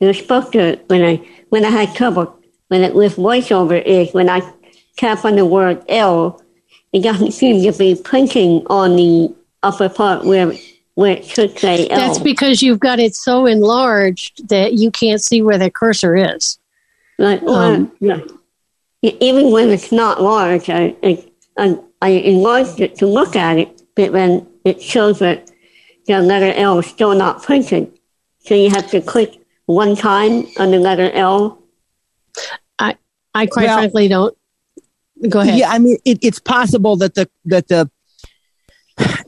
[0.00, 4.12] it was supposed to when I when I had trouble when it with voiceover is
[4.12, 4.40] when I
[4.96, 6.40] tap on the word L,
[6.92, 10.52] it doesn't seem to be printing on the upper part where
[10.94, 11.98] where it should say L.
[11.98, 16.58] That's because you've got it so enlarged that you can't see where the cursor is.
[17.18, 17.42] Right.
[17.42, 18.20] Or, Um, yeah.
[19.02, 21.24] Even when it's not large, I, I,
[21.56, 25.50] I, I enlarged it to look at it, but then it shows that
[26.06, 27.98] the letter L is still not printed.
[28.38, 31.60] So you have to click one time on the letter L.
[32.78, 32.96] I
[33.34, 34.36] I quite Well- frankly don't.
[35.28, 35.58] Go ahead.
[35.58, 37.90] Yeah, I mean, it, it's possible that the that the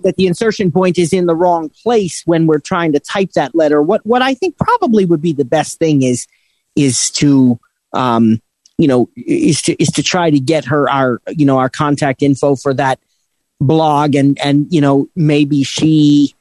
[0.04, 3.56] that the insertion point is in the wrong place when we're trying to type that
[3.56, 3.82] letter.
[3.82, 6.28] What what I think probably would be the best thing is
[6.76, 7.58] is to
[7.92, 8.40] um,
[8.78, 12.22] you know is to is to try to get her our you know our contact
[12.22, 13.00] info for that
[13.60, 16.34] blog and and you know maybe she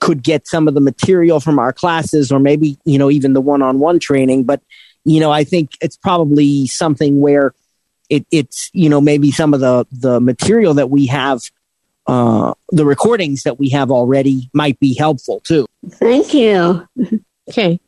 [0.00, 3.40] could get some of the material from our classes or maybe you know even the
[3.40, 4.60] one-on-one training but
[5.04, 7.54] you know i think it's probably something where
[8.10, 11.40] it, it's you know maybe some of the the material that we have
[12.06, 16.86] uh the recordings that we have already might be helpful too Thank you.
[17.48, 17.80] Okay.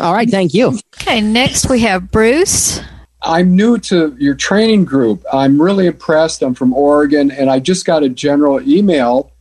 [0.00, 2.80] all right thank you Okay, next we have Bruce.
[3.22, 5.24] I'm new to your training group.
[5.32, 6.42] I'm really impressed.
[6.42, 9.32] I'm from Oregon, and I just got a general email,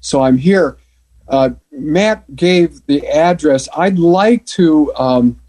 [0.00, 0.76] so I'm here.
[1.28, 3.68] Uh, Matt gave the address.
[3.76, 5.40] I'd like to um,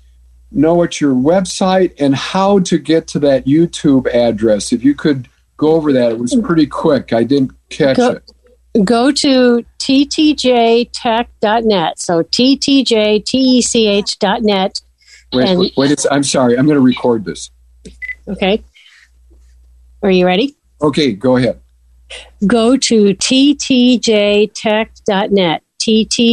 [0.51, 4.71] know what your website and how to get to that YouTube address.
[4.71, 5.27] If you could
[5.57, 7.13] go over that, it was pretty quick.
[7.13, 8.23] I didn't catch Go- it.
[8.85, 10.89] Go to ttjtech.net.
[11.99, 13.21] So ttjtech.net.
[15.33, 16.57] Wait, and- wait, wait I'm sorry.
[16.57, 17.51] I'm going to record this.
[18.27, 18.63] Okay.
[20.03, 20.55] Are you ready?
[20.81, 21.59] Okay, go ahead.
[22.45, 24.03] Go to ttjtech.net,
[25.79, 26.27] ttjtech.net,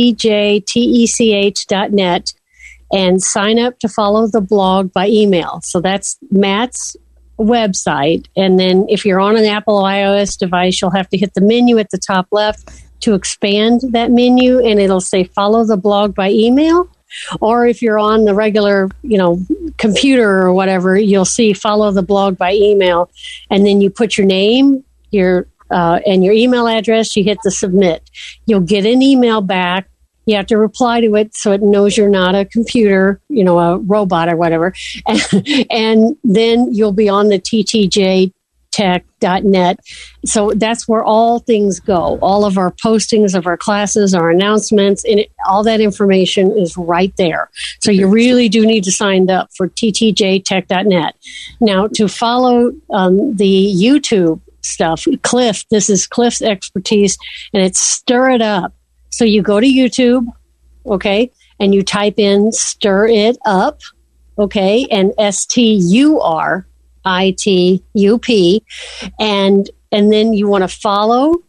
[2.91, 5.61] and sign up to follow the blog by email.
[5.63, 6.97] So that's Matt's
[7.39, 8.27] website.
[8.37, 11.79] And then if you're on an Apple iOS device, you'll have to hit the menu
[11.79, 12.69] at the top left
[13.01, 16.89] to expand that menu, and it'll say follow the blog by email.
[17.41, 19.45] Or if you're on the regular, you know,
[19.77, 23.11] computer or whatever, you'll see follow the blog by email,
[23.51, 27.17] and then you put your name, your uh, and your email address.
[27.17, 28.09] You hit the submit.
[28.47, 29.89] You'll get an email back.
[30.27, 33.59] You have to reply to it so it knows you're not a computer, you know,
[33.59, 34.75] a robot or whatever.
[35.07, 38.33] And, and then you'll be on the TTJ
[38.71, 39.81] tech.net.
[40.25, 42.19] So that's where all things go.
[42.21, 46.77] All of our postings of our classes, our announcements, and it, all that information is
[46.77, 47.51] right there.
[47.81, 51.17] So you really do need to sign up for ttjtech.net.
[51.61, 57.17] Now, to follow um, the YouTube stuff, Cliff, this is Cliff's expertise,
[57.53, 58.75] and it's Stur It Up.
[59.11, 60.27] So you go to YouTube,
[60.87, 63.81] okay, and you type in Stur It Up,
[64.39, 66.67] okay, and S T U R
[67.05, 68.65] I T U P,
[69.19, 71.43] and and then you want to follow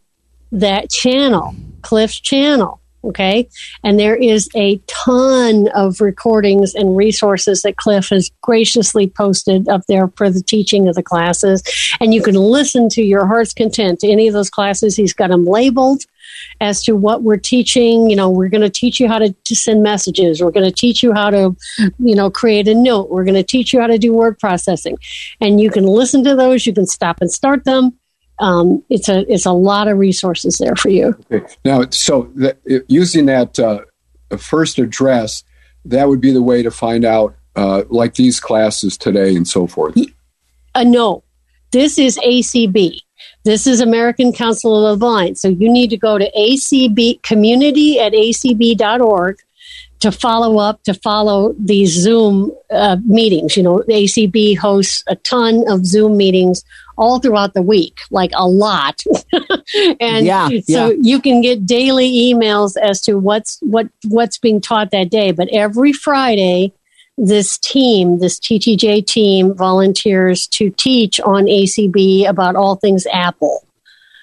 [0.52, 3.48] that channel, Cliff's channel, Okay.
[3.84, 9.84] And there is a ton of recordings and resources that Cliff has graciously posted up
[9.88, 11.64] there for the teaching of the classes.
[12.02, 14.98] And you can listen to your heart's content to any of those classes.
[14.98, 16.04] He's got them labeled
[16.60, 18.10] as to what we're teaching.
[18.10, 20.42] You know, we're going to teach you how to, to send messages.
[20.42, 21.56] We're going to teach you how to,
[22.00, 23.10] you know, create a note.
[23.10, 24.98] We're going to teach you how to do word processing.
[25.40, 26.66] And you can listen to those.
[26.66, 27.98] You can stop and start them
[28.40, 31.18] um, it's a it's a lot of resources there for you.
[31.32, 31.46] Okay.
[31.66, 33.82] Now, so that, using that uh,
[34.38, 35.44] first address,
[35.86, 39.68] that would be the way to find out, uh, like these classes today and so
[39.68, 39.98] forth.
[40.76, 41.24] Uh, no,
[41.72, 43.00] this is ACB.
[43.44, 45.38] This is American Council of the Blind.
[45.38, 49.38] So you need to go to ACB community at acb.org
[50.00, 53.58] to follow up to follow these Zoom uh, meetings.
[53.58, 56.64] You know, ACB hosts a ton of Zoom meetings
[56.98, 59.02] all throughout the week, like a lot.
[60.00, 60.94] and yeah, so yeah.
[61.02, 65.32] you can get daily emails as to what's what what's being taught that day.
[65.32, 66.74] But every Friday,
[67.18, 73.66] this team, this TTJ team, volunteers to teach on ACB about all things Apple.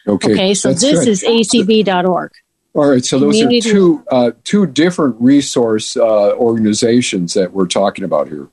[0.09, 0.33] Okay.
[0.33, 0.55] Okay.
[0.55, 1.09] So this good.
[1.09, 2.33] is acb.org.
[2.77, 7.67] All right, so those Community- are two uh, two different resource uh, organizations that we're
[7.67, 8.49] talking about here.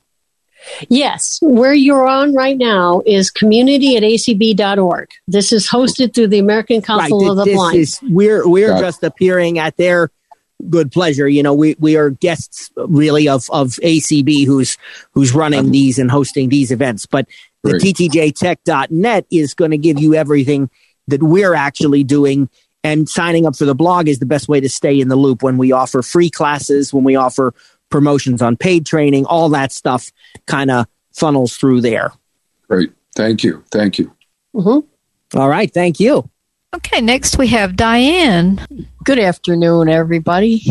[0.88, 5.10] Yes, where you're on right now is community at acb.org.
[5.28, 7.30] This is hosted through the American Council right.
[7.32, 7.78] of the this Blind.
[7.78, 8.80] is we're we're Got it.
[8.80, 10.10] just appearing at their
[10.70, 11.28] good pleasure.
[11.28, 14.78] You know, we we are guests really of of ACB who's
[15.12, 17.04] who's running these and hosting these events.
[17.04, 17.26] But
[17.62, 17.82] the Great.
[17.96, 20.70] ttjtech.net is going to give you everything
[21.08, 22.48] that we're actually doing.
[22.84, 25.42] And signing up for the blog is the best way to stay in the loop
[25.42, 27.54] when we offer free classes, when we offer
[27.90, 30.12] promotions on paid training, all that stuff
[30.46, 32.12] kind of funnels through there.
[32.68, 34.12] Great, thank you, thank you.
[34.54, 34.84] Mhm.
[35.34, 36.28] All right, thank you.
[36.74, 38.60] Okay, next we have Diane.
[39.04, 40.62] Good afternoon, everybody.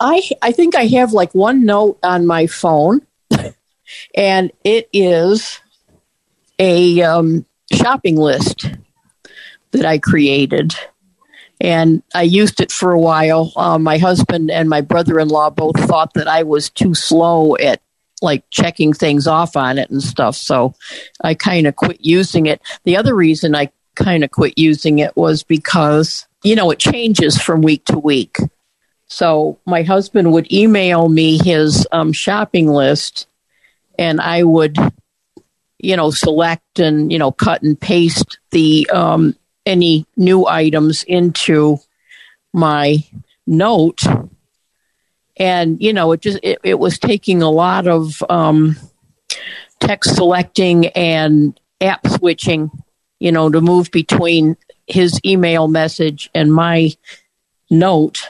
[0.00, 3.00] I I think I have like one note on my phone,
[4.14, 5.60] and it is
[6.58, 8.68] a um, shopping list
[9.70, 10.74] that I created,
[11.62, 13.52] and I used it for a while.
[13.54, 17.80] Uh, my husband and my brother-in-law both thought that I was too slow at
[18.20, 20.74] like checking things off on it and stuff, so
[21.22, 22.60] I kind of quit using it.
[22.82, 27.40] The other reason I kind of quit using it was because you know it changes
[27.40, 28.38] from week to week.
[29.06, 33.28] So my husband would email me his um, shopping list,
[33.98, 34.76] and I would,
[35.78, 41.78] you know, select and you know cut and paste the um, any new items into
[42.52, 43.04] my
[43.46, 44.02] note,
[45.36, 48.76] and you know it just it, it was taking a lot of um,
[49.80, 52.70] text selecting and app switching,
[53.18, 54.56] you know, to move between
[54.86, 56.90] his email message and my
[57.70, 58.28] note.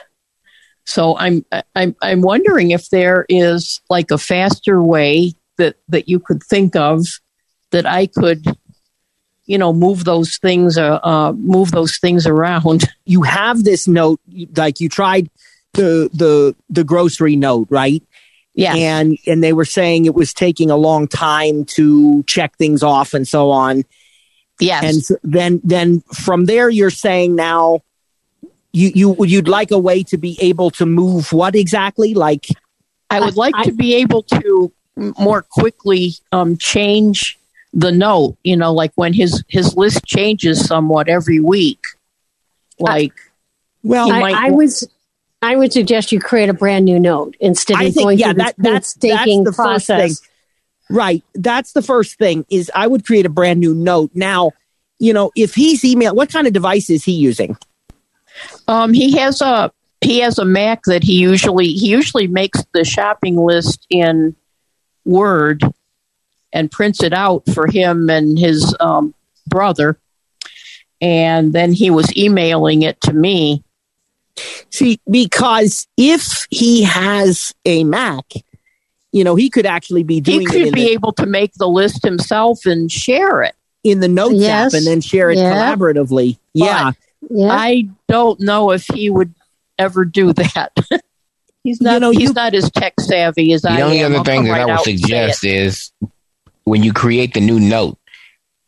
[0.85, 1.45] So I'm
[1.75, 6.75] I'm I'm wondering if there is like a faster way that that you could think
[6.75, 7.05] of
[7.71, 8.45] that I could,
[9.45, 12.83] you know, move those things uh, uh move those things around.
[13.05, 14.19] you have this note
[14.55, 15.29] like you tried
[15.73, 18.03] the the the grocery note right
[18.53, 18.75] Yeah.
[18.75, 23.13] and and they were saying it was taking a long time to check things off
[23.13, 23.83] and so on
[24.59, 24.83] Yes.
[24.83, 27.79] and so then then from there you're saying now
[28.71, 32.47] you you you'd like a way to be able to move what exactly like
[33.09, 37.37] I would like to be able to more quickly um, change
[37.73, 38.37] the note.
[38.43, 41.79] You know, like when his his list changes somewhat every week.
[42.79, 43.13] Like,
[43.83, 44.87] well, I, might- I was
[45.41, 48.27] I would suggest you create a brand new note instead of I think going yeah
[48.27, 50.21] through that this that's that's painstaking the first thing process.
[50.89, 54.51] right that's the first thing is I would create a brand new note now
[54.99, 57.57] you know if he's email what kind of device is he using
[58.67, 59.71] Um, he has a
[60.01, 64.35] he has a Mac that he usually he usually makes the shopping list in
[65.05, 65.61] Word
[66.53, 69.13] and prints it out for him and his um,
[69.47, 69.97] brother,
[71.01, 73.63] and then he was emailing it to me.
[74.69, 78.23] See, because if he has a Mac,
[79.11, 81.53] you know, he could actually be doing He could in be the, able to make
[81.53, 83.53] the list himself and share it.
[83.83, 84.73] in the Notes Yes.
[84.73, 85.53] app and then share it Yeah.
[85.75, 86.37] collaboratively.
[86.53, 86.91] Yeah.
[87.49, 89.33] I don't know if he would
[89.77, 90.71] ever do that.
[91.63, 91.99] he's not.
[92.01, 93.75] know, he's you- not as tech savvy as I am.
[93.75, 95.51] The only other thing come that I would out and say suggest it.
[95.53, 95.91] is
[96.65, 97.97] when you create the new note,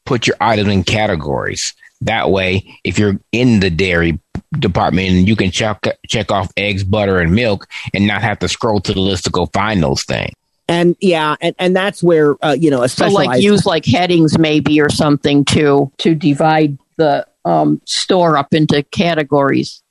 [0.05, 1.73] put your items in categories.
[2.01, 4.19] That way, if you're in the dairy
[4.59, 8.79] department, you can check check off eggs, butter, and milk, and not have to scroll
[8.81, 10.33] to the list to go find those things.
[10.67, 14.37] And yeah, and, and that's where uh, you know a So, like, use like headings
[14.37, 19.81] maybe or something to to divide the um, store up into categories.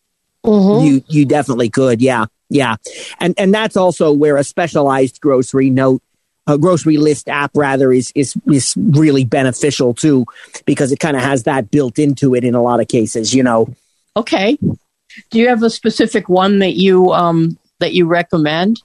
[0.82, 2.02] you you definitely could.
[2.02, 2.76] Yeah, yeah,
[3.18, 6.02] and and that's also where a specialized grocery note.
[6.46, 10.26] A grocery list app rather is is is really beneficial too
[10.66, 13.42] because it kind of has that built into it in a lot of cases, you
[13.42, 13.74] know.
[14.16, 14.58] Okay.
[15.30, 18.82] Do you have a specific one that you um that you recommend?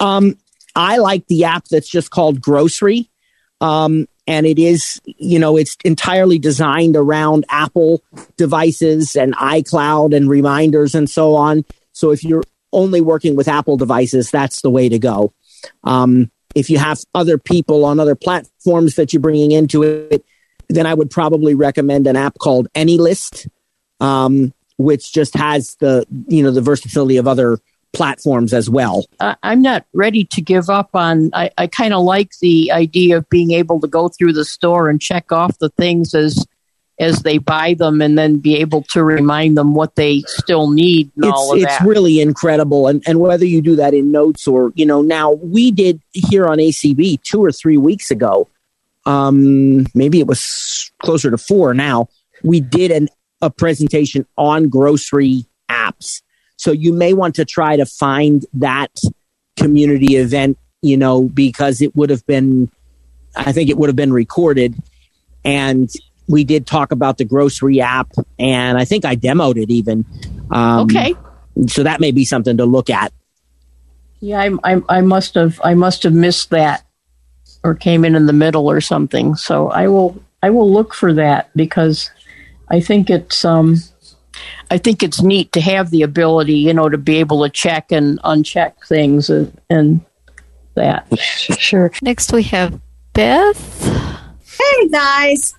[0.00, 0.38] Um,
[0.74, 3.08] I like the app that's just called Grocery.
[3.60, 8.02] Um, and it is, you know, it's entirely designed around Apple
[8.36, 11.64] devices and iCloud and reminders and so on.
[11.92, 15.32] So if you're only working with Apple devices, that's the way to go.
[15.84, 20.24] Um, if you have other people on other platforms that you're bringing into it,
[20.68, 23.46] then I would probably recommend an app called AnyList,
[24.00, 27.58] um, which just has the, you know, the versatility of other
[27.92, 29.04] platforms as well.
[29.20, 31.30] I'm not ready to give up on.
[31.32, 34.88] I, I kind of like the idea of being able to go through the store
[34.88, 36.44] and check off the things as
[36.98, 41.10] as they buy them, and then be able to remind them what they still need
[41.16, 42.88] and all of it's, it's really incredible.
[42.88, 46.46] And and whether you do that in notes or you know now we did here
[46.46, 48.48] on acb two or three weeks ago
[49.04, 52.08] um maybe it was closer to four now
[52.42, 53.08] we did an
[53.42, 56.22] a presentation on grocery apps.
[56.56, 58.90] So you may want to try to find that
[59.56, 62.70] community event you know because it would have been
[63.34, 64.74] i think it would have been recorded.
[65.44, 65.88] And
[66.28, 70.04] we did talk about the grocery app and i think i demoed it even
[70.50, 71.14] um, Okay.
[71.66, 73.12] so that may be something to look at
[74.20, 76.84] Yeah, I, I, I must have I must have missed that,
[77.62, 79.34] or came in in the middle or something.
[79.36, 82.10] So I will I will look for that because
[82.70, 83.76] I think it's um
[84.70, 87.90] I think it's neat to have the ability, you know, to be able to check
[87.92, 90.00] and uncheck things and, and
[90.74, 91.06] that.
[91.18, 91.90] Sure.
[92.02, 92.80] Next we have
[93.12, 93.60] Beth.
[94.58, 95.54] Hey guys.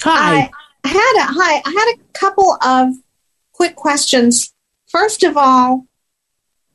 [0.00, 0.50] Hi.
[0.84, 1.62] I had a hi.
[1.64, 2.94] I had a couple of
[3.52, 4.52] quick questions.
[4.88, 5.86] First of all,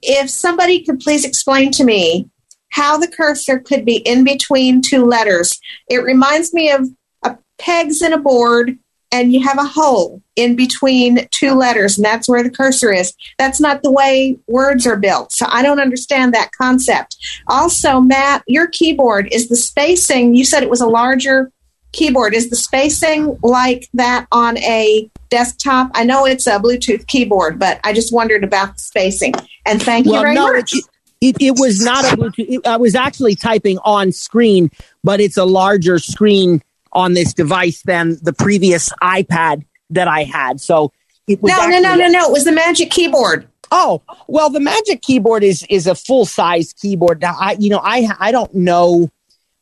[0.01, 2.29] if somebody could please explain to me
[2.69, 5.59] how the cursor could be in between two letters.
[5.89, 6.87] It reminds me of
[7.23, 8.77] a pegs in a board
[9.11, 13.13] and you have a hole in between two letters and that's where the cursor is.
[13.39, 15.31] That's not the way words are built.
[15.31, 17.17] So I don't understand that concept.
[17.47, 21.51] Also, Matt, your keyboard is the spacing, you said it was a larger
[21.97, 22.33] keyboard.
[22.33, 25.91] Is the spacing like that on a desktop?
[25.93, 29.33] I know it's a Bluetooth keyboard, but I just wondered about the spacing.
[29.65, 30.73] And thank you Well, very no, much.
[31.19, 32.45] It, it, was not a Bluetooth.
[32.47, 34.69] it- I was actually typing on screen,
[35.03, 36.61] but it's a larger screen
[36.93, 40.61] on this device than the previous iPad that I had.
[40.61, 40.91] So
[41.27, 42.27] it was no, no, no, no, no.
[42.27, 43.47] It was the Magic Keyboard.
[43.71, 47.21] Oh well, the Magic Keyboard is is a full size keyboard.
[47.21, 49.11] Now, I you know I I don't know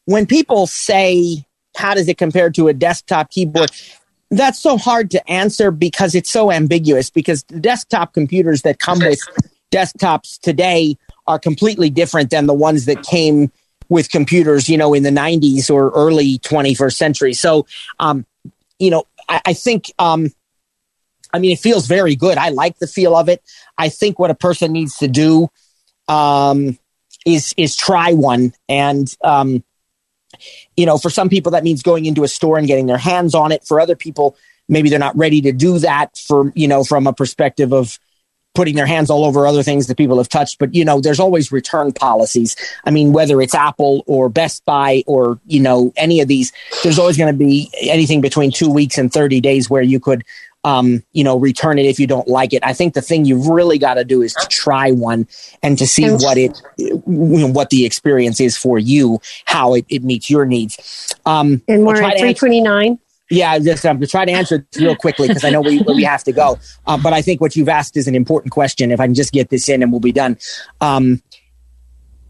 [0.06, 1.44] when people say
[1.76, 3.72] how does it compare to a desktop keyboard.
[4.32, 7.10] That's so hard to answer because it's so ambiguous.
[7.10, 9.20] Because the desktop computers that come with
[9.72, 10.98] desktops today
[11.28, 13.52] are completely different than the ones that came
[13.88, 17.34] with computers, you know, in the 90s or early 21st century.
[17.34, 17.68] So,
[18.00, 18.26] um,
[18.80, 20.32] you know, I, I think um,
[21.36, 22.38] I mean, it feels very good.
[22.38, 23.44] I like the feel of it.
[23.78, 25.50] I think what a person needs to do
[26.08, 26.80] um,
[27.26, 29.62] is is try one, and um,
[30.76, 33.36] you know, for some people that means going into a store and getting their hands
[33.36, 33.64] on it.
[33.66, 34.38] For other people,
[34.68, 36.18] maybe they're not ready to do that.
[36.18, 38.00] For you know, from a perspective of
[38.56, 40.58] putting their hands all over other things that people have touched.
[40.58, 42.56] But you know, there's always return policies.
[42.86, 46.52] I mean, whether it's Apple or Best Buy or you know any of these,
[46.82, 50.24] there's always going to be anything between two weeks and 30 days where you could
[50.66, 52.64] um, you know, return it if you don't like it.
[52.66, 55.28] I think the thing you've really got to do is to try one
[55.62, 59.86] and to see what it, you know, what the experience is for you, how it,
[59.90, 61.14] it meets your needs.
[61.28, 62.98] Um, And we're try at 329.
[63.30, 66.24] yeah, just I'm trying to answer it real quickly because I know we, we have
[66.24, 66.58] to go.
[66.88, 68.90] Um, but I think what you've asked is an important question.
[68.90, 70.36] If I can just get this in and we'll be done.
[70.82, 71.22] Um,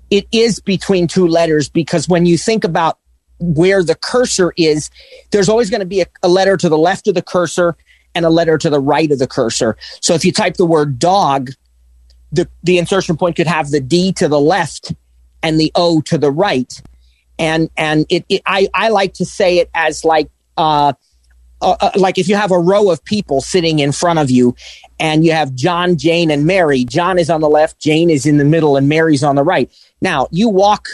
[0.09, 2.99] it is between two letters because when you think about
[3.39, 4.89] where the cursor is,
[5.31, 7.77] there's always going to be a, a letter to the left of the cursor
[8.15, 9.77] and a letter to the right of the cursor.
[10.01, 11.51] So if you type the word dog,
[12.31, 14.93] the, the insertion point could have the D to the left
[15.43, 16.81] and the O to the right.
[17.37, 20.93] And, and it, it I, I like to say it as like, uh,
[21.61, 24.55] uh, uh, like if you have a row of people sitting in front of you
[24.99, 28.37] and you have John, Jane, and Mary, John is on the left, Jane is in
[28.37, 29.71] the middle, and Mary's on the right.
[30.01, 30.87] Now you walk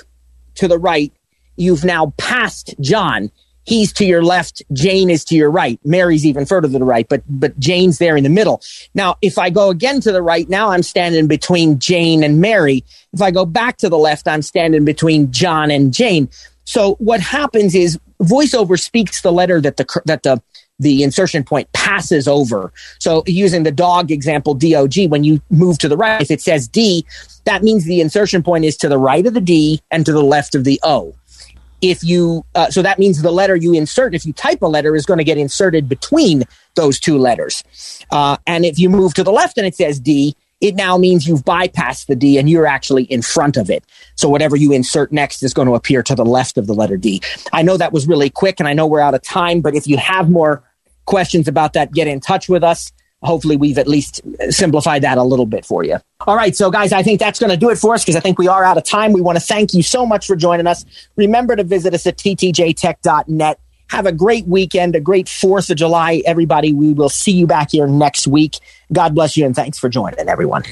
[0.55, 1.11] to the right,
[1.55, 3.31] you've now passed John.
[3.63, 5.79] He's to your left, Jane is to your right.
[5.85, 8.61] Mary's even further to the right, but but Jane's there in the middle.
[8.95, 12.83] Now, if I go again to the right, now I'm standing between Jane and Mary.
[13.13, 16.29] If I go back to the left, I'm standing between John and Jane.
[16.63, 20.41] So what happens is voiceover speaks the letter that the that the
[20.79, 22.73] the insertion point passes over.
[22.99, 26.67] So using the dog example, DOG, when you move to the right, if it says
[26.67, 27.05] D,
[27.45, 30.23] that means the insertion point is to the right of the D and to the
[30.23, 31.13] left of the O.
[31.81, 34.95] If you, uh, so that means the letter you insert, if you type a letter,
[34.95, 36.43] is going to get inserted between
[36.75, 37.63] those two letters.
[38.11, 41.27] Uh, and if you move to the left and it says D, it now means
[41.27, 43.83] you've bypassed the D and you're actually in front of it.
[44.15, 46.97] So whatever you insert next is going to appear to the left of the letter
[46.97, 47.21] D.
[47.51, 49.87] I know that was really quick and I know we're out of time, but if
[49.87, 50.63] you have more
[51.05, 52.91] questions about that, get in touch with us.
[53.23, 55.97] Hopefully, we've at least simplified that a little bit for you.
[56.21, 56.55] All right.
[56.55, 58.47] So, guys, I think that's going to do it for us because I think we
[58.47, 59.13] are out of time.
[59.13, 60.85] We want to thank you so much for joining us.
[61.15, 63.59] Remember to visit us at ttjtech.net.
[63.89, 66.71] Have a great weekend, a great 4th of July, everybody.
[66.71, 68.57] We will see you back here next week.
[68.91, 70.63] God bless you and thanks for joining, everyone.